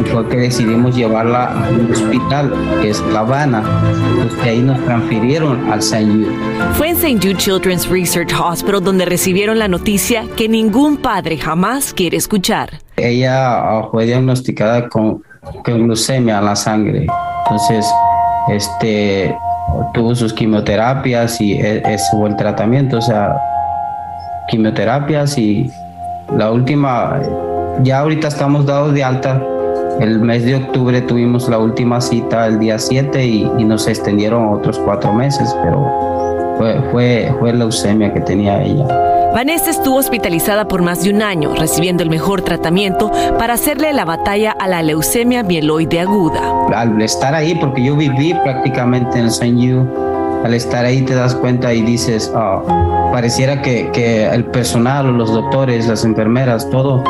y 0.00 0.08
fue 0.08 0.28
que 0.28 0.36
decidimos 0.36 0.94
llevarla 0.94 1.46
a 1.46 1.70
un 1.70 1.90
hospital 1.90 2.52
que 2.80 2.90
es 2.90 3.00
La 3.12 3.20
Habana. 3.20 3.64
Entonces 4.08 4.42
de 4.42 4.50
ahí 4.50 4.60
nos 4.60 4.82
transfirieron 4.84 5.70
al 5.70 5.80
St. 5.80 6.04
Jude. 6.04 6.28
Fue 6.74 6.90
en 6.90 6.96
St. 6.96 7.16
Jude 7.16 7.36
Children's 7.36 7.88
Research 7.88 8.32
Hospital 8.32 8.82
donde 8.82 9.04
recibieron 9.04 9.58
la 9.58 9.68
noticia 9.68 10.24
que 10.36 10.48
ningún 10.48 10.96
padre 10.98 11.38
jamás 11.38 11.92
quiere 11.92 12.16
escuchar. 12.16 12.80
Ella 12.96 13.80
uh, 13.80 13.90
fue 13.90 14.06
diagnosticada 14.06 14.88
con 14.88 15.22
con 15.64 15.84
glucemia 15.84 16.38
en 16.38 16.44
la 16.44 16.56
sangre. 16.56 17.06
Entonces, 17.44 17.86
este 18.48 19.36
tuvo 19.94 20.14
sus 20.14 20.32
quimioterapias 20.32 21.40
y 21.40 21.54
e, 21.54 21.78
ese 21.78 22.16
el 22.24 22.36
tratamiento, 22.36 22.98
o 22.98 23.02
sea, 23.02 23.36
quimioterapias 24.48 25.36
y 25.38 25.70
la 26.36 26.50
última, 26.50 27.20
ya 27.82 28.00
ahorita 28.00 28.28
estamos 28.28 28.66
dados 28.66 28.94
de 28.94 29.04
alta. 29.04 29.42
El 30.00 30.20
mes 30.20 30.44
de 30.44 30.56
octubre 30.56 31.00
tuvimos 31.00 31.48
la 31.48 31.58
última 31.58 32.00
cita 32.00 32.46
el 32.46 32.58
día 32.58 32.78
7 32.78 33.24
y, 33.24 33.50
y 33.58 33.64
nos 33.64 33.88
extendieron 33.88 34.52
otros 34.52 34.78
cuatro 34.80 35.12
meses, 35.12 35.54
pero 35.62 36.54
fue, 36.58 36.80
fue, 36.92 37.34
fue 37.38 37.52
leucemia 37.52 38.12
que 38.12 38.20
tenía 38.20 38.62
ella. 38.62 39.15
Vanessa 39.36 39.68
estuvo 39.68 39.96
hospitalizada 39.96 40.66
por 40.66 40.80
más 40.80 41.04
de 41.04 41.10
un 41.10 41.20
año, 41.20 41.54
recibiendo 41.54 42.02
el 42.02 42.08
mejor 42.08 42.40
tratamiento 42.40 43.12
para 43.38 43.52
hacerle 43.52 43.92
la 43.92 44.06
batalla 44.06 44.56
a 44.58 44.66
la 44.66 44.82
leucemia 44.82 45.42
mieloide 45.42 46.00
aguda. 46.00 46.40
Al 46.74 47.02
estar 47.02 47.34
ahí, 47.34 47.54
porque 47.54 47.84
yo 47.84 47.96
viví 47.96 48.32
prácticamente 48.32 49.18
en 49.18 49.26
St. 49.26 49.52
Jude, 49.52 49.86
al 50.42 50.54
estar 50.54 50.86
ahí 50.86 51.02
te 51.02 51.14
das 51.14 51.34
cuenta 51.34 51.74
y 51.74 51.82
dices, 51.82 52.32
ah, 52.34 53.10
pareciera 53.12 53.60
que, 53.60 54.26
el 54.26 54.46
personal, 54.46 55.18
los 55.18 55.30
doctores, 55.30 55.86
las 55.86 56.06
enfermeras, 56.06 56.70
todo, 56.70 57.04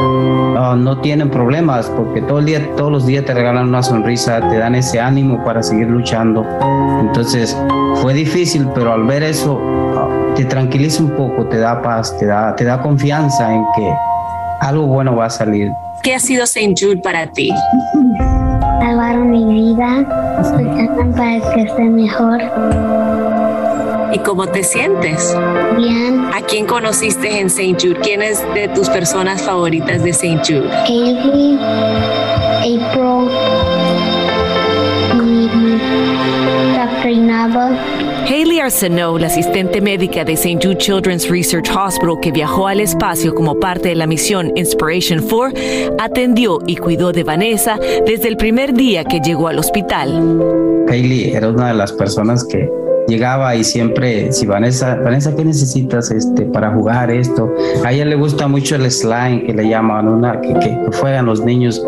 ah, 0.58 0.74
no 0.76 1.00
tienen 1.00 1.30
problemas 1.30 1.86
porque 1.90 2.22
todo 2.22 2.42
día, 2.42 2.74
todos 2.74 2.90
los 2.90 3.06
días 3.06 3.24
te 3.24 3.34
regalan 3.34 3.68
una 3.68 3.84
sonrisa, 3.84 4.40
te 4.50 4.58
dan 4.58 4.74
ese 4.74 4.98
ánimo 4.98 5.44
para 5.44 5.62
seguir 5.62 5.86
luchando. 5.86 6.44
Entonces 7.00 7.56
fue 8.02 8.14
difícil, 8.14 8.66
pero 8.74 8.94
al 8.94 9.04
ver 9.04 9.22
eso 9.22 9.60
ah, 9.96 10.25
te 10.36 10.44
tranquiliza 10.44 11.02
un 11.02 11.10
poco, 11.10 11.46
te 11.46 11.58
da 11.58 11.82
paz, 11.82 12.16
te 12.18 12.26
da, 12.26 12.54
te 12.54 12.64
da 12.64 12.80
confianza 12.80 13.52
en 13.52 13.64
que 13.74 13.92
algo 14.60 14.86
bueno 14.86 15.16
va 15.16 15.26
a 15.26 15.30
salir. 15.30 15.70
¿Qué 16.02 16.14
ha 16.14 16.20
sido 16.20 16.44
St. 16.44 16.74
Jude 16.78 16.98
para 16.98 17.26
ti? 17.26 17.50
Salvaron 18.80 19.30
mi 19.30 19.44
vida, 19.44 20.04
para 21.16 21.40
que 21.54 21.62
esté 21.62 21.82
mejor. 21.84 22.40
¿Y 24.12 24.18
cómo 24.20 24.46
te 24.46 24.62
sientes? 24.62 25.34
Bien. 25.76 26.26
¿A 26.34 26.42
quién 26.42 26.66
conociste 26.66 27.40
en 27.40 27.46
St. 27.46 27.76
Jude? 27.80 28.00
¿Quién 28.02 28.22
es 28.22 28.42
de 28.54 28.68
tus 28.68 28.88
personas 28.88 29.42
favoritas 29.42 30.02
de 30.02 30.10
St. 30.10 30.38
Jude? 30.46 30.68
Katie, 30.68 31.58
April, 32.60 33.40
y 35.18 35.48
Dr. 36.76 37.16
Nava. 37.16 37.95
Haley 38.36 38.60
Arsenault, 38.60 39.18
la 39.18 39.28
asistente 39.28 39.80
médica 39.80 40.22
de 40.22 40.34
St. 40.34 40.58
Jude 40.62 40.76
Children's 40.76 41.26
Research 41.30 41.70
Hospital 41.70 42.20
que 42.20 42.30
viajó 42.30 42.66
al 42.66 42.80
espacio 42.80 43.34
como 43.34 43.58
parte 43.58 43.88
de 43.88 43.94
la 43.94 44.06
misión 44.06 44.52
Inspiration 44.56 45.22
4, 45.26 45.58
atendió 45.98 46.58
y 46.66 46.76
cuidó 46.76 47.12
de 47.12 47.24
Vanessa 47.24 47.78
desde 48.04 48.28
el 48.28 48.36
primer 48.36 48.74
día 48.74 49.04
que 49.04 49.20
llegó 49.20 49.48
al 49.48 49.58
hospital. 49.58 50.38
Haley 50.86 51.32
era 51.32 51.48
una 51.48 51.68
de 51.68 51.74
las 51.74 51.92
personas 51.92 52.44
que 52.44 52.70
llegaba 53.08 53.56
y 53.56 53.64
siempre, 53.64 54.30
si 54.32 54.44
Vanessa, 54.44 54.96
Vanessa, 54.96 55.34
¿qué 55.34 55.42
necesitas 55.42 56.10
este, 56.10 56.42
para 56.42 56.70
jugar 56.72 57.10
esto? 57.10 57.50
A 57.84 57.92
ella 57.92 58.04
le 58.04 58.16
gusta 58.16 58.48
mucho 58.48 58.76
el 58.76 58.90
slime 58.90 59.44
que 59.46 59.54
le 59.54 59.66
llaman, 59.66 60.08
una, 60.08 60.42
que, 60.42 60.52
que 60.54 60.78
juegan 61.00 61.24
los 61.24 61.42
niños. 61.42 61.82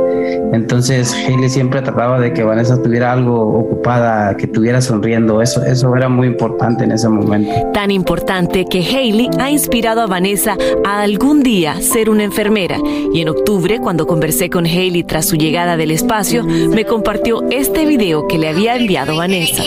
Entonces, 0.52 1.14
Hailey 1.14 1.48
siempre 1.48 1.82
trataba 1.82 2.18
de 2.18 2.32
que 2.32 2.42
Vanessa 2.42 2.80
tuviera 2.82 3.12
algo 3.12 3.58
ocupada, 3.58 4.36
que 4.36 4.46
estuviera 4.46 4.80
sonriendo. 4.80 5.42
Eso, 5.42 5.62
eso 5.64 5.94
era 5.94 6.08
muy 6.08 6.26
importante 6.26 6.84
en 6.84 6.92
ese 6.92 7.08
momento. 7.08 7.52
Tan 7.72 7.90
importante 7.90 8.64
que 8.64 8.80
Hailey 8.80 9.28
ha 9.38 9.50
inspirado 9.50 10.00
a 10.00 10.06
Vanessa 10.06 10.56
a 10.84 11.02
algún 11.02 11.42
día 11.42 11.80
ser 11.80 12.10
una 12.10 12.24
enfermera. 12.24 12.78
Y 13.12 13.20
en 13.20 13.28
octubre, 13.28 13.78
cuando 13.80 14.06
conversé 14.06 14.50
con 14.50 14.66
Hailey 14.66 15.04
tras 15.04 15.26
su 15.26 15.36
llegada 15.36 15.76
del 15.76 15.90
espacio, 15.90 16.44
me 16.44 16.84
compartió 16.84 17.42
este 17.50 17.84
video 17.86 18.26
que 18.26 18.38
le 18.38 18.48
había 18.48 18.76
enviado 18.76 19.16
Vanessa. 19.16 19.62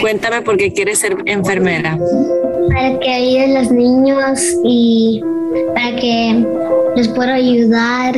Cuéntame 0.00 0.42
por 0.42 0.56
qué 0.56 0.72
quieres 0.72 0.98
ser 0.98 1.16
enfermera. 1.26 1.98
Para 2.68 2.98
que 2.98 3.10
ayuden 3.10 3.56
a 3.56 3.60
los 3.60 3.72
niños 3.72 4.40
y 4.64 5.22
para 5.74 5.96
que 5.96 6.44
les 6.96 7.08
pueda 7.08 7.34
ayudar. 7.34 8.14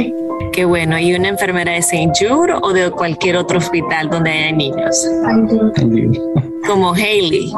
Qué 0.59 0.65
bueno. 0.65 0.99
¿Y 0.99 1.15
una 1.15 1.29
enfermera 1.29 1.71
de 1.71 1.79
St. 1.79 2.11
Jude 2.19 2.53
o 2.61 2.73
de 2.73 2.91
cualquier 2.91 3.37
otro 3.37 3.59
hospital 3.59 4.11
donde 4.11 4.33
haya 4.33 4.51
niños? 4.51 5.09
Como 6.67 6.95
Haley. 6.95 7.53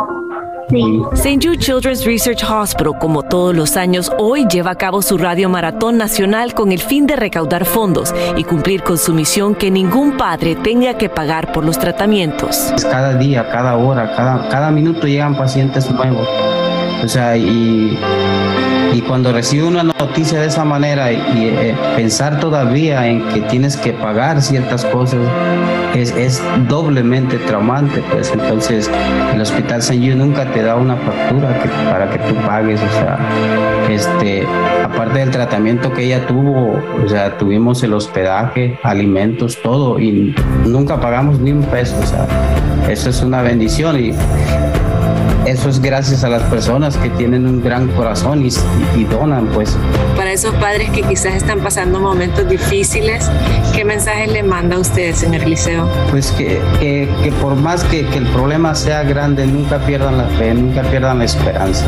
St. 1.14 1.38
Jude 1.42 1.56
Children's 1.56 2.04
Research 2.04 2.44
Hospital, 2.44 2.98
como 2.98 3.22
todos 3.22 3.56
los 3.56 3.78
años, 3.78 4.12
hoy 4.18 4.46
lleva 4.48 4.72
a 4.72 4.74
cabo 4.74 5.00
su 5.00 5.16
radio 5.16 5.48
maratón 5.48 5.96
nacional 5.96 6.52
con 6.52 6.72
el 6.72 6.78
fin 6.78 7.06
de 7.06 7.16
recaudar 7.16 7.64
fondos 7.64 8.14
y 8.36 8.44
cumplir 8.44 8.82
con 8.82 8.98
su 8.98 9.14
misión 9.14 9.54
que 9.54 9.70
ningún 9.70 10.18
padre 10.18 10.54
tenga 10.54 10.98
que 10.98 11.08
pagar 11.08 11.52
por 11.52 11.64
los 11.64 11.78
tratamientos. 11.78 12.70
Cada 12.82 13.14
día, 13.14 13.48
cada 13.50 13.78
hora, 13.78 14.14
cada, 14.14 14.46
cada 14.50 14.70
minuto 14.70 15.06
llegan 15.06 15.38
pacientes 15.38 15.90
nuevos. 15.90 16.28
O 17.02 17.08
sea, 17.08 17.34
y, 17.34 17.98
y 18.92 19.00
cuando 19.02 19.32
recibe 19.32 19.64
una 19.64 19.82
noticia 19.82 20.40
de 20.40 20.46
esa 20.46 20.64
manera 20.64 21.12
y, 21.12 21.18
eh, 21.46 21.74
pensar 21.96 22.40
todavía 22.40 23.06
en 23.06 23.22
que 23.28 23.40
tienes 23.42 23.76
que 23.76 23.92
pagar 23.92 24.42
ciertas 24.42 24.84
cosas 24.84 25.20
es, 25.94 26.42
doblemente 26.68 27.38
traumante. 27.38 28.02
Pues 28.10 28.32
entonces 28.32 28.90
el 29.32 29.40
Hospital 29.40 29.82
San 29.82 29.98
Jude 29.98 30.16
nunca 30.16 30.50
te 30.52 30.62
da 30.62 30.76
una 30.76 30.96
factura 30.96 31.48
para 31.90 32.10
que 32.10 32.18
tú 32.18 32.34
pagues. 32.46 32.80
O 32.80 32.92
sea, 32.92 33.18
este, 33.88 34.46
aparte 34.84 35.20
del 35.20 35.30
tratamiento 35.30 35.92
que 35.92 36.04
ella 36.04 36.26
tuvo, 36.26 36.80
o 37.04 37.08
sea, 37.08 37.36
tuvimos 37.38 37.82
el 37.82 37.92
hospedaje, 37.94 38.78
alimentos, 38.82 39.58
todo 39.62 39.98
y 39.98 40.34
nunca 40.64 41.00
pagamos 41.00 41.38
ni 41.40 41.52
un 41.52 41.62
peso. 41.64 41.96
O 42.02 42.06
sea, 42.06 42.26
eso 42.88 43.10
es 43.10 43.22
una 43.22 43.42
bendición 43.42 43.98
y 43.98 44.12
eso 45.50 45.68
es 45.68 45.80
gracias 45.80 46.22
a 46.22 46.28
las 46.28 46.42
personas 46.44 46.96
que 46.96 47.10
tienen 47.10 47.46
un 47.46 47.62
gran 47.62 47.88
corazón 47.88 48.44
y, 48.44 48.50
y, 48.96 49.04
donan, 49.04 49.46
pues. 49.48 49.76
Para 50.16 50.32
esos 50.32 50.54
padres 50.54 50.90
que 50.90 51.02
quizás 51.02 51.34
están 51.34 51.60
pasando 51.60 51.98
momentos 51.98 52.48
difíciles, 52.48 53.28
¿qué 53.74 53.84
mensaje 53.84 54.28
le 54.28 54.42
manda 54.42 54.76
a 54.76 54.78
usted, 54.78 55.14
señor 55.14 55.46
Liceo? 55.46 55.88
Pues 56.10 56.30
que, 56.32 56.60
que, 56.78 57.08
que 57.24 57.32
por 57.32 57.56
más 57.56 57.82
que, 57.84 58.06
que 58.06 58.18
el 58.18 58.26
problema 58.28 58.74
sea 58.74 59.02
grande, 59.02 59.46
nunca 59.46 59.78
pierdan 59.80 60.18
la 60.18 60.26
fe, 60.38 60.54
nunca 60.54 60.82
pierdan 60.82 61.18
la 61.18 61.24
esperanza. 61.24 61.84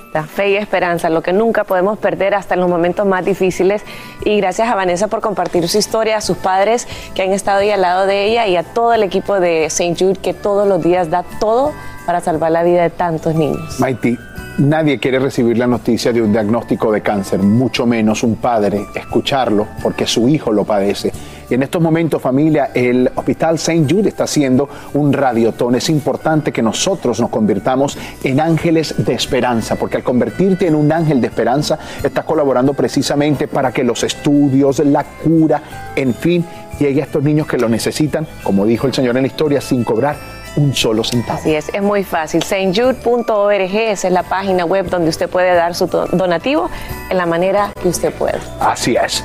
Fe 0.00 0.50
y 0.50 0.56
esperanza, 0.56 1.10
lo 1.10 1.22
que 1.22 1.32
nunca 1.32 1.64
podemos 1.64 1.98
perder 1.98 2.34
hasta 2.34 2.54
en 2.54 2.60
los 2.60 2.68
momentos 2.68 3.06
más 3.06 3.24
difíciles. 3.24 3.82
Y 4.24 4.38
gracias 4.38 4.68
a 4.68 4.74
Vanessa 4.74 5.08
por 5.08 5.20
compartir 5.20 5.68
su 5.68 5.78
historia, 5.78 6.18
a 6.18 6.20
sus 6.20 6.36
padres 6.36 6.86
que 7.14 7.22
han 7.22 7.32
estado 7.32 7.60
ahí 7.60 7.70
al 7.70 7.82
lado 7.82 8.06
de 8.06 8.26
ella 8.26 8.46
y 8.46 8.56
a 8.56 8.62
todo 8.62 8.94
el 8.94 9.02
equipo 9.02 9.40
de 9.40 9.66
St. 9.66 9.94
Jude 9.98 10.20
que 10.20 10.34
todos 10.34 10.66
los 10.66 10.82
días 10.82 11.10
da 11.10 11.24
todo 11.40 11.72
para 12.06 12.20
salvar 12.20 12.52
la 12.52 12.62
vida 12.62 12.82
de 12.82 12.90
tantos 12.90 13.34
niños. 13.34 13.78
Maiti, 13.80 14.16
nadie 14.58 14.98
quiere 14.98 15.18
recibir 15.18 15.58
la 15.58 15.66
noticia 15.66 16.12
de 16.12 16.22
un 16.22 16.32
diagnóstico 16.32 16.90
de 16.90 17.02
cáncer, 17.02 17.40
mucho 17.40 17.86
menos 17.86 18.22
un 18.22 18.36
padre 18.36 18.86
escucharlo 18.94 19.66
porque 19.82 20.06
su 20.06 20.28
hijo 20.28 20.52
lo 20.52 20.64
padece. 20.64 21.12
Y 21.50 21.54
en 21.54 21.62
estos 21.62 21.80
momentos, 21.80 22.20
familia, 22.20 22.70
el 22.74 23.10
Hospital 23.14 23.56
St. 23.56 23.86
Jude 23.88 24.10
está 24.10 24.24
haciendo 24.24 24.68
un 24.94 25.12
radiotón. 25.12 25.74
Es 25.74 25.88
importante 25.88 26.52
que 26.52 26.62
nosotros 26.62 27.20
nos 27.20 27.30
convirtamos 27.30 27.96
en 28.22 28.40
ángeles 28.40 28.94
de 28.98 29.14
esperanza, 29.14 29.76
porque 29.76 29.96
al 29.96 30.02
convertirte 30.02 30.66
en 30.66 30.74
un 30.74 30.92
ángel 30.92 31.20
de 31.20 31.28
esperanza, 31.28 31.78
estás 32.02 32.24
colaborando 32.24 32.74
precisamente 32.74 33.48
para 33.48 33.72
que 33.72 33.84
los 33.84 34.02
estudios, 34.02 34.78
la 34.80 35.04
cura, 35.04 35.62
en 35.96 36.14
fin, 36.14 36.44
llegue 36.78 37.00
a 37.00 37.04
estos 37.04 37.22
niños 37.22 37.46
que 37.46 37.58
lo 37.58 37.68
necesitan, 37.68 38.26
como 38.42 38.66
dijo 38.66 38.86
el 38.86 38.94
Señor 38.94 39.16
en 39.16 39.22
la 39.22 39.28
historia, 39.28 39.60
sin 39.60 39.84
cobrar 39.84 40.16
un 40.56 40.74
solo 40.74 41.04
centavo. 41.04 41.38
Así 41.38 41.54
es, 41.54 41.68
es 41.72 41.82
muy 41.82 42.04
fácil. 42.04 42.42
stjude.org, 42.42 43.74
esa 43.74 44.08
es 44.08 44.12
la 44.12 44.22
página 44.22 44.64
web 44.64 44.88
donde 44.88 45.08
usted 45.08 45.28
puede 45.28 45.54
dar 45.54 45.74
su 45.74 45.86
donativo 45.86 46.68
en 47.10 47.16
la 47.16 47.26
manera 47.26 47.72
que 47.80 47.88
usted 47.88 48.12
pueda. 48.12 48.38
Así 48.60 48.96
es. 48.96 49.24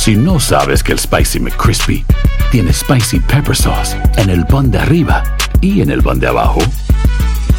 Si 0.00 0.16
no 0.16 0.40
sabes 0.40 0.82
que 0.82 0.92
el 0.92 0.98
Spicy 0.98 1.40
McCrispy 1.40 2.06
tiene 2.50 2.72
Spicy 2.72 3.20
Pepper 3.20 3.54
Sauce 3.54 3.94
en 4.16 4.30
el 4.30 4.46
pan 4.46 4.70
de 4.70 4.78
arriba 4.78 5.22
y 5.60 5.82
en 5.82 5.90
el 5.90 6.02
pan 6.02 6.18
de 6.18 6.26
abajo, 6.26 6.60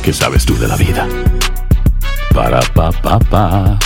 ¿qué 0.04 0.12
sabes 0.12 0.44
tú 0.44 0.58
de 0.58 0.68
la 0.68 0.76
vida? 0.76 1.08
Para, 2.34 2.60
pa, 2.74 2.92
pa, 2.94 3.20
pa. 3.20 3.78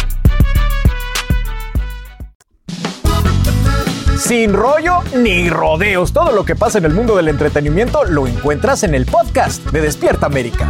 Sin 4.17 4.53
rollo 4.53 5.01
ni 5.17 5.49
rodeos. 5.49 6.13
Todo 6.13 6.31
lo 6.31 6.45
que 6.45 6.55
pasa 6.55 6.77
en 6.77 6.85
el 6.85 6.93
mundo 6.93 7.17
del 7.17 7.27
entretenimiento 7.27 8.05
lo 8.05 8.25
encuentras 8.25 8.83
en 8.83 8.95
el 8.95 9.05
podcast 9.05 9.65
de 9.65 9.81
Despierta 9.81 10.27
América. 10.27 10.69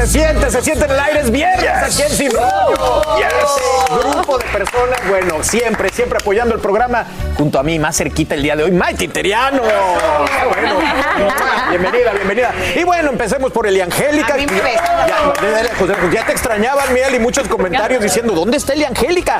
Se 0.00 0.06
siente, 0.06 0.50
se 0.50 0.62
siente 0.62 0.86
en 0.86 0.92
el 0.92 0.98
aire, 0.98 1.20
es 1.20 1.30
viernes 1.30 1.68
aquí 1.68 2.00
en 2.00 2.08
Sin 2.08 2.30
Rollo. 2.30 3.02
Yes. 3.18 4.00
Grupo 4.02 4.38
de 4.38 4.46
personas, 4.46 4.98
bueno, 5.06 5.44
siempre, 5.44 5.90
siempre 5.90 6.18
apoyando 6.18 6.54
el 6.54 6.60
programa. 6.62 7.04
Junto 7.36 7.58
a 7.58 7.62
mí, 7.62 7.78
más 7.78 7.98
cerquita 7.98 8.34
el 8.34 8.42
día 8.42 8.56
de 8.56 8.62
hoy, 8.64 8.70
Maite 8.70 9.08
Teriano. 9.08 9.60
Qué 9.60 10.46
bueno. 10.46 10.78
Bienvenida, 11.68 12.12
bienvenida. 12.12 12.54
Y 12.76 12.84
bueno, 12.84 13.10
empecemos 13.10 13.52
por 13.52 13.66
Eliangélica. 13.66 14.38
Ya, 14.38 14.48
ya, 16.10 16.24
te 16.24 16.32
extrañaban, 16.32 16.94
Miel, 16.94 17.16
y 17.16 17.18
muchos 17.18 17.46
comentarios 17.46 18.02
diciendo, 18.02 18.32
¿dónde 18.32 18.56
está 18.56 18.72
Eliangélica? 18.72 19.38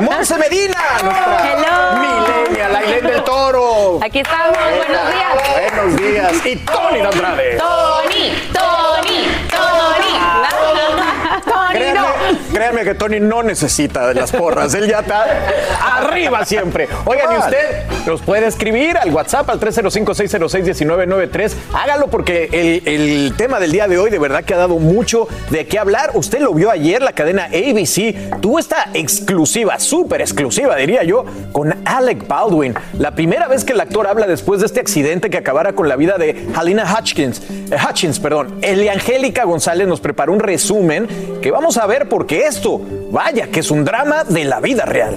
Monse 0.00 0.36
Medina, 0.36 0.76
nuestra 1.02 1.54
Hello. 1.54 2.00
millennial, 2.00 2.76
Ailén 2.76 3.06
del 3.06 3.24
Toro. 3.24 3.98
Aquí 4.02 4.20
estamos, 4.20 4.58
buenos 4.76 5.10
días. 5.10 5.70
Buenos 5.72 5.96
días. 5.96 6.32
Y 6.44 6.56
Tony 6.56 6.98
de 6.98 7.06
Andrade. 7.06 7.56
Tony, 7.56 8.50
Tony. 8.52 9.51
Tony, 11.72 12.11
Créanme, 12.52 12.84
que 12.84 12.94
Tony 12.94 13.20
no 13.20 13.42
necesita 13.42 14.06
de 14.08 14.14
las 14.14 14.32
porras. 14.32 14.74
Él 14.74 14.88
ya 14.88 15.00
está 15.00 15.24
arriba 15.98 16.44
siempre. 16.44 16.88
Oigan, 17.04 17.34
y 17.34 17.38
usted 17.38 17.82
nos 18.06 18.20
puede 18.22 18.46
escribir 18.46 18.96
al 18.98 19.10
WhatsApp 19.10 19.48
al 19.50 19.58
305-606-1993. 19.60 21.52
Hágalo 21.72 22.08
porque 22.08 22.48
el, 22.52 22.82
el 22.88 23.34
tema 23.36 23.58
del 23.60 23.72
día 23.72 23.88
de 23.88 23.98
hoy 23.98 24.10
de 24.10 24.18
verdad 24.18 24.44
que 24.44 24.54
ha 24.54 24.58
dado 24.58 24.78
mucho 24.78 25.28
de 25.50 25.66
qué 25.66 25.78
hablar. 25.78 26.10
Usted 26.14 26.40
lo 26.40 26.52
vio 26.54 26.70
ayer, 26.70 27.02
la 27.02 27.12
cadena 27.12 27.44
ABC 27.46 28.40
tuvo 28.40 28.58
esta 28.58 28.88
exclusiva, 28.94 29.78
súper 29.78 30.20
exclusiva, 30.20 30.76
diría 30.76 31.02
yo, 31.04 31.24
con 31.52 31.74
Alec 31.86 32.26
Baldwin. 32.26 32.74
La 32.98 33.12
primera 33.12 33.48
vez 33.48 33.64
que 33.64 33.72
el 33.72 33.80
actor 33.80 34.06
habla 34.06 34.26
después 34.26 34.60
de 34.60 34.66
este 34.66 34.80
accidente 34.80 35.30
que 35.30 35.38
acabara 35.38 35.72
con 35.74 35.88
la 35.88 35.96
vida 35.96 36.18
de 36.18 36.48
Halina 36.54 36.84
Hutchins. 36.98 37.40
eh, 37.70 37.76
Hutchins, 37.88 38.20
perdón. 38.20 38.58
Eliangélica 38.62 39.44
González 39.44 39.86
nos 39.86 40.00
preparó 40.00 40.32
un 40.32 40.40
resumen 40.40 41.08
que 41.40 41.50
vamos 41.50 41.76
a 41.76 41.86
ver 41.86 42.08
porque 42.22 42.46
esto, 42.46 42.80
vaya, 43.10 43.48
que 43.48 43.58
es 43.58 43.70
un 43.72 43.84
drama 43.84 44.22
de 44.22 44.44
la 44.44 44.60
vida 44.60 44.84
real. 44.84 45.16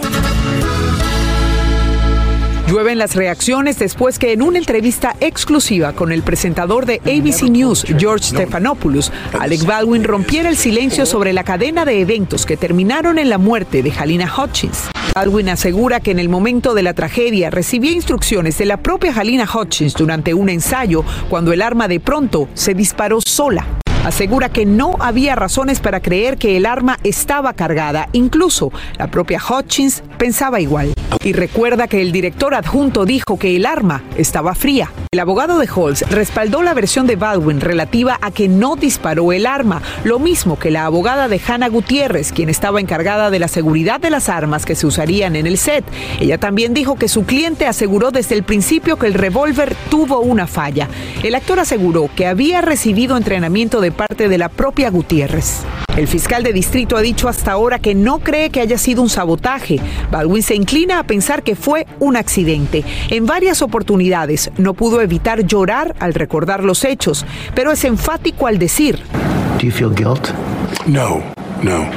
Llueven 2.67 2.97
las 2.97 3.15
reacciones 3.15 3.77
después 3.77 4.17
que 4.17 4.33
en 4.33 4.41
una 4.41 4.57
entrevista 4.57 5.15
exclusiva 5.19 5.93
con 5.93 6.11
el 6.11 6.23
presentador 6.23 6.87
de 6.87 7.01
ABC 7.05 7.43
News, 7.43 7.85
George 7.99 8.29
Stephanopoulos, 8.29 9.11
Alec 9.39 9.65
Baldwin 9.67 10.03
rompiera 10.03 10.49
el 10.49 10.57
silencio 10.57 11.05
sobre 11.05 11.31
la 11.31 11.43
cadena 11.43 11.85
de 11.85 12.01
eventos 12.01 12.47
que 12.47 12.57
terminaron 12.57 13.19
en 13.19 13.29
la 13.29 13.37
muerte 13.37 13.83
de 13.83 13.91
Halina 13.91 14.27
Hutchins. 14.35 14.89
Baldwin 15.13 15.49
asegura 15.49 15.99
que 15.99 16.09
en 16.09 16.17
el 16.17 16.27
momento 16.27 16.73
de 16.73 16.81
la 16.81 16.95
tragedia 16.95 17.51
recibía 17.51 17.91
instrucciones 17.91 18.57
de 18.57 18.65
la 18.65 18.77
propia 18.77 19.13
Halina 19.15 19.47
Hutchins 19.47 19.93
durante 19.93 20.33
un 20.33 20.49
ensayo 20.49 21.05
cuando 21.29 21.53
el 21.53 21.61
arma 21.61 21.87
de 21.87 21.99
pronto 21.99 22.49
se 22.55 22.73
disparó 22.73 23.19
sola. 23.21 23.67
Asegura 24.05 24.49
que 24.49 24.67
no 24.67 24.97
había 24.99 25.33
razones 25.33 25.79
para 25.79 25.99
creer 25.99 26.37
que 26.37 26.57
el 26.57 26.67
arma 26.67 26.99
estaba 27.03 27.53
cargada. 27.53 28.07
Incluso 28.11 28.71
la 28.99 29.07
propia 29.07 29.41
Hutchins 29.41 30.03
pensaba 30.19 30.61
igual. 30.61 30.93
Y 31.23 31.33
recuerda 31.33 31.87
que 31.87 32.01
el 32.03 32.11
director 32.11 32.53
adjunto 32.53 33.03
dijo 33.05 33.39
que 33.39 33.55
el 33.55 33.65
arma 33.65 34.03
estaba 34.15 34.53
fría. 34.53 34.91
El 35.11 35.19
abogado 35.21 35.57
de 35.57 35.67
Halls 35.73 36.07
respaldó 36.09 36.61
la 36.61 36.75
versión 36.75 37.07
de 37.07 37.15
Baldwin 37.15 37.61
relativa 37.61 38.19
a 38.21 38.29
que 38.29 38.47
no 38.47 38.75
disparó 38.75 39.31
el 39.31 39.47
arma, 39.47 39.81
lo 40.03 40.19
mismo 40.19 40.59
que 40.59 40.69
la 40.69 40.85
abogada 40.85 41.27
de 41.27 41.41
Hannah 41.43 41.69
Gutiérrez, 41.69 42.31
quien 42.31 42.49
estaba 42.49 42.81
encargada 42.81 43.31
de 43.31 43.39
la 43.39 43.47
seguridad 43.47 43.99
de 43.99 44.09
las 44.09 44.29
armas 44.29 44.65
que 44.65 44.75
se 44.75 44.85
usarían 44.85 45.35
en 45.35 45.47
el 45.47 45.57
set. 45.57 45.85
Ella 46.19 46.37
también 46.37 46.73
dijo 46.73 46.95
que 46.95 47.07
su 47.07 47.25
cliente 47.25 47.65
aseguró 47.65 48.11
desde 48.11 48.35
el 48.35 48.43
principio 48.43 48.97
que 48.97 49.07
el 49.07 49.13
revólver 49.13 49.75
tuvo 49.89 50.19
una 50.19 50.47
falla. 50.47 50.89
El 51.23 51.33
actor 51.33 51.59
aseguró 51.59 52.09
que 52.13 52.27
había 52.27 52.61
recibido 52.61 53.17
entrenamiento 53.17 53.81
de 53.81 53.94
parte 53.95 54.29
de 54.29 54.37
la 54.37 54.49
propia 54.49 54.89
Gutiérrez. 54.89 55.63
El 55.97 56.07
fiscal 56.07 56.43
de 56.43 56.51
distrito 56.51 56.97
ha 56.97 57.01
dicho 57.01 57.29
hasta 57.29 57.53
ahora 57.53 57.79
que 57.79 57.95
no 57.95 58.19
cree 58.19 58.49
que 58.49 58.59
haya 58.59 58.77
sido 58.77 59.01
un 59.01 59.09
sabotaje. 59.09 59.79
Baldwin 60.11 60.43
se 60.43 60.55
inclina 60.55 60.99
a 60.99 61.03
pensar 61.03 61.41
que 61.41 61.55
fue 61.55 61.87
un 61.99 62.17
accidente. 62.17 62.83
En 63.09 63.25
varias 63.25 63.61
oportunidades 63.61 64.51
no 64.57 64.73
pudo 64.73 65.01
evitar 65.01 65.45
llorar 65.45 65.95
al 65.99 66.13
recordar 66.13 66.63
los 66.63 66.83
hechos, 66.83 67.25
pero 67.55 67.71
es 67.71 67.83
enfático 67.85 68.47
al 68.47 68.59
decir, 68.59 68.99
Do 69.57 69.61
you 69.61 69.71
feel 69.71 69.93
guilt? 69.93 70.29
No, 70.85 71.23
no. 71.63 71.89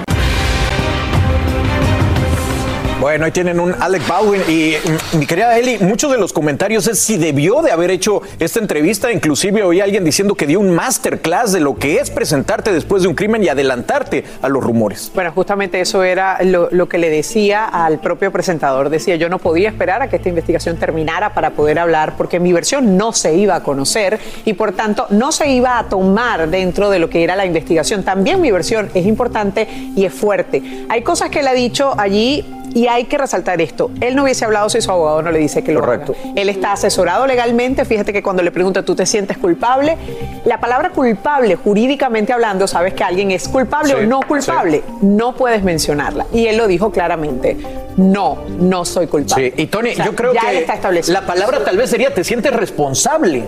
Bueno, 3.00 3.26
ahí 3.26 3.30
tienen 3.30 3.60
un 3.60 3.76
Alec 3.78 4.04
Baldwin 4.08 4.42
y 4.48 4.72
mm, 4.72 5.18
mi 5.18 5.24
querida 5.24 5.56
Eli, 5.56 5.78
muchos 5.78 6.10
de 6.10 6.18
los 6.18 6.32
comentarios 6.32 6.88
es 6.88 6.98
si 6.98 7.16
debió 7.16 7.62
de 7.62 7.70
haber 7.70 7.92
hecho 7.92 8.22
esta 8.40 8.58
entrevista, 8.58 9.12
inclusive 9.12 9.62
oí 9.62 9.80
a 9.80 9.84
alguien 9.84 10.02
diciendo 10.02 10.34
que 10.34 10.48
dio 10.48 10.58
un 10.58 10.74
masterclass 10.74 11.52
de 11.52 11.60
lo 11.60 11.76
que 11.76 12.00
es 12.00 12.10
presentarte 12.10 12.72
después 12.72 13.04
de 13.04 13.08
un 13.08 13.14
crimen 13.14 13.44
y 13.44 13.48
adelantarte 13.48 14.24
a 14.42 14.48
los 14.48 14.64
rumores. 14.64 15.12
Bueno, 15.14 15.30
justamente 15.30 15.80
eso 15.80 16.02
era 16.02 16.42
lo, 16.42 16.70
lo 16.72 16.88
que 16.88 16.98
le 16.98 17.08
decía 17.08 17.66
al 17.66 18.00
propio 18.00 18.32
presentador. 18.32 18.90
Decía, 18.90 19.14
yo 19.14 19.28
no 19.28 19.38
podía 19.38 19.68
esperar 19.68 20.02
a 20.02 20.08
que 20.08 20.16
esta 20.16 20.28
investigación 20.28 20.76
terminara 20.76 21.34
para 21.34 21.50
poder 21.50 21.78
hablar 21.78 22.16
porque 22.16 22.40
mi 22.40 22.52
versión 22.52 22.96
no 22.96 23.12
se 23.12 23.32
iba 23.36 23.54
a 23.54 23.62
conocer 23.62 24.18
y 24.44 24.54
por 24.54 24.72
tanto 24.72 25.06
no 25.10 25.30
se 25.30 25.48
iba 25.48 25.78
a 25.78 25.88
tomar 25.88 26.48
dentro 26.48 26.90
de 26.90 26.98
lo 26.98 27.08
que 27.08 27.22
era 27.22 27.36
la 27.36 27.46
investigación. 27.46 28.02
También 28.02 28.40
mi 28.40 28.50
versión 28.50 28.90
es 28.92 29.06
importante 29.06 29.68
y 29.94 30.04
es 30.04 30.12
fuerte. 30.12 30.84
Hay 30.88 31.02
cosas 31.02 31.30
que 31.30 31.40
él 31.40 31.46
ha 31.46 31.54
dicho 31.54 31.94
allí 31.96 32.44
y 32.74 32.86
hay 32.86 33.04
que 33.04 33.18
resaltar 33.18 33.60
esto. 33.60 33.90
Él 34.00 34.16
no 34.16 34.24
hubiese 34.24 34.44
hablado 34.44 34.68
si 34.68 34.80
su 34.80 34.90
abogado 34.90 35.22
no 35.22 35.30
le 35.30 35.38
dice 35.38 35.62
que 35.62 35.72
lo 35.72 35.80
Correcto. 35.80 36.14
Él 36.36 36.48
está 36.48 36.72
asesorado 36.72 37.26
legalmente. 37.26 37.84
Fíjate 37.84 38.12
que 38.12 38.22
cuando 38.22 38.42
le 38.42 38.50
pregunta, 38.50 38.84
¿tú 38.84 38.94
te 38.94 39.06
sientes 39.06 39.38
culpable? 39.38 39.96
La 40.44 40.60
palabra 40.60 40.90
culpable, 40.90 41.56
jurídicamente 41.56 42.32
hablando, 42.32 42.66
sabes 42.66 42.94
que 42.94 43.04
alguien 43.04 43.30
es 43.30 43.48
culpable 43.48 43.94
Sí, 43.94 44.04
o 44.04 44.06
no 44.06 44.20
culpable. 44.20 44.82
No 45.00 45.34
puedes 45.34 45.62
mencionarla. 45.62 46.26
Y 46.32 46.46
él 46.46 46.56
lo 46.56 46.66
dijo 46.66 46.90
claramente. 46.90 47.56
No, 47.96 48.38
no 48.58 48.84
soy 48.84 49.06
culpable. 49.08 49.52
Sí, 49.56 49.62
y 49.62 49.66
Tony, 49.66 49.90
O 49.90 49.94
sea, 49.94 50.04
yo 50.06 50.14
creo 50.14 50.32
que 50.32 50.58
está 50.58 50.78
la 51.08 51.26
palabra 51.26 51.64
tal 51.64 51.76
vez 51.76 51.90
sería 51.90 52.14
te 52.14 52.24
sientes 52.24 52.52
responsable. 52.52 53.44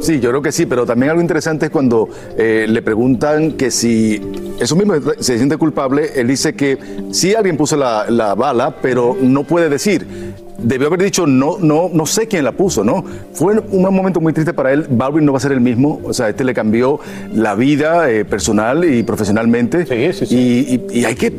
Sí, 0.00 0.18
yo 0.18 0.30
creo 0.30 0.42
que 0.42 0.50
sí, 0.52 0.66
pero 0.66 0.86
también 0.86 1.10
algo 1.10 1.20
interesante 1.20 1.66
es 1.66 1.70
cuando 1.70 2.08
eh, 2.38 2.66
le 2.68 2.80
preguntan 2.82 3.52
que 3.52 3.70
si 3.70 4.20
eso 4.58 4.74
mismo 4.74 4.94
se 5.18 5.36
siente 5.36 5.56
culpable, 5.58 6.10
él 6.16 6.26
dice 6.28 6.54
que 6.54 6.78
sí 7.10 7.34
alguien 7.34 7.56
puso 7.56 7.76
la, 7.76 8.06
la 8.08 8.34
bala, 8.34 8.76
pero 8.80 9.16
no 9.20 9.44
puede 9.44 9.68
decir. 9.68 10.06
Debió 10.62 10.88
haber 10.88 11.02
dicho, 11.02 11.26
no, 11.26 11.56
no, 11.58 11.88
no 11.90 12.04
sé 12.04 12.28
quién 12.28 12.44
la 12.44 12.52
puso, 12.52 12.84
¿no? 12.84 13.02
Fue 13.32 13.58
un 13.58 13.82
momento 13.94 14.20
muy 14.20 14.34
triste 14.34 14.52
para 14.52 14.72
él. 14.74 14.86
Baldwin 14.90 15.24
no 15.24 15.32
va 15.32 15.38
a 15.38 15.40
ser 15.40 15.52
el 15.52 15.60
mismo. 15.62 16.00
O 16.04 16.12
sea, 16.12 16.28
este 16.28 16.44
le 16.44 16.52
cambió 16.52 17.00
la 17.34 17.54
vida 17.54 18.10
eh, 18.10 18.26
personal 18.26 18.84
y 18.84 19.02
profesionalmente. 19.02 19.86
Y, 20.34 20.36
y- 20.74 20.86
y 21.00 21.04
hay 21.06 21.14
que 21.14 21.32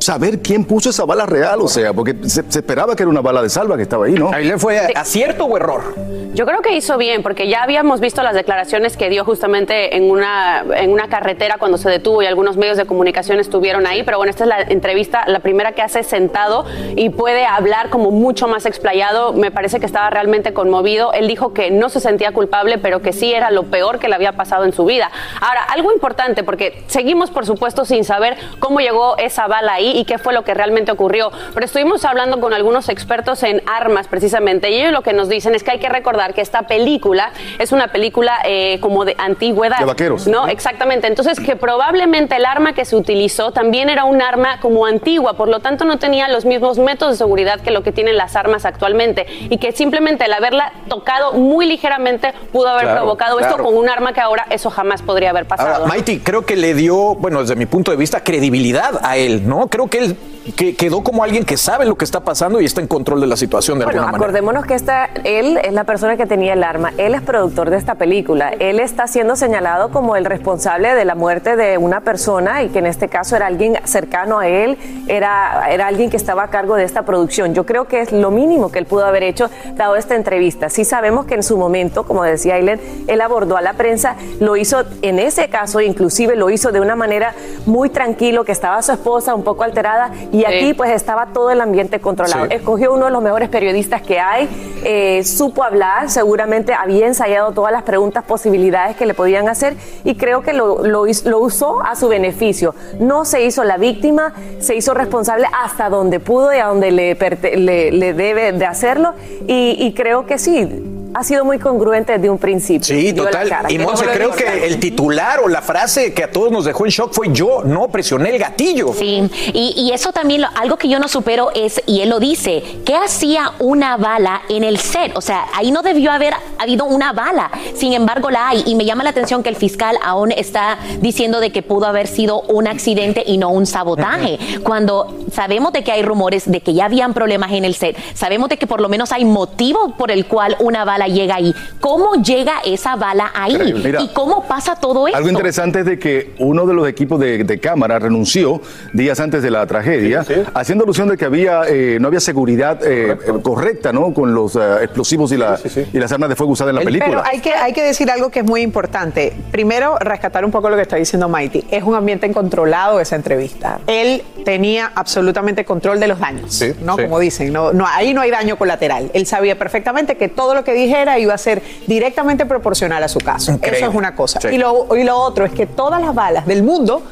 saber 0.00 0.40
quién 0.40 0.64
puso 0.64 0.90
esa 0.90 1.04
bala 1.04 1.26
real, 1.26 1.60
o 1.60 1.68
sea, 1.68 1.92
porque 1.92 2.16
se, 2.22 2.42
se 2.50 2.58
esperaba 2.58 2.96
que 2.96 3.02
era 3.02 3.10
una 3.10 3.20
bala 3.20 3.42
de 3.42 3.50
salva 3.50 3.76
que 3.76 3.82
estaba 3.82 4.06
ahí, 4.06 4.14
¿no? 4.14 4.30
Ahí 4.32 4.44
le 4.46 4.58
fue 4.58 4.78
acierto 4.94 5.44
o 5.44 5.56
error. 5.56 5.94
Yo 6.32 6.46
creo 6.46 6.62
que 6.62 6.74
hizo 6.74 6.96
bien, 6.96 7.22
porque 7.22 7.48
ya 7.48 7.62
habíamos 7.62 8.00
visto 8.00 8.22
las 8.22 8.34
declaraciones 8.34 8.96
que 8.96 9.10
dio 9.10 9.24
justamente 9.24 9.96
en 9.96 10.10
una, 10.10 10.64
en 10.76 10.90
una 10.92 11.08
carretera 11.08 11.56
cuando 11.58 11.76
se 11.76 11.90
detuvo 11.90 12.22
y 12.22 12.26
algunos 12.26 12.56
medios 12.56 12.76
de 12.76 12.86
comunicación 12.86 13.40
estuvieron 13.40 13.86
ahí, 13.86 14.04
pero 14.04 14.16
bueno, 14.16 14.30
esta 14.30 14.44
es 14.44 14.48
la 14.48 14.60
entrevista, 14.62 15.24
la 15.26 15.40
primera 15.40 15.72
que 15.72 15.82
hace 15.82 16.02
sentado 16.02 16.64
y 16.94 17.10
puede 17.10 17.44
hablar 17.44 17.90
como 17.90 18.10
mucho 18.10 18.46
más 18.46 18.64
explayado. 18.64 19.32
Me 19.32 19.50
parece 19.50 19.80
que 19.80 19.86
estaba 19.86 20.08
realmente 20.08 20.52
conmovido. 20.52 21.12
Él 21.12 21.26
dijo 21.26 21.52
que 21.52 21.70
no 21.70 21.88
se 21.88 22.00
sentía 22.00 22.32
culpable, 22.32 22.78
pero 22.78 23.02
que 23.02 23.12
sí 23.12 23.32
era 23.32 23.50
lo 23.50 23.64
peor 23.64 23.98
que 23.98 24.08
le 24.08 24.14
había 24.14 24.32
pasado 24.32 24.64
en 24.64 24.72
su 24.72 24.84
vida. 24.84 25.10
Ahora, 25.40 25.64
algo 25.64 25.92
importante, 25.92 26.44
porque 26.44 26.84
seguimos, 26.86 27.30
por 27.30 27.44
supuesto, 27.44 27.84
sin 27.84 28.04
saber 28.04 28.36
cómo 28.60 28.80
llegó 28.80 29.16
esa 29.18 29.48
bala 29.48 29.74
ahí. 29.74 29.89
Ahí 29.90 29.98
y 29.98 30.04
qué 30.04 30.18
fue 30.18 30.32
lo 30.32 30.42
que 30.44 30.54
realmente 30.54 30.92
ocurrió. 30.92 31.30
Pero 31.54 31.64
estuvimos 31.64 32.04
hablando 32.04 32.40
con 32.40 32.52
algunos 32.52 32.88
expertos 32.88 33.42
en 33.42 33.62
armas 33.66 34.08
precisamente 34.08 34.70
y 34.70 34.80
ellos 34.80 34.92
lo 34.92 35.02
que 35.02 35.12
nos 35.12 35.28
dicen 35.28 35.54
es 35.54 35.62
que 35.62 35.72
hay 35.72 35.78
que 35.78 35.88
recordar 35.88 36.34
que 36.34 36.40
esta 36.40 36.62
película 36.62 37.32
es 37.58 37.72
una 37.72 37.88
película 37.88 38.38
eh, 38.44 38.78
como 38.80 39.04
de 39.04 39.14
antigüedad. 39.18 39.78
De 39.78 39.84
vaqueros. 39.84 40.26
No, 40.26 40.48
exactamente. 40.48 41.06
Entonces 41.06 41.40
que 41.40 41.56
probablemente 41.56 42.36
el 42.36 42.44
arma 42.44 42.74
que 42.74 42.84
se 42.84 42.96
utilizó 42.96 43.52
también 43.52 43.88
era 43.88 44.04
un 44.04 44.22
arma 44.22 44.60
como 44.60 44.86
antigua, 44.86 45.34
por 45.34 45.48
lo 45.48 45.60
tanto 45.60 45.84
no 45.84 45.98
tenía 45.98 46.28
los 46.28 46.44
mismos 46.44 46.78
métodos 46.78 47.14
de 47.14 47.18
seguridad 47.18 47.60
que 47.60 47.70
lo 47.70 47.82
que 47.82 47.92
tienen 47.92 48.16
las 48.16 48.36
armas 48.36 48.64
actualmente 48.64 49.26
y 49.48 49.58
que 49.58 49.72
simplemente 49.72 50.24
el 50.24 50.32
haberla 50.32 50.72
tocado 50.88 51.32
muy 51.32 51.66
ligeramente 51.66 52.32
pudo 52.52 52.68
haber 52.68 52.80
Claro, 52.84 53.00
provocado 53.00 53.40
esto 53.40 53.56
con 53.62 53.76
un 53.76 53.88
arma 53.88 54.12
que 54.12 54.20
ahora 54.20 54.46
eso 54.50 54.70
jamás 54.70 55.02
podría 55.02 55.30
haber 55.30 55.46
pasado. 55.46 55.74
Ahora, 55.74 55.86
Mighty, 55.92 56.20
creo 56.20 56.44
que 56.44 56.56
le 56.56 56.74
dio, 56.74 57.14
bueno, 57.14 57.40
desde 57.40 57.56
mi 57.56 57.66
punto 57.66 57.90
de 57.90 57.96
vista, 57.96 58.22
credibilidad 58.22 59.00
a 59.02 59.16
él, 59.16 59.48
¿no? 59.48 59.68
Creo 59.68 59.79
que 59.88 59.98
él 59.98 60.16
que 60.56 60.74
quedó 60.74 61.04
como 61.04 61.22
alguien 61.22 61.44
que 61.44 61.58
sabe 61.58 61.84
lo 61.84 61.96
que 61.96 62.04
está 62.04 62.20
pasando 62.20 62.60
y 62.62 62.64
está 62.64 62.80
en 62.80 62.86
control 62.86 63.20
de 63.20 63.26
la 63.26 63.36
situación 63.36 63.78
de 63.78 63.84
Bueno, 63.84 64.00
alguna 64.00 64.12
manera. 64.12 64.24
acordémonos 64.26 64.64
que 64.64 64.74
esta, 64.74 65.10
él 65.22 65.58
es 65.62 65.72
la 65.74 65.84
persona 65.84 66.16
que 66.16 66.24
tenía 66.24 66.54
el 66.54 66.64
arma, 66.64 66.92
él 66.96 67.14
es 67.14 67.20
productor 67.20 67.68
de 67.68 67.76
esta 67.76 67.96
película, 67.96 68.50
él 68.58 68.80
está 68.80 69.06
siendo 69.06 69.36
señalado 69.36 69.90
como 69.90 70.16
el 70.16 70.24
responsable 70.24 70.94
de 70.94 71.04
la 71.04 71.14
muerte 71.14 71.56
de 71.56 71.76
una 71.76 72.00
persona 72.00 72.62
y 72.62 72.70
que 72.70 72.78
en 72.78 72.86
este 72.86 73.08
caso 73.08 73.36
era 73.36 73.46
alguien 73.46 73.76
cercano 73.84 74.38
a 74.38 74.48
él, 74.48 74.78
era, 75.08 75.68
era 75.70 75.86
alguien 75.86 76.08
que 76.08 76.16
estaba 76.16 76.44
a 76.44 76.48
cargo 76.48 76.74
de 76.74 76.84
esta 76.84 77.02
producción. 77.04 77.54
Yo 77.54 77.66
creo 77.66 77.84
que 77.86 78.00
es 78.00 78.10
lo 78.10 78.30
mínimo 78.30 78.72
que 78.72 78.78
él 78.78 78.86
pudo 78.86 79.04
haber 79.04 79.22
hecho 79.24 79.50
dado 79.74 79.96
esta 79.96 80.16
entrevista. 80.16 80.70
Sí 80.70 80.86
sabemos 80.86 81.26
que 81.26 81.34
en 81.34 81.42
su 81.42 81.58
momento, 81.58 82.04
como 82.04 82.24
decía 82.24 82.54
Aileen, 82.54 82.80
él 83.08 83.20
abordó 83.20 83.58
a 83.58 83.60
la 83.60 83.74
prensa, 83.74 84.16
lo 84.40 84.56
hizo 84.56 84.84
en 85.02 85.18
ese 85.18 85.48
caso, 85.50 85.82
inclusive 85.82 86.34
lo 86.34 86.48
hizo 86.48 86.72
de 86.72 86.80
una 86.80 86.96
manera 86.96 87.34
muy 87.66 87.90
tranquilo, 87.90 88.42
que 88.44 88.52
estaba 88.52 88.80
su 88.80 88.92
esposa 88.92 89.34
un 89.34 89.44
poco 89.44 89.64
alterada 89.70 90.10
y 90.32 90.44
aquí 90.44 90.74
pues 90.74 90.90
estaba 90.90 91.26
todo 91.26 91.50
el 91.50 91.60
ambiente 91.60 92.00
controlado. 92.00 92.44
Sí. 92.46 92.54
Escogió 92.54 92.92
uno 92.92 93.06
de 93.06 93.10
los 93.10 93.22
mejores 93.22 93.48
periodistas 93.48 94.02
que 94.02 94.20
hay, 94.20 94.48
eh, 94.84 95.22
supo 95.24 95.62
hablar, 95.64 96.10
seguramente 96.10 96.74
había 96.74 97.06
ensayado 97.06 97.52
todas 97.52 97.72
las 97.72 97.82
preguntas, 97.84 98.24
posibilidades 98.24 98.96
que 98.96 99.06
le 99.06 99.14
podían 99.14 99.48
hacer 99.48 99.74
y 100.04 100.14
creo 100.16 100.42
que 100.42 100.52
lo, 100.52 100.82
lo 100.84 101.38
usó 101.40 101.80
a 101.82 101.96
su 101.96 102.08
beneficio. 102.08 102.74
No 102.98 103.24
se 103.24 103.42
hizo 103.44 103.64
la 103.64 103.76
víctima, 103.76 104.32
se 104.58 104.74
hizo 104.74 104.92
responsable 104.94 105.46
hasta 105.62 105.88
donde 105.88 106.20
pudo 106.20 106.52
y 106.54 106.58
a 106.58 106.66
donde 106.66 106.90
le, 106.90 107.16
perte- 107.18 107.56
le, 107.56 107.90
le 107.92 108.12
debe 108.12 108.52
de 108.52 108.66
hacerlo 108.66 109.14
y, 109.46 109.76
y 109.78 109.94
creo 109.94 110.26
que 110.26 110.38
sí. 110.38 110.96
Ha 111.12 111.24
sido 111.24 111.44
muy 111.44 111.58
congruente 111.58 112.12
desde 112.12 112.30
un 112.30 112.38
principio. 112.38 112.84
Sí, 112.84 113.12
Dio 113.12 113.24
la 113.24 113.30
total. 113.30 113.48
cara, 113.48 113.72
Y 113.72 113.78
Monse, 113.78 114.06
lo 114.06 114.12
creo 114.12 114.30
que 114.32 114.66
el 114.66 114.78
titular 114.78 115.40
o 115.40 115.48
la 115.48 115.60
frase 115.60 116.14
que 116.14 116.22
a 116.24 116.30
todos 116.30 116.52
nos 116.52 116.64
dejó 116.64 116.84
en 116.84 116.90
shock 116.92 117.12
fue 117.12 117.28
yo, 117.32 117.62
no 117.64 117.88
presioné 117.88 118.30
el 118.30 118.38
gatillo. 118.38 118.92
Sí, 118.94 119.28
y, 119.52 119.74
y 119.76 119.92
eso 119.92 120.12
también, 120.12 120.42
lo- 120.42 120.48
algo 120.54 120.76
que 120.76 120.88
yo 120.88 120.98
no 121.00 121.08
supero 121.08 121.50
es, 121.54 121.82
y 121.86 122.00
él 122.02 122.10
lo 122.10 122.20
dice, 122.20 122.62
¿qué 122.84 122.94
hacía 122.94 123.52
una 123.58 123.96
bala 123.96 124.42
en 124.48 124.62
el 124.62 124.78
set? 124.78 125.12
O 125.16 125.20
sea, 125.20 125.46
ahí 125.54 125.72
no 125.72 125.82
debió 125.82 126.12
haber 126.12 126.34
habido 126.58 126.84
una 126.84 127.12
bala, 127.12 127.50
sin 127.74 127.92
embargo 127.92 128.30
la 128.30 128.48
hay, 128.50 128.62
y 128.66 128.74
me 128.76 128.84
llama 128.84 129.02
la 129.02 129.10
atención 129.10 129.42
que 129.42 129.48
el 129.48 129.56
fiscal 129.56 129.96
aún 130.04 130.30
está 130.30 130.78
diciendo 131.00 131.40
de 131.40 131.50
que 131.50 131.62
pudo 131.62 131.86
haber 131.86 132.06
sido 132.06 132.42
un 132.42 132.68
accidente 132.68 133.24
y 133.26 133.36
no 133.38 133.48
un 133.50 133.66
sabotaje, 133.66 134.38
cuando 134.62 135.12
sabemos 135.32 135.72
de 135.72 135.82
que 135.82 135.90
hay 135.92 136.02
rumores 136.02 136.50
de 136.50 136.60
que 136.60 136.72
ya 136.74 136.84
habían 136.84 137.14
problemas 137.14 137.50
en 137.52 137.64
el 137.64 137.74
set, 137.74 137.96
sabemos 138.14 138.48
de 138.48 138.56
que 138.58 138.66
por 138.66 138.80
lo 138.80 138.88
menos 138.88 139.10
hay 139.12 139.24
motivo 139.24 139.94
por 139.96 140.10
el 140.12 140.26
cual 140.26 140.56
una 140.60 140.84
bala 140.84 140.99
llega 141.06 141.36
ahí. 141.36 141.54
¿Cómo 141.80 142.14
llega 142.22 142.60
esa 142.64 142.96
bala 142.96 143.30
ahí? 143.34 143.72
Mira, 143.72 144.02
¿Y 144.02 144.08
cómo 144.08 144.44
pasa 144.46 144.76
todo 144.76 145.06
esto? 145.06 145.16
Algo 145.16 145.28
interesante 145.30 145.80
es 145.80 145.86
de 145.86 145.98
que 145.98 146.34
uno 146.38 146.66
de 146.66 146.74
los 146.74 146.88
equipos 146.88 147.18
de, 147.20 147.44
de 147.44 147.58
cámara 147.60 147.98
renunció 147.98 148.60
días 148.92 149.18
antes 149.20 149.42
de 149.42 149.50
la 149.50 149.66
tragedia, 149.66 150.24
haciendo 150.54 150.84
alusión 150.84 151.08
de 151.08 151.16
que 151.16 151.24
había 151.24 151.62
eh, 151.68 151.98
no 152.00 152.08
había 152.08 152.20
seguridad 152.20 152.78
eh, 152.84 153.16
correcta, 153.42 153.92
¿no? 153.92 154.12
Con 154.12 154.34
los 154.34 154.56
eh, 154.56 154.60
explosivos 154.82 155.32
y, 155.32 155.36
la- 155.36 155.58
y 155.92 155.98
las 155.98 156.10
armas 156.12 156.28
de 156.28 156.36
fuego 156.36 156.52
usadas 156.52 156.70
en 156.70 156.76
la 156.76 156.82
película. 156.82 157.08
Pero 157.22 157.22
hay 157.24 157.40
que, 157.40 157.52
hay 157.52 157.72
que 157.72 157.82
decir 157.82 158.10
algo 158.10 158.30
que 158.30 158.40
es 158.40 158.44
muy 158.44 158.62
importante. 158.62 159.32
Primero, 159.50 159.96
rescatar 159.98 160.44
un 160.44 160.50
poco 160.50 160.70
lo 160.70 160.76
que 160.76 160.82
está 160.82 160.96
diciendo 160.96 161.28
Mighty. 161.28 161.64
Es 161.70 161.82
un 161.82 161.94
ambiente 161.94 162.30
controlado 162.32 163.00
esa 163.00 163.16
entrevista. 163.16 163.80
Él 163.86 164.22
tenía 164.44 164.90
absolutamente 164.94 165.64
control 165.64 166.00
de 166.00 166.08
los 166.08 166.18
daños, 166.18 166.62
¿no? 166.82 166.96
sí. 166.96 167.02
Como 167.02 167.18
dicen, 167.18 167.52
no, 167.52 167.72
no, 167.72 167.86
ahí 167.86 168.14
no 168.14 168.20
hay 168.20 168.30
daño 168.30 168.56
colateral. 168.56 169.10
Él 169.14 169.26
sabía 169.26 169.58
perfectamente 169.58 170.16
que 170.16 170.28
todo 170.28 170.54
lo 170.54 170.64
que 170.64 170.72
dijera 170.90 171.18
iba 171.18 171.34
a 171.34 171.38
ser 171.38 171.62
directamente 171.86 172.46
proporcional 172.46 173.02
a 173.02 173.08
su 173.08 173.18
caso. 173.20 173.52
Increíble. 173.52 173.78
Eso 173.78 173.90
es 173.90 173.94
una 173.94 174.14
cosa. 174.14 174.40
Sí. 174.40 174.48
Y, 174.48 174.58
lo, 174.58 174.88
y 174.96 175.04
lo 175.04 175.16
otro 175.16 175.44
es 175.44 175.52
que 175.52 175.66
todas 175.66 176.00
las 176.02 176.14
balas 176.14 176.46
del 176.46 176.62
mundo 176.62 177.02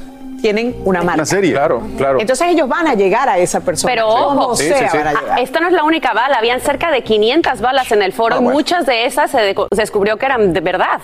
tienen 0.42 0.76
una 0.84 1.02
marca. 1.02 1.24
Claro, 1.24 1.82
claro. 1.96 2.20
Entonces 2.20 2.48
ellos 2.48 2.68
van 2.68 2.86
a 2.86 2.94
llegar 2.94 3.28
a 3.28 3.38
esa 3.38 3.60
persona. 3.60 3.92
Pero 3.92 4.08
ojo, 4.08 4.56
sea, 4.56 4.74
van 4.76 4.84
a 4.84 4.92
llegar. 4.92 5.16
Ah, 5.32 5.40
esta 5.40 5.60
no 5.60 5.66
es 5.68 5.72
la 5.72 5.82
única 5.84 6.12
bala, 6.12 6.36
habían 6.38 6.60
cerca 6.60 6.90
de 6.90 7.02
500 7.02 7.60
balas 7.60 7.90
en 7.92 8.02
el 8.02 8.12
foro 8.12 8.36
Ah, 8.36 8.38
bueno. 8.38 8.52
muchas 8.52 8.86
de 8.86 9.04
esas 9.06 9.30
se 9.30 9.54
descubrió 9.72 10.16
que 10.16 10.26
eran 10.26 10.52
de 10.52 10.60
verdad. 10.60 11.00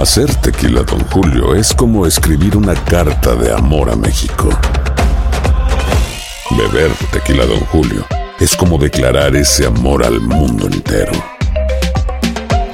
Hacer 0.00 0.34
tequila, 0.36 0.82
Don 0.82 1.00
Julio, 1.10 1.54
es 1.54 1.72
como 1.74 2.06
escribir 2.06 2.56
una 2.56 2.74
carta 2.74 3.34
de 3.34 3.52
amor 3.52 3.90
a 3.90 3.96
México. 3.96 4.48
Beber 6.50 6.90
tequila, 7.12 7.46
Don 7.46 7.60
Julio, 7.66 8.04
es 8.38 8.54
como 8.56 8.76
declarar 8.78 9.34
ese 9.36 9.66
amor 9.66 10.04
al 10.04 10.20
mundo 10.20 10.66
entero. 10.66 11.12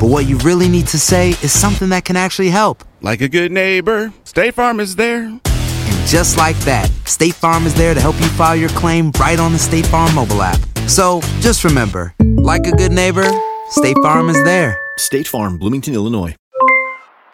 but 0.00 0.08
what 0.08 0.26
you 0.26 0.36
really 0.38 0.68
need 0.68 0.86
to 0.88 0.98
say 0.98 1.30
is 1.42 1.52
something 1.52 1.88
that 1.90 2.04
can 2.04 2.16
actually 2.16 2.50
help. 2.50 2.84
Like 3.02 3.20
a 3.20 3.28
good 3.28 3.52
neighbor, 3.52 4.12
State 4.24 4.54
Farm 4.54 4.80
is 4.80 4.96
there. 4.96 5.24
And 5.24 6.06
just 6.06 6.36
like 6.36 6.56
that, 6.60 6.90
State 7.04 7.34
Farm 7.34 7.66
is 7.66 7.74
there 7.74 7.94
to 7.94 8.00
help 8.00 8.18
you 8.20 8.28
file 8.28 8.56
your 8.56 8.68
claim 8.70 9.10
right 9.18 9.38
on 9.38 9.52
the 9.52 9.58
State 9.58 9.86
Farm 9.86 10.14
mobile 10.14 10.42
app. 10.42 10.58
So 10.86 11.20
just 11.40 11.64
remember, 11.64 12.14
like 12.36 12.66
a 12.66 12.72
good 12.72 12.92
neighbor, 12.92 13.28
State 13.70 13.96
Farm 14.02 14.28
is 14.28 14.42
there. 14.44 14.78
State 14.98 15.28
Farm, 15.28 15.58
Bloomington, 15.58 15.94
Illinois. 15.94 16.34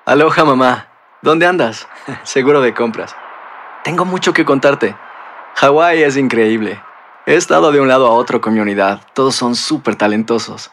Aloha 0.04 0.44
mamá, 0.44 0.88
¿dónde 1.22 1.46
andas? 1.46 1.86
Seguro 2.24 2.60
de 2.60 2.74
compras. 2.74 3.14
Tengo 3.84 4.04
mucho 4.04 4.32
que 4.32 4.44
contarte. 4.44 4.96
Hawái 5.56 6.02
es 6.02 6.16
increíble. 6.16 6.80
He 7.26 7.36
estado 7.36 7.70
de 7.70 7.80
un 7.80 7.88
lado 7.88 8.06
a 8.06 8.10
otro 8.10 8.40
con 8.40 8.54
mi 8.54 8.60
unidad. 8.60 9.00
Todos 9.14 9.36
son 9.36 9.54
súper 9.54 9.94
talentosos. 9.94 10.72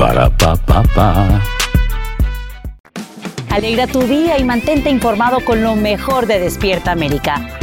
Para 0.00 0.30
pa 0.30 0.56
pa 0.56 0.82
pa. 0.94 1.42
Alegra 3.50 3.86
tu 3.86 4.00
día 4.00 4.38
y 4.38 4.44
mantente 4.44 4.88
informado 4.88 5.44
con 5.44 5.62
lo 5.62 5.76
mejor 5.76 6.26
de 6.26 6.40
Despierta 6.40 6.90
América. 6.90 7.59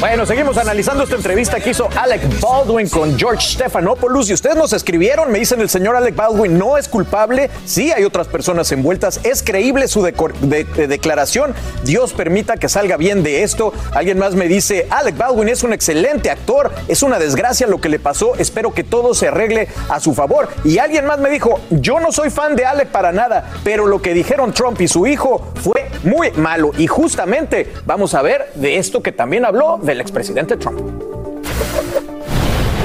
Bueno, 0.00 0.24
seguimos 0.26 0.56
analizando 0.58 1.02
esta 1.02 1.16
entrevista 1.16 1.58
que 1.58 1.70
hizo 1.70 1.88
Alec 1.96 2.22
Baldwin 2.40 2.88
con 2.88 3.18
George 3.18 3.44
Stephanopoulos 3.54 4.30
y 4.30 4.32
ustedes 4.34 4.54
nos 4.54 4.72
escribieron, 4.72 5.32
me 5.32 5.40
dicen 5.40 5.60
el 5.60 5.68
señor 5.68 5.96
Alec 5.96 6.14
Baldwin 6.14 6.56
no 6.56 6.78
es 6.78 6.86
culpable, 6.86 7.50
sí 7.64 7.90
hay 7.90 8.04
otras 8.04 8.28
personas 8.28 8.70
envueltas, 8.70 9.18
es 9.24 9.42
creíble 9.42 9.88
su 9.88 10.04
de- 10.04 10.12
de- 10.42 10.86
declaración, 10.86 11.52
Dios 11.82 12.12
permita 12.12 12.56
que 12.58 12.68
salga 12.68 12.96
bien 12.96 13.24
de 13.24 13.42
esto. 13.42 13.72
Alguien 13.92 14.18
más 14.20 14.34
me 14.36 14.46
dice, 14.46 14.86
Alec 14.88 15.16
Baldwin 15.16 15.48
es 15.48 15.64
un 15.64 15.72
excelente 15.72 16.30
actor, 16.30 16.70
es 16.86 17.02
una 17.02 17.18
desgracia 17.18 17.66
lo 17.66 17.80
que 17.80 17.88
le 17.88 17.98
pasó, 17.98 18.36
espero 18.36 18.72
que 18.72 18.84
todo 18.84 19.14
se 19.14 19.26
arregle 19.28 19.66
a 19.88 19.98
su 19.98 20.14
favor. 20.14 20.48
Y 20.64 20.78
alguien 20.78 21.06
más 21.06 21.18
me 21.18 21.28
dijo, 21.28 21.58
yo 21.70 21.98
no 21.98 22.12
soy 22.12 22.30
fan 22.30 22.54
de 22.54 22.64
Alec 22.64 22.90
para 22.90 23.10
nada, 23.10 23.50
pero 23.64 23.84
lo 23.88 24.00
que 24.00 24.14
dijeron 24.14 24.52
Trump 24.52 24.80
y 24.80 24.86
su 24.86 25.08
hijo 25.08 25.52
fue 25.60 25.88
muy 26.04 26.30
malo. 26.32 26.70
Y 26.78 26.86
justamente 26.86 27.72
vamos 27.84 28.14
a 28.14 28.22
ver 28.22 28.52
de 28.54 28.76
esto 28.78 29.02
que 29.02 29.10
también 29.10 29.44
habló 29.44 29.80
del 29.88 30.00
expresidente 30.00 30.58
Trump. 30.58 30.80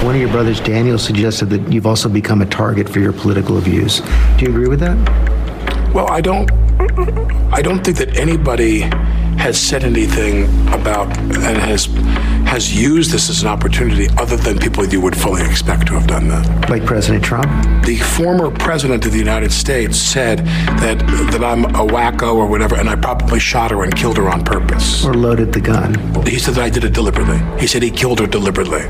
One 0.03 0.15
of 0.15 0.21
your 0.21 0.31
brothers, 0.31 0.61
Daniel, 0.61 0.97
suggested 0.97 1.49
that 1.49 1.71
you've 1.71 1.85
also 1.85 2.07
become 2.07 2.41
a 2.41 2.45
target 2.45 2.87
for 2.87 2.99
your 2.99 3.11
political 3.13 3.57
views. 3.59 4.01
Do 4.37 4.45
you 4.45 4.51
agree 4.51 4.67
with 4.69 4.79
that? 4.79 4.97
Well, 5.93 6.09
I 6.09 6.21
don't. 6.21 6.49
I 7.51 7.61
don't 7.61 7.83
think 7.83 7.97
that 7.97 8.17
anybody 8.17 8.81
has 9.37 9.59
said 9.59 9.83
anything 9.83 10.45
about 10.69 11.07
and 11.17 11.57
has 11.57 11.87
has 12.53 12.71
used 12.71 13.09
this 13.09 13.31
as 13.31 13.41
an 13.41 13.47
opportunity 13.47 14.07
other 14.19 14.37
than 14.37 14.59
people 14.59 14.85
you 14.85 15.01
would 15.01 15.17
fully 15.17 15.41
expect 15.41 15.87
to 15.87 15.93
have 15.93 16.05
done 16.05 16.27
that. 16.27 16.69
Like 16.69 16.85
President 16.85 17.25
Trump? 17.25 17.47
The 17.83 17.97
former 17.97 18.51
president 18.51 19.03
of 19.07 19.11
the 19.11 19.17
United 19.17 19.51
States 19.51 19.97
said 19.97 20.37
that 20.77 20.99
that 21.31 21.43
I'm 21.43 21.65
a 21.65 21.83
wacko 21.83 22.35
or 22.35 22.45
whatever, 22.45 22.75
and 22.75 22.87
I 22.87 22.95
probably 22.95 23.39
shot 23.39 23.71
her 23.71 23.83
and 23.83 23.95
killed 23.95 24.17
her 24.17 24.29
on 24.29 24.43
purpose. 24.43 25.03
Or 25.03 25.15
loaded 25.15 25.51
the 25.51 25.61
gun? 25.61 25.95
He 26.27 26.37
said 26.37 26.53
that 26.53 26.63
I 26.63 26.69
did 26.69 26.83
it 26.83 26.93
deliberately. 26.93 27.39
He 27.59 27.65
said 27.65 27.81
he 27.81 27.89
killed 27.89 28.19
her 28.19 28.27
deliberately. 28.27 28.83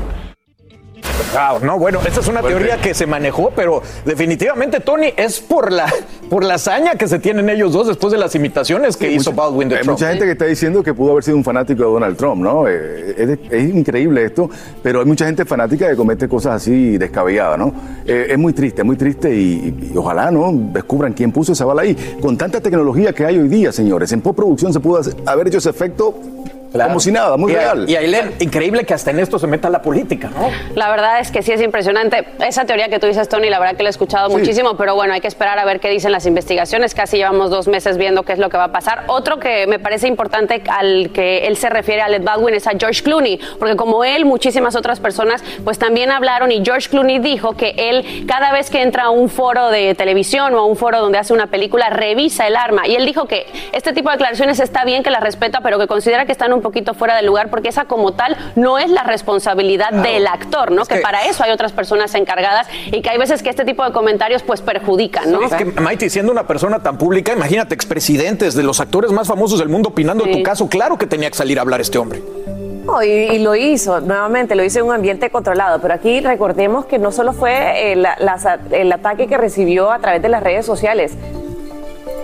No, 1.62 1.78
bueno, 1.78 2.00
esta 2.06 2.20
es 2.20 2.28
una 2.28 2.42
teoría 2.42 2.80
que 2.80 2.94
se 2.94 3.06
manejó, 3.06 3.50
pero 3.54 3.82
definitivamente, 4.04 4.80
Tony, 4.80 5.12
es 5.16 5.40
por 5.40 5.72
la, 5.72 5.92
por 6.30 6.44
la 6.44 6.54
hazaña 6.54 6.92
que 6.94 7.08
se 7.08 7.18
tienen 7.18 7.48
ellos 7.48 7.72
dos 7.72 7.88
después 7.88 8.12
de 8.12 8.18
las 8.18 8.34
imitaciones 8.34 8.96
que 8.96 9.10
hizo 9.10 9.32
Baldwin 9.32 9.68
de 9.68 9.78
Hay 9.78 9.84
mucha 9.84 10.08
gente 10.10 10.24
que 10.24 10.32
está 10.32 10.44
diciendo 10.46 10.82
que 10.82 10.94
pudo 10.94 11.12
haber 11.12 11.24
sido 11.24 11.36
un 11.36 11.44
fanático 11.44 11.82
de 11.84 11.88
Donald 11.90 12.16
Trump, 12.16 12.42
¿no? 12.42 12.68
Eh, 12.68 13.14
es, 13.16 13.38
es 13.50 13.74
increíble 13.74 14.24
esto, 14.24 14.48
pero 14.82 15.00
hay 15.00 15.06
mucha 15.06 15.26
gente 15.26 15.44
fanática 15.44 15.88
que 15.88 15.96
comete 15.96 16.28
cosas 16.28 16.54
así 16.56 16.98
descabelladas, 16.98 17.58
¿no? 17.58 17.72
Eh, 18.06 18.26
es 18.30 18.38
muy 18.38 18.52
triste, 18.52 18.84
muy 18.84 18.96
triste 18.96 19.34
y, 19.34 19.90
y 19.92 19.96
ojalá, 19.96 20.30
¿no? 20.30 20.50
Descubran 20.52 21.12
quién 21.14 21.32
puso 21.32 21.52
esa 21.52 21.64
bala 21.64 21.82
ahí. 21.82 21.96
Con 22.20 22.36
tanta 22.36 22.60
tecnología 22.60 23.12
que 23.12 23.24
hay 23.26 23.38
hoy 23.38 23.48
día, 23.48 23.72
señores, 23.72 24.12
en 24.12 24.20
postproducción 24.20 24.72
se 24.72 24.80
pudo 24.80 25.00
hacer- 25.00 25.16
haber 25.26 25.48
hecho 25.48 25.58
ese 25.58 25.70
efecto 25.70 26.14
como 26.82 27.00
si 27.00 27.12
nada, 27.12 27.36
muy 27.36 27.52
y, 27.52 27.54
real. 27.54 27.88
Y 27.88 27.96
Ailén, 27.96 28.34
increíble 28.40 28.84
que 28.84 28.94
hasta 28.94 29.10
en 29.10 29.20
esto 29.20 29.38
se 29.38 29.46
meta 29.46 29.70
la 29.70 29.80
política, 29.80 30.30
¿no? 30.34 30.50
La 30.74 30.90
verdad 30.90 31.20
es 31.20 31.30
que 31.30 31.42
sí 31.42 31.52
es 31.52 31.60
impresionante. 31.60 32.26
Esa 32.46 32.64
teoría 32.64 32.88
que 32.88 32.98
tú 32.98 33.06
dices, 33.06 33.28
Tony, 33.28 33.48
la 33.48 33.58
verdad 33.58 33.76
que 33.76 33.82
la 33.82 33.88
he 33.88 33.90
escuchado 33.90 34.28
muchísimo, 34.30 34.76
pero 34.76 34.94
bueno, 34.94 35.14
hay 35.14 35.20
que 35.20 35.28
esperar 35.28 35.58
a 35.58 35.64
ver 35.64 35.80
qué 35.80 35.88
dicen 35.88 36.12
las 36.12 36.26
investigaciones. 36.26 36.94
Casi 36.94 37.16
llevamos 37.16 37.50
dos 37.50 37.68
meses 37.68 37.96
viendo 37.96 38.24
qué 38.24 38.32
es 38.32 38.38
lo 38.38 38.50
que 38.50 38.56
va 38.56 38.64
a 38.64 38.72
pasar. 38.72 39.04
Otro 39.06 39.38
que 39.38 39.66
me 39.66 39.78
parece 39.78 40.08
importante 40.08 40.62
al 40.68 41.10
que 41.12 41.46
él 41.46 41.56
se 41.56 41.70
refiere, 41.70 42.02
a 42.02 42.06
Alec 42.06 42.24
Baldwin, 42.24 42.54
es 42.54 42.66
a 42.66 42.72
George 42.78 43.02
Clooney, 43.02 43.38
porque 43.58 43.76
como 43.76 44.04
él, 44.04 44.24
muchísimas 44.24 44.74
otras 44.74 45.00
personas, 45.00 45.44
pues 45.62 45.78
también 45.78 46.10
hablaron 46.10 46.50
y 46.50 46.64
George 46.64 46.88
Clooney 46.88 47.18
dijo 47.18 47.56
que 47.56 47.74
él, 47.76 48.24
cada 48.26 48.52
vez 48.52 48.70
que 48.70 48.82
entra 48.82 49.04
a 49.04 49.10
un 49.10 49.28
foro 49.28 49.68
de 49.68 49.94
televisión 49.94 50.54
o 50.54 50.58
a 50.58 50.66
un 50.66 50.76
foro 50.76 51.00
donde 51.00 51.18
hace 51.18 51.32
una 51.32 51.46
película, 51.46 51.90
revisa 51.90 52.46
el 52.46 52.56
arma. 52.56 52.86
Y 52.86 52.96
él 52.96 53.06
dijo 53.06 53.26
que 53.26 53.46
este 53.72 53.92
tipo 53.92 54.08
de 54.08 54.16
declaraciones 54.16 54.60
está 54.60 54.84
bien 54.84 55.02
que 55.02 55.10
las 55.10 55.22
respeta, 55.22 55.60
pero 55.60 55.78
que 55.78 55.86
considera 55.86 56.26
que 56.26 56.32
están 56.32 56.52
un 56.52 56.63
poquito 56.64 56.94
fuera 56.94 57.14
de 57.14 57.22
lugar 57.22 57.48
porque 57.50 57.68
esa 57.68 57.84
como 57.84 58.12
tal 58.14 58.36
no 58.56 58.78
es 58.80 58.90
la 58.90 59.04
responsabilidad 59.04 59.92
del 59.92 60.26
actor, 60.26 60.72
¿no? 60.72 60.84
Que, 60.84 60.96
para 60.96 61.26
eso 61.26 61.44
hay 61.44 61.52
otras 61.52 61.70
personas 61.72 62.12
encargadas 62.16 62.66
y 62.86 63.02
que 63.02 63.10
hay 63.10 63.18
veces 63.18 63.42
que 63.42 63.50
este 63.50 63.64
tipo 63.64 63.84
de 63.84 63.92
comentarios 63.92 64.42
pues 64.42 64.60
perjudican, 64.62 65.30
¿no? 65.30 65.42
Es 65.42 65.52
que, 65.54 65.64
Maite, 65.66 66.10
siendo 66.10 66.32
una 66.32 66.46
persona 66.48 66.82
tan 66.82 66.98
pública, 66.98 67.32
imagínate, 67.32 67.74
expresidentes 67.74 68.54
de 68.54 68.62
los 68.64 68.80
actores 68.80 69.12
más 69.12 69.28
famosos 69.28 69.58
del 69.60 69.68
mundo 69.68 69.90
opinando 69.90 70.24
tu 70.24 70.42
caso, 70.42 70.68
claro 70.68 70.98
que 70.98 71.06
tenía 71.06 71.30
que 71.30 71.36
salir 71.36 71.58
a 71.58 71.62
hablar 71.62 71.80
este 71.80 71.98
hombre. 71.98 72.22
No, 72.84 73.02
y, 73.02 73.08
y 73.08 73.38
lo 73.38 73.54
hizo, 73.54 74.00
nuevamente, 74.00 74.54
lo 74.54 74.62
hizo 74.62 74.78
en 74.80 74.86
un 74.86 74.94
ambiente 74.94 75.30
controlado. 75.30 75.80
Pero 75.80 75.94
aquí 75.94 76.20
recordemos 76.20 76.84
que 76.84 76.98
no 76.98 77.12
solo 77.12 77.32
fue 77.32 77.92
eh, 77.92 77.96
la- 77.96 78.16
el 78.72 78.92
ataque 78.92 79.26
que 79.26 79.38
recibió 79.38 79.90
a 79.90 79.98
través 80.00 80.20
de 80.20 80.28
las 80.28 80.42
redes 80.42 80.66
sociales. 80.66 81.12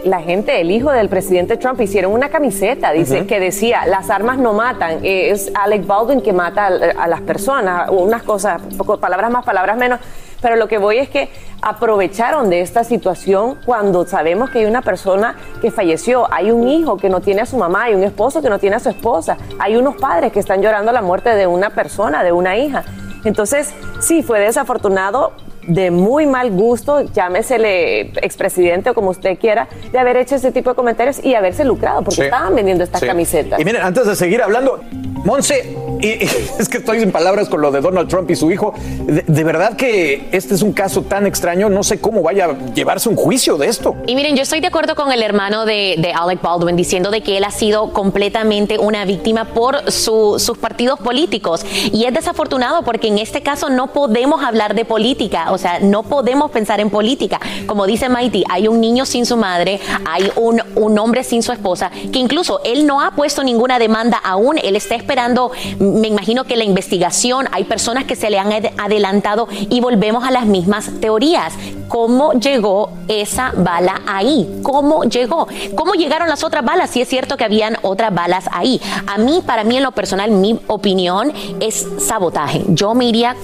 La 0.05 0.20
gente, 0.20 0.61
el 0.61 0.70
hijo 0.70 0.90
del 0.90 1.09
presidente 1.09 1.57
Trump, 1.57 1.80
hicieron 1.80 2.12
una 2.12 2.28
camiseta 2.28 2.92
dice, 2.92 3.26
que 3.26 3.40
decía, 3.40 3.86
las 3.86 4.11
armas 4.11 4.38
no 4.38 4.53
matan, 4.53 5.05
eh, 5.05 5.30
es 5.30 5.51
Alec 5.55 5.86
Baldwin 5.86 6.20
que 6.22 6.32
mata 6.32 6.66
a, 6.66 7.05
a 7.05 7.09
las 7.09 7.20
personas, 7.20 7.88
unas 7.90 8.22
cosas, 8.22 8.61
poco- 8.78 8.98
palabras 8.98 9.30
más, 9.30 9.44
palabras 9.44 9.76
menos. 9.76 10.01
Pero 10.42 10.57
lo 10.57 10.68
que 10.68 10.78
voy 10.78 10.96
es 10.98 11.11
que 11.11 11.28
aprovecharon 11.61 12.48
de 12.48 12.62
esta 12.62 12.82
situación 12.82 13.59
cuando 13.66 14.07
sabemos 14.07 14.51
que 14.51 14.61
hay 14.61 14.64
una 14.64 14.80
persona 14.82 15.34
que 15.61 15.70
falleció, 15.70 16.26
hay 16.32 16.51
un 16.51 16.66
hijo 16.66 16.96
que 16.96 17.09
no 17.11 17.20
tiene 17.20 17.42
a 17.42 17.46
su 17.46 17.57
mamá, 17.59 17.84
hay 17.84 17.94
un 17.94 18.03
esposo 18.05 18.40
que 18.40 18.48
no 18.48 18.59
tiene 18.59 18.76
a 18.76 18.80
su 18.80 18.88
esposa, 18.88 19.36
hay 19.59 19.76
unos 19.76 19.96
padres 19.96 20.32
que 20.32 20.40
están 20.40 20.62
llorando 20.62 20.92
la 20.92 21.03
muerte 21.03 21.34
de 21.34 21.46
una 21.46 21.70
persona, 21.70 22.24
de 22.24 22.32
una 22.32 22.57
hija. 22.57 22.84
Entonces, 23.24 23.74
sí, 24.01 24.22
fue 24.22 24.40
desafortunado, 24.40 25.32
de 25.71 25.91
muy 25.91 26.27
mal 26.27 26.51
gusto, 26.51 27.03
llámesele 27.12 28.01
expresidente 28.23 28.91
o 28.91 28.95
como 28.95 29.11
usted 29.11 29.39
quiera, 29.39 29.68
de 29.93 29.99
haber 29.99 30.16
hecho 30.16 30.35
ese 30.35 30.51
tipo 30.51 30.71
de 30.71 30.77
comentarios 30.77 31.25
y 31.25 31.35
haberse 31.35 31.64
lucrado, 31.64 32.03
porque 32.03 32.16
Sí. 32.16 32.23
estaban 32.23 32.55
vendiendo 32.55 32.83
estas 32.85 33.01
Sí. 33.01 33.07
camisetas. 33.07 33.61
Y 33.61 33.64
miren, 33.64 33.83
antes 33.83 34.07
de 34.07 34.16
seguir 34.16 34.43
hablando, 34.43 34.81
Monse, 35.25 35.77
es 36.01 36.68
que 36.68 36.79
estoy 36.79 37.01
sin 37.01 37.12
palabras 37.12 37.49
con 37.49 37.61
lo 37.61 37.71
de 37.71 37.81
Donald 37.81 38.09
Trump 38.09 38.31
y 38.31 38.37
su 38.37 38.51
hijo. 38.51 38.75
De, 39.07 39.45
verdad 39.45 39.77
que 39.77 40.29
este 40.33 40.55
es 40.55 40.62
un 40.62 40.73
caso 40.73 41.03
tan 41.03 41.27
extraño, 41.27 41.68
no 41.68 41.83
sé 41.83 42.01
cómo 42.01 42.23
vaya 42.23 42.47
a 42.47 42.73
llevarse 42.75 43.09
un 43.09 43.16
juicio 43.16 43.57
de 43.59 43.68
esto. 43.68 43.97
Y 44.07 44.14
miren, 44.14 44.37
yo 44.37 44.43
estoy 44.43 44.61
de 44.61 44.68
acuerdo 44.68 44.95
con 44.95 45.12
el 45.12 45.23
hermano 45.23 45.66
de, 45.66 46.12
Alec 46.14 46.41
Baldwin 46.43 46.77
diciendo 46.77 47.11
de 47.11 47.23
que 47.23 47.37
él 47.37 47.45
ha 47.45 47.51
sido 47.51 47.93
completamente 47.93 48.79
una 48.79 49.05
víctima 49.05 49.47
por 49.47 49.91
su- 49.91 50.39
sus 50.39 50.57
partidos 50.59 50.99
políticos. 51.01 51.64
Y 51.93 52.05
es 52.05 52.14
desafortunado 52.14 52.83
porque 52.83 53.09
en 53.09 53.18
este 53.18 53.43
caso 53.43 53.68
no 53.71 53.93
podemos 53.93 54.43
hablar 54.43 54.75
de 54.75 54.85
política, 54.85 55.53
o 55.53 55.59
sea, 55.59 55.81
no 55.81 56.03
podemos 56.03 56.51
pensar 56.51 56.81
en 56.81 56.91
política. 56.91 57.41
Como 57.66 57.87
dice 57.87 58.09
Maiti, 58.09 58.45
hay 58.51 58.68
un 58.68 58.81
niño 58.81 59.05
sin 59.07 59.27
su 59.27 59.37
madre, 59.37 59.81
hay 60.07 60.31
un, 60.37 60.62
un 60.77 60.99
hombre 60.99 61.25
sin 61.25 61.43
su 61.43 61.53
esposa, 61.53 61.91
que 62.12 62.18
incluso 62.18 62.61
él 62.64 62.87
no 62.87 63.01
ha 63.01 63.11
puesto 63.12 63.43
ninguna 63.45 63.79
demanda 63.79 64.18
aún, 64.23 64.59
él 64.62 64.77
está 64.77 64.95
esperando, 64.95 65.10
me 65.79 66.09
imagino 66.09 66.45
que 66.45 66.57
la 66.57 66.65
investigación, 66.65 67.47
hay 67.53 67.65
personas 67.65 68.05
que 68.05 68.17
se 68.17 68.31
le 68.31 68.39
han 68.39 68.53
ad- 68.53 68.71
adelantado 68.79 69.49
y 69.51 69.81
volvemos 69.81 70.25
a 70.25 70.31
las 70.31 70.47
mismas 70.47 70.91
teorías. 71.01 71.53
¿Cómo 71.89 72.33
llegó 72.35 72.93
esa 73.09 73.53
bala 73.57 74.01
ahí? 74.07 74.61
¿Cómo 74.63 75.03
llegó? 75.05 75.49
¿Cómo 75.75 75.95
llegaron 75.95 76.29
las 76.29 76.45
otras 76.45 76.65
balas? 76.65 76.91
Si 76.91 77.01
es 77.01 77.09
cierto 77.09 77.37
que 77.37 77.45
habían 77.45 77.77
otras 77.83 78.15
balas 78.15 78.45
ahí. 78.53 78.81
A 79.09 79.19
mí, 79.19 79.43
para 79.45 79.65
mí 79.65 79.77
en 79.77 79.83
lo 79.83 79.91
personal, 79.91 80.31
mi 80.31 80.59
opinión 80.69 81.33
es 81.59 81.85
sabotaje. 81.99 82.63
Yo 82.69 82.95
me 82.95 83.07
iría, 83.07 83.35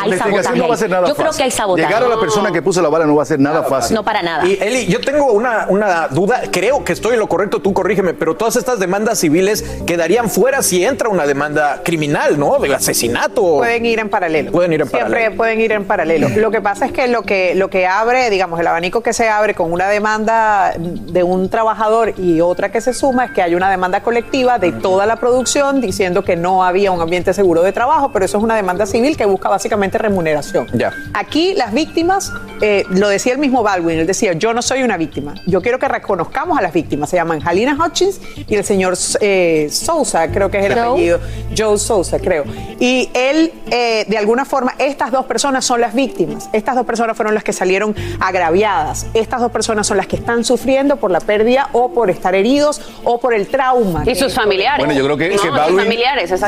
hay 0.00 0.12
sabotaje. 0.16 0.58
no 0.58 0.68
va 0.68 0.74
a 0.74 0.76
ser 0.76 0.90
nada 0.90 1.08
Yo 1.08 1.16
creo 1.16 1.32
que 1.32 1.42
hay 1.42 1.50
sabotaje. 1.50 1.88
Llegar 1.88 2.04
a 2.04 2.08
la 2.08 2.20
persona 2.20 2.52
que 2.52 2.62
puso 2.62 2.80
la 2.80 2.88
bala 2.88 3.04
no 3.04 3.16
va 3.16 3.24
a 3.24 3.26
ser 3.26 3.40
nada 3.40 3.64
fácil. 3.64 3.96
No, 3.96 4.04
para 4.04 4.22
nada. 4.22 4.46
Y 4.46 4.56
Eli, 4.60 4.86
yo 4.86 5.00
tengo 5.00 5.32
una, 5.32 5.66
una 5.68 6.06
duda, 6.06 6.42
creo 6.52 6.84
que 6.84 6.92
estoy 6.92 7.14
en 7.14 7.18
lo 7.18 7.28
correcto, 7.28 7.60
tú 7.60 7.72
corrígeme, 7.72 8.14
pero 8.14 8.36
todas 8.36 8.54
estas 8.54 8.78
demandas 8.78 9.18
civiles 9.18 9.64
quedarían 9.86 10.30
fuera 10.30 10.62
si 10.62 10.84
entra 10.84 11.07
una 11.08 11.26
demanda 11.26 11.80
criminal, 11.84 12.38
¿no? 12.38 12.58
De 12.58 12.74
asesinato. 12.74 13.58
Pueden 13.58 13.86
ir 13.86 13.98
en 13.98 14.08
paralelo. 14.08 14.52
Pueden 14.52 14.72
ir 14.72 14.82
en 14.82 14.88
Siempre 14.88 15.08
paralelo. 15.10 15.36
pueden 15.36 15.60
ir 15.60 15.72
en 15.72 15.84
paralelo. 15.84 16.28
Lo 16.36 16.50
que 16.50 16.60
pasa 16.60 16.86
es 16.86 16.92
que 16.92 17.08
lo 17.08 17.22
que 17.22 17.54
lo 17.54 17.68
que 17.70 17.86
abre, 17.86 18.30
digamos, 18.30 18.60
el 18.60 18.66
abanico 18.66 19.02
que 19.02 19.12
se 19.12 19.28
abre 19.28 19.54
con 19.54 19.72
una 19.72 19.88
demanda 19.88 20.74
de 20.78 21.22
un 21.22 21.48
trabajador 21.48 22.14
y 22.18 22.40
otra 22.40 22.70
que 22.70 22.80
se 22.80 22.92
suma 22.94 23.26
es 23.26 23.30
que 23.32 23.42
hay 23.42 23.54
una 23.54 23.70
demanda 23.70 24.02
colectiva 24.02 24.58
de 24.58 24.72
toda 24.72 25.06
la 25.06 25.16
producción 25.16 25.80
diciendo 25.80 26.24
que 26.24 26.36
no 26.36 26.64
había 26.64 26.92
un 26.92 27.00
ambiente 27.00 27.32
seguro 27.34 27.62
de 27.62 27.72
trabajo, 27.72 28.10
pero 28.12 28.24
eso 28.24 28.38
es 28.38 28.44
una 28.44 28.56
demanda 28.56 28.86
civil 28.86 29.16
que 29.16 29.24
busca 29.26 29.48
básicamente 29.48 29.98
remuneración. 29.98 30.66
Ya. 30.74 30.92
Aquí 31.14 31.54
las 31.54 31.72
víctimas, 31.72 32.32
eh, 32.60 32.84
lo 32.90 33.08
decía 33.08 33.32
el 33.32 33.38
mismo 33.38 33.62
Baldwin, 33.62 33.98
él 33.98 34.06
decía, 34.06 34.32
yo 34.34 34.52
no 34.54 34.62
soy 34.62 34.82
una 34.82 34.96
víctima, 34.96 35.34
yo 35.46 35.60
quiero 35.62 35.78
que 35.78 35.88
reconozcamos 35.88 36.58
a 36.58 36.62
las 36.62 36.72
víctimas, 36.72 37.10
se 37.10 37.16
llaman 37.16 37.40
Halina 37.44 37.76
Hutchins 37.82 38.20
y 38.46 38.54
el 38.54 38.64
señor 38.64 38.94
eh, 39.20 39.68
Sousa, 39.70 40.28
creo 40.30 40.50
que 40.50 40.58
es 40.58 40.66
el 40.66 40.74
Joe. 40.74 40.97
Apellido, 40.98 41.20
Joe 41.56 41.78
Sousa, 41.78 42.18
creo. 42.18 42.44
Y 42.80 43.08
él, 43.14 43.52
eh, 43.70 44.04
de 44.08 44.18
alguna 44.18 44.44
forma, 44.44 44.74
estas 44.78 45.10
dos 45.10 45.26
personas 45.26 45.64
son 45.64 45.80
las 45.80 45.94
víctimas, 45.94 46.48
estas 46.52 46.74
dos 46.76 46.84
personas 46.86 47.16
fueron 47.16 47.34
las 47.34 47.44
que 47.44 47.52
salieron 47.52 47.94
agraviadas. 48.20 49.06
Estas 49.14 49.40
dos 49.40 49.50
personas 49.50 49.86
son 49.86 49.96
las 49.96 50.06
que 50.06 50.16
están 50.16 50.44
sufriendo 50.44 50.96
por 50.96 51.10
la 51.10 51.20
pérdida 51.20 51.68
o 51.72 51.90
por 51.92 52.10
estar 52.10 52.34
heridos 52.34 52.80
o 53.04 53.18
por 53.18 53.34
el 53.34 53.48
trauma. 53.48 54.02
Y 54.06 54.14
sus 54.14 54.34
familiares. 54.34 54.84
Bueno, 54.84 54.98
yo 54.98 55.04
creo 55.04 55.16
que, 55.16 55.34
No, 55.36 55.42
que 55.42 55.50
Baldwin. 55.50 55.88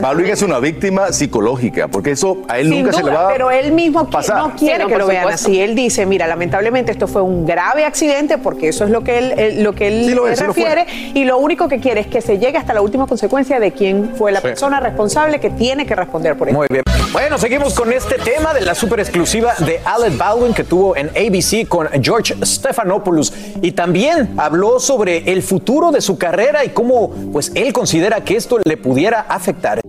Baldwin 0.01 0.26
es 0.30 0.42
una 0.42 0.59
víctima 0.59 1.12
psicológica, 1.12 1.88
porque 1.88 2.12
eso 2.12 2.38
a 2.48 2.59
él 2.59 2.68
Sin 2.68 2.82
nunca 2.82 2.96
se 2.96 3.03
le 3.03 3.11
va 3.11 3.28
a 3.28 3.32
pero 3.32 3.51
él 3.51 3.72
mismo 3.72 4.09
pasar. 4.09 4.36
no 4.38 4.55
quiere 4.57 4.76
Sí, 4.76 4.82
no, 4.82 4.88
que 4.88 4.98
lo 4.98 5.07
vean 5.07 5.22
supuesto. 5.24 5.48
así. 5.48 5.61
Él 5.61 5.74
dice, 5.74 6.07
mira, 6.07 6.26
lamentablemente 6.26 6.92
esto 6.92 7.07
fue 7.09 7.22
un 7.22 7.46
grave 7.46 7.84
accidente 7.84 8.38
porque 8.38 8.68
eso 8.68 8.84
es 8.84 8.90
lo 8.90 9.03
que 9.03 9.18
él, 9.18 9.34
él- 9.36 9.62
lo 9.62 9.74
que 9.74 9.88
él 9.88 10.05
Sí 10.07 10.14
lo 10.14 10.26
es, 10.28 10.38
se 10.38 10.44
sí 10.44 10.46
lo 10.48 10.55
fue. 10.55 10.64
refiere 10.74 11.11
y 11.14 11.24
lo 11.24 11.38
único 11.38 11.68
que 11.68 11.78
quiere 11.80 12.01
es 12.01 12.07
que 12.07 12.20
se 12.20 12.38
llegue 12.38 12.59
hasta 12.59 12.74
la 12.74 12.80
última 12.82 13.07
consecuencia 13.07 13.59
de 13.61 13.72
quién 13.72 14.12
fue 14.16 14.32
la 14.32 14.39
Persona 14.41 14.80
responsable 14.80 15.41
que 15.41 15.51
tiene 15.51 15.86
que 15.86 15.95
responder 15.95 16.36
por 16.36 16.49
esto. 16.49 16.59
Muy 16.59 16.66
bien. 16.70 16.82
Bueno, 17.12 17.38
seguimos 17.38 17.74
con 17.74 17.93
este 17.93 18.16
tema 18.16 18.55
de 18.55 18.61
la 18.61 18.74
super 18.74 19.01
exclusiva 19.01 19.55
de 19.59 19.80
Alec 19.84 20.16
Baldwin 20.16 20.55
que 20.55 20.64
tuvo 20.64 20.97
en 20.97 21.09
ABC 21.09 21.66
con 21.68 21.88
George 22.03 22.34
Stephanopoulos 22.45 23.32
y 23.61 23.72
también 23.72 24.34
habló 24.36 24.78
sobre 24.78 25.32
el 25.32 25.43
futuro 25.43 25.91
de 25.91 26.01
su 26.01 26.18
carrera 26.18 26.64
y 26.64 26.68
cómo 26.68 27.11
pues 27.32 27.51
él 27.55 27.72
considera 27.72 28.22
que 28.22 28.36
esto 28.36 28.59
le 28.64 28.76
pudiera 28.76 29.22
afectar. 29.22 29.80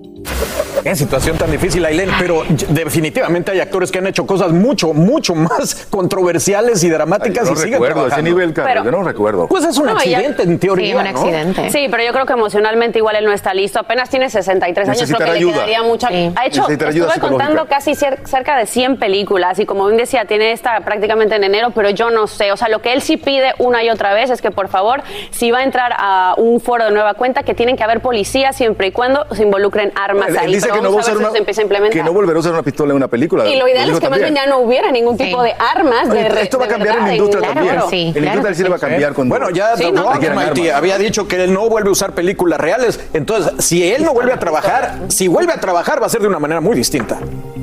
Qué 0.83 0.95
situación 0.95 1.37
tan 1.37 1.51
difícil, 1.51 1.85
Ailén, 1.85 2.09
pero 2.19 2.43
definitivamente 2.69 3.51
hay 3.51 3.59
actores 3.59 3.91
que 3.91 3.99
han 3.99 4.07
hecho 4.07 4.25
cosas 4.25 4.51
mucho, 4.51 4.93
mucho 4.93 5.35
más 5.35 5.87
controversiales 5.89 6.83
y 6.83 6.89
dramáticas 6.89 7.45
Yo 7.45 7.51
y 7.51 7.55
no 7.55 7.61
siguen 7.61 7.73
recuerdo 7.81 8.07
ese 8.07 8.21
nivel, 8.23 8.53
Carlos, 8.53 8.71
Pero- 8.73 8.85
yo 8.85 8.91
no 8.91 9.03
recuerdo. 9.03 9.47
Pues 9.47 9.63
es 9.65 9.77
un 9.77 9.85
No, 9.87 9.91
ya- 9.93 9.97
accidente 10.17 10.43
en 10.43 10.59
teoría, 10.59 10.85
Sí, 10.87 10.93
un 10.95 11.03
¿no? 11.03 11.09
accidente. 11.19 11.69
Sí, 11.69 11.87
pero 11.89 12.03
yo 12.03 12.11
creo 12.13 12.25
que 12.25 12.33
emocionalmente 12.33 12.97
igual 12.99 13.15
él 13.15 13.25
no 13.25 13.31
está 13.33 13.53
listo. 13.53 13.79
Apenas 13.79 14.09
tiene 14.09 14.29
63 14.29 14.89
años, 14.89 15.03
creo 15.05 15.17
que 15.17 15.23
le 15.25 15.31
ayuda. 15.31 15.53
quedaría 15.53 15.83
mucha... 15.83 16.07
Sí. 16.09 16.31
Ha 16.35 16.45
hecho, 16.45 16.67
estuve 16.69 17.19
contando 17.19 17.65
casi 17.67 17.91
cier- 17.91 18.25
cerca 18.25 18.57
de 18.57 18.65
100 18.65 18.97
películas 18.97 19.59
y 19.59 19.65
como 19.65 19.85
bien 19.85 19.97
decía, 19.97 20.25
tiene 20.25 20.51
esta 20.51 20.79
prácticamente 20.81 21.35
en 21.35 21.43
enero, 21.43 21.71
pero 21.75 21.89
yo 21.89 22.09
no 22.09 22.27
sé. 22.27 22.51
O 22.51 22.57
sea, 22.57 22.69
lo 22.69 22.81
que 22.81 22.93
él 22.93 23.01
sí 23.01 23.17
pide 23.17 23.53
una 23.59 23.83
y 23.83 23.89
otra 23.89 24.13
vez 24.13 24.29
es 24.29 24.41
que 24.41 24.51
por 24.51 24.67
favor, 24.67 25.03
si 25.31 25.51
va 25.51 25.59
a 25.59 25.63
entrar 25.63 25.93
a 25.97 26.33
un 26.37 26.59
foro 26.59 26.85
de 26.85 26.91
nueva 26.91 27.13
cuenta, 27.13 27.43
que 27.43 27.53
tienen 27.53 27.77
que 27.77 27.83
haber 27.83 27.99
policías 28.01 28.55
siempre 28.55 28.87
y 28.87 28.91
cuando 28.91 29.25
se 29.35 29.43
involucren 29.43 29.91
armas 29.95 30.29
Él- 30.29 30.35
él 30.35 30.39
ahí. 30.39 30.53
dice 30.55 30.70
que 30.73 30.81
no, 30.81 30.89
a 30.89 30.91
a 30.91 30.95
usar 30.95 31.17
una, 31.17 31.31
se 31.31 31.37
empieza 31.37 31.61
a 31.61 31.63
implementar. 31.63 31.97
que 31.99 32.03
no 32.03 32.13
volverá 32.13 32.37
a 32.37 32.39
usar 32.39 32.53
una 32.53 32.63
pistola 32.63 32.91
en 32.91 32.97
una 32.97 33.07
película. 33.07 33.47
y 33.47 33.57
lo 33.57 33.67
ideal 33.67 33.89
es 33.89 33.99
que 33.99 34.09
más 34.09 34.19
bien 34.19 34.35
ya 34.35 34.45
no 34.45 34.59
hubiera 34.59 34.91
ningún 34.91 35.17
tipo 35.17 35.41
de 35.43 35.53
armas 35.75 36.09
de 36.09 36.29
re- 36.29 36.41
Esto 36.43 36.57
va 36.59 36.65
a 36.65 36.67
de 36.67 36.73
cambiar 36.73 36.97
en 36.99 37.03
la 37.05 37.13
industria 37.15 37.39
claro, 37.51 37.53
también. 37.65 37.89
Sí, 37.89 38.01
en 38.01 38.07
la 38.07 38.11
claro 38.13 38.25
industria 38.27 38.43
del 38.43 38.55
cine 38.55 38.69
va 38.69 38.75
a 38.75 38.79
cambiar 38.79 39.13
con 39.13 39.29
Bueno, 39.29 39.49
ya 39.49 39.75
Sí, 39.77 39.91
no, 39.91 40.09
había 40.09 40.97
dicho 40.97 41.27
que 41.27 41.43
él 41.43 41.53
no 41.53 41.69
vuelve 41.69 41.89
a 41.89 41.91
usar 41.91 42.13
películas 42.13 42.59
reales. 42.59 42.99
Entonces, 43.13 43.53
si 43.63 43.91
él 43.91 44.03
no 44.03 44.13
vuelve 44.13 44.33
a 44.33 44.39
trabajar, 44.39 44.95
si 45.07 45.27
vuelve 45.27 45.53
a 45.53 45.59
trabajar, 45.59 46.01
va 46.01 46.05
a 46.07 46.09
ser 46.09 46.21
de 46.21 46.27
una 46.27 46.39
manera 46.39 46.61
muy 46.61 46.75
distinta. 46.75 47.17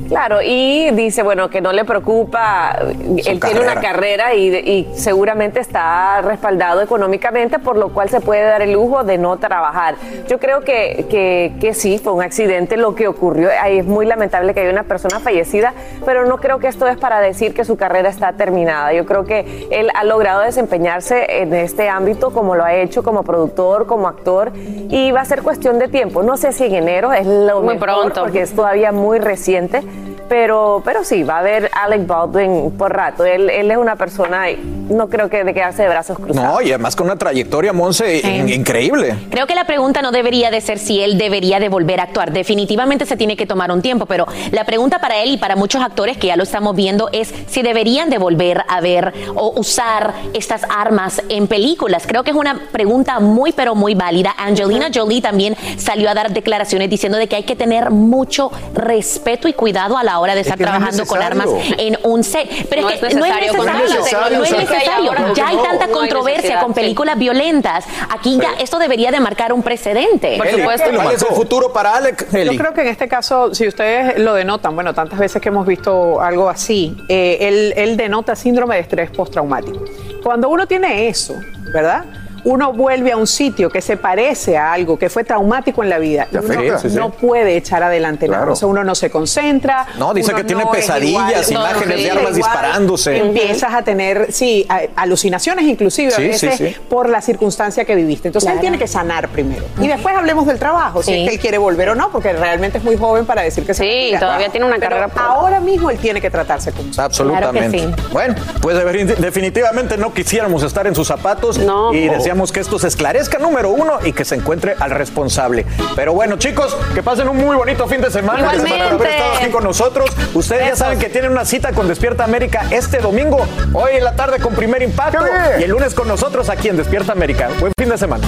Claro, 0.07 0.41
y 0.41 0.89
dice, 0.91 1.21
bueno, 1.21 1.51
que 1.51 1.61
no 1.61 1.71
le 1.71 1.85
preocupa, 1.85 2.79
él 2.81 3.39
tiene 3.39 3.59
una 3.61 3.79
carrera 3.79 4.33
y, 4.33 4.47
y 4.55 4.89
seguramente 4.95 5.59
está 5.59 6.21
respaldado 6.23 6.81
económicamente, 6.81 7.59
por 7.59 7.77
lo 7.77 7.89
cual 7.89 8.09
se 8.09 8.19
puede 8.19 8.41
dar 8.41 8.63
el 8.63 8.73
lujo 8.73 9.03
de 9.03 9.19
no 9.19 9.37
trabajar. 9.37 9.95
Yo 10.27 10.39
creo 10.39 10.61
que, 10.61 11.05
que, 11.11 11.53
que 11.61 11.75
sí, 11.75 11.99
fue 12.03 12.13
un 12.13 12.23
accidente 12.23 12.75
lo 12.75 12.95
que 12.95 12.98
ocurrió. 13.07 13.49
Ahí 13.61 13.79
es 13.79 13.85
muy 13.85 14.05
lamentable 14.05 14.53
que 14.53 14.61
haya 14.61 14.71
una 14.71 14.83
persona 14.83 15.19
fallecida, 15.19 15.73
pero 16.05 16.25
no 16.25 16.37
creo 16.37 16.59
que 16.59 16.67
esto 16.67 16.87
es 16.87 16.97
para 16.97 17.19
decir 17.19 17.53
que 17.53 17.63
su 17.65 17.77
carrera 17.77 18.09
está 18.09 18.33
terminada. 18.33 18.93
Yo 18.93 19.05
creo 19.05 19.25
que 19.25 19.67
él 19.71 19.89
ha 19.95 20.03
logrado 20.03 20.41
desempeñarse 20.41 21.41
en 21.41 21.53
este 21.53 21.89
ámbito 21.89 22.31
como 22.31 22.55
lo 22.55 22.63
ha 22.63 22.73
hecho 22.73 23.03
como 23.03 23.23
productor, 23.23 23.85
como 23.85 24.07
actor, 24.07 24.51
y 24.55 25.11
va 25.11 25.21
a 25.21 25.25
ser 25.25 25.43
cuestión 25.43 25.79
de 25.79 25.87
tiempo. 25.87 26.23
No 26.23 26.37
sé 26.37 26.51
si 26.51 26.65
en 26.65 26.75
enero 26.75 27.13
es 27.13 27.25
lo 27.25 27.61
Muy 27.61 27.75
mejor, 27.75 27.79
pronto. 27.87 28.21
porque 28.21 28.41
es 28.41 28.53
todavía 28.53 28.91
muy 28.91 29.19
reciente, 29.19 29.81
pero, 30.29 30.81
pero 30.85 31.03
sí, 31.03 31.23
va 31.23 31.37
a 31.37 31.39
haber 31.39 31.69
Alec 31.73 32.05
Baldwin 32.07 32.71
por 32.77 32.95
rato. 32.95 33.25
Él, 33.25 33.49
él 33.49 33.71
es 33.71 33.77
una 33.77 33.95
persona, 33.95 34.43
no 34.89 35.09
creo 35.09 35.29
que 35.29 35.43
de 35.43 35.53
quedarse 35.53 35.83
de 35.83 35.89
brazos 35.89 36.17
cruzados. 36.19 36.53
No, 36.53 36.61
y 36.61 36.69
además 36.69 36.95
con 36.95 37.07
una 37.07 37.17
trayectoria, 37.17 37.73
Monse, 37.73 38.19
in- 38.19 38.47
increíble. 38.49 39.15
Creo 39.31 39.47
que 39.47 39.55
la 39.55 39.65
pregunta 39.65 40.01
no 40.01 40.11
debería 40.11 40.51
de 40.51 40.61
ser 40.61 40.79
si 40.79 41.01
él 41.01 41.17
debería 41.17 41.59
de 41.59 41.67
volver 41.69 41.99
a 41.99 42.03
actuar. 42.03 42.31
Definitivamente 42.31 43.05
se 43.05 43.17
tiene 43.17 43.35
que 43.35 43.45
tomar 43.45 43.71
un 43.71 43.81
tiempo, 43.81 44.05
pero 44.05 44.27
la 44.51 44.63
pregunta 44.65 44.99
para 44.99 45.17
él 45.21 45.31
y 45.31 45.37
para 45.37 45.55
muchos 45.55 45.81
actores 45.81 46.17
que 46.17 46.27
ya 46.27 46.35
lo 46.35 46.43
estamos 46.43 46.75
viendo 46.75 47.09
es 47.11 47.33
si 47.47 47.61
deberían 47.61 48.09
de 48.09 48.17
volver 48.19 48.63
a 48.67 48.79
ver 48.81 49.13
o 49.35 49.53
usar 49.59 50.13
estas 50.33 50.61
armas 50.69 51.21
en 51.29 51.47
películas. 51.47 52.05
Creo 52.07 52.23
que 52.23 52.31
es 52.31 52.37
una 52.37 52.59
pregunta 52.71 53.19
muy 53.19 53.51
pero 53.51 53.73
muy 53.75 53.95
válida. 53.95 54.35
Angelina 54.37 54.89
Jolie 54.93 55.21
también 55.21 55.55
salió 55.77 56.09
a 56.09 56.13
dar 56.13 56.31
declaraciones 56.31 56.89
diciendo 56.89 57.17
de 57.17 57.27
que 57.27 57.35
hay 57.35 57.43
que 57.43 57.55
tener 57.55 57.89
mucho 57.89 58.51
respeto 58.73 59.47
y 59.47 59.53
cuidado 59.53 59.97
a 59.97 60.03
la 60.03 60.18
hora 60.19 60.35
de 60.35 60.41
estar 60.41 60.57
que 60.57 60.63
no 60.63 60.69
es 60.69 60.75
trabajando 60.77 61.05
con 61.05 61.21
armas 61.21 61.47
necesario. 61.47 61.87
en 61.87 61.97
un 62.03 62.23
set. 62.23 62.49
Pero 62.69 62.81
No 62.83 62.89
es 62.89 62.99
que 62.99 63.07
es 63.07 63.15
no 63.15 63.25
es 63.25 63.31
necesario, 63.33 63.57
con 63.57 63.65
necesario. 63.65 63.89
la 63.99 64.03
tecnología 64.03 64.37
No 64.37 64.43
es 64.43 64.51
necesario. 64.51 65.09
ahora, 65.09 65.33
Ya 65.33 65.47
hay 65.47 65.55
no, 65.55 65.63
tanta 65.63 65.87
no 65.87 65.93
controversia 65.93 66.59
con 66.59 66.69
sí. 66.73 66.79
películas 66.81 67.17
violentas. 67.17 67.85
Aquí 68.09 68.37
ya 68.41 68.49
esto 68.59 68.79
debería 68.79 69.11
de 69.11 69.19
marcar 69.19 69.53
un 69.53 69.63
precedente. 69.63 70.37
Por 70.37 70.47
Eli, 70.47 70.59
supuesto. 70.61 70.89
¿Cuál 70.95 71.11
es 71.13 71.21
el 71.21 71.27
futuro 71.35 71.71
para 71.73 71.95
Alec? 71.95 72.33
Eli? 72.33 72.51
Yo 72.55 72.57
creo 72.61 72.73
que 72.73 72.81
en 72.81 72.87
este 72.87 73.07
caso, 73.07 73.53
si 73.53 73.67
ustedes 73.67 74.19
lo 74.19 74.33
denotan, 74.33 74.75
bueno, 74.75 74.93
tantas 74.93 75.19
veces 75.19 75.41
que 75.41 75.49
hemos 75.49 75.65
visto 75.65 76.21
algo 76.21 76.49
así, 76.49 76.95
eh, 77.09 77.37
él, 77.41 77.73
él 77.75 77.97
denota 77.97 78.35
síndrome 78.35 78.75
de 78.75 78.81
estrés 78.81 79.09
postraumático. 79.11 79.83
Cuando 80.23 80.49
uno 80.49 80.67
tiene 80.67 81.07
eso, 81.07 81.35
¿verdad? 81.73 82.03
Uno 82.43 82.73
vuelve 82.73 83.11
a 83.11 83.17
un 83.17 83.27
sitio 83.27 83.69
que 83.69 83.81
se 83.81 83.97
parece 83.97 84.57
a 84.57 84.73
algo 84.73 84.97
que 84.97 85.09
fue 85.09 85.23
traumático 85.23 85.83
en 85.83 85.89
la 85.89 85.99
vida 85.99 86.27
y 86.31 86.37
uno 86.37 86.47
afecta. 86.53 86.79
Sí, 86.79 86.89
sí. 86.91 86.95
no 86.95 87.09
puede 87.11 87.57
echar 87.57 87.83
adelante 87.83 88.27
nada. 88.27 88.39
Claro. 88.39 88.53
O 88.53 88.55
sea, 88.55 88.67
uno 88.67 88.83
no 88.83 88.95
se 88.95 89.09
concentra. 89.09 89.87
No, 89.97 90.13
dice 90.13 90.33
que 90.33 90.43
tiene 90.43 90.63
no 90.63 90.71
pesadillas, 90.71 91.49
igual, 91.51 91.69
imágenes 91.71 91.97
no 91.97 92.03
de 92.03 92.11
armas 92.11 92.35
disparándose. 92.35 93.17
Empiezas 93.17 93.73
a 93.73 93.81
tener, 93.83 94.31
sí, 94.31 94.67
alucinaciones 94.95 95.65
inclusive 95.65 96.11
Sí, 96.11 96.21
a 96.23 96.27
veces 96.27 96.55
sí, 96.55 96.67
sí. 96.69 96.75
por 96.89 97.09
la 97.09 97.21
circunstancia 97.21 97.85
que 97.85 97.95
viviste. 97.95 98.27
Entonces 98.27 98.51
él 98.51 98.59
tiene 98.59 98.77
que 98.77 98.87
sanar 98.87 99.29
primero. 99.29 99.63
Y 99.81 99.87
después 99.87 100.15
hablemos 100.15 100.45
del 100.45 100.59
trabajo, 100.59 101.03
si 101.03 101.13
es 101.13 101.27
que 101.29 101.35
él 101.35 101.39
quiere 101.41 101.57
volver 101.57 101.89
o 101.89 101.95
no, 101.95 102.09
porque 102.11 102.33
realmente 102.33 102.77
es 102.77 102.83
muy 102.83 102.97
joven 102.97 103.25
para 103.25 103.41
decir 103.41 103.65
que 103.65 103.73
se 103.73 103.83
Sí, 103.83 104.13
todavía 104.19 104.49
tiene 104.49 104.65
una 104.65 104.75
Pero 104.75 104.89
carrera 104.89 105.09
Ahora 105.15 105.59
mismo 105.59 105.89
él 105.89 105.97
tiene 105.97 106.21
que 106.21 106.29
tratarse 106.29 106.71
como 106.71 106.89
Absolutamente. 106.97 107.77
Claro 107.77 107.95
que 107.95 108.03
sí. 108.03 108.07
Bueno, 108.11 108.35
pues 108.61 108.75
de- 108.77 109.15
definitivamente 109.15 109.97
no 109.97 110.13
quisiéramos 110.13 110.63
estar 110.63 110.85
en 110.87 110.95
sus 110.95 111.07
zapatos 111.07 111.57
No. 111.57 111.93
y 111.93 112.07
deseamos 112.29 112.51
que 112.51 112.59
esto 112.59 112.77
se 112.77 112.87
esclarezca, 112.87 113.39
número 113.39 113.71
uno, 113.71 113.97
y 114.03 114.13
que 114.13 114.23
se 114.23 114.35
encuentre 114.35 114.75
al 114.79 114.91
responsable. 114.91 115.65
Pero 115.95 116.13
bueno, 116.13 116.37
chicos, 116.37 116.77
que 116.93 117.01
pasen 117.01 117.27
un 117.27 117.37
muy 117.37 117.55
bonito 117.55 117.87
fin 117.87 118.01
de 118.01 118.11
semana. 118.11 118.41
Gracias 118.41 118.61
por 118.61 118.71
haber 118.71 118.93
Igualmente. 118.93 119.17
estado 119.17 119.33
aquí 119.39 119.49
con 119.49 119.63
nosotros. 119.63 120.11
Ustedes 120.35 120.67
ya 120.67 120.75
saben 120.75 120.99
que 120.99 121.09
tienen 121.09 121.31
una 121.31 121.43
cita 121.43 121.71
con 121.71 121.87
Despierta 121.87 122.23
América 122.23 122.67
este 122.69 122.99
domingo, 122.99 123.47
hoy 123.73 123.93
en 123.95 124.03
la 124.03 124.15
tarde 124.15 124.39
con 124.39 124.53
Primer 124.53 124.83
Impacto 124.83 125.25
y 125.59 125.63
el 125.63 125.71
lunes 125.71 125.95
con 125.95 126.07
nosotros 126.07 126.49
aquí 126.51 126.67
en 126.67 126.77
Despierta 126.77 127.13
América. 127.13 127.49
Buen 127.59 127.73
fin 127.75 127.89
de 127.89 127.97
semana. 127.97 128.27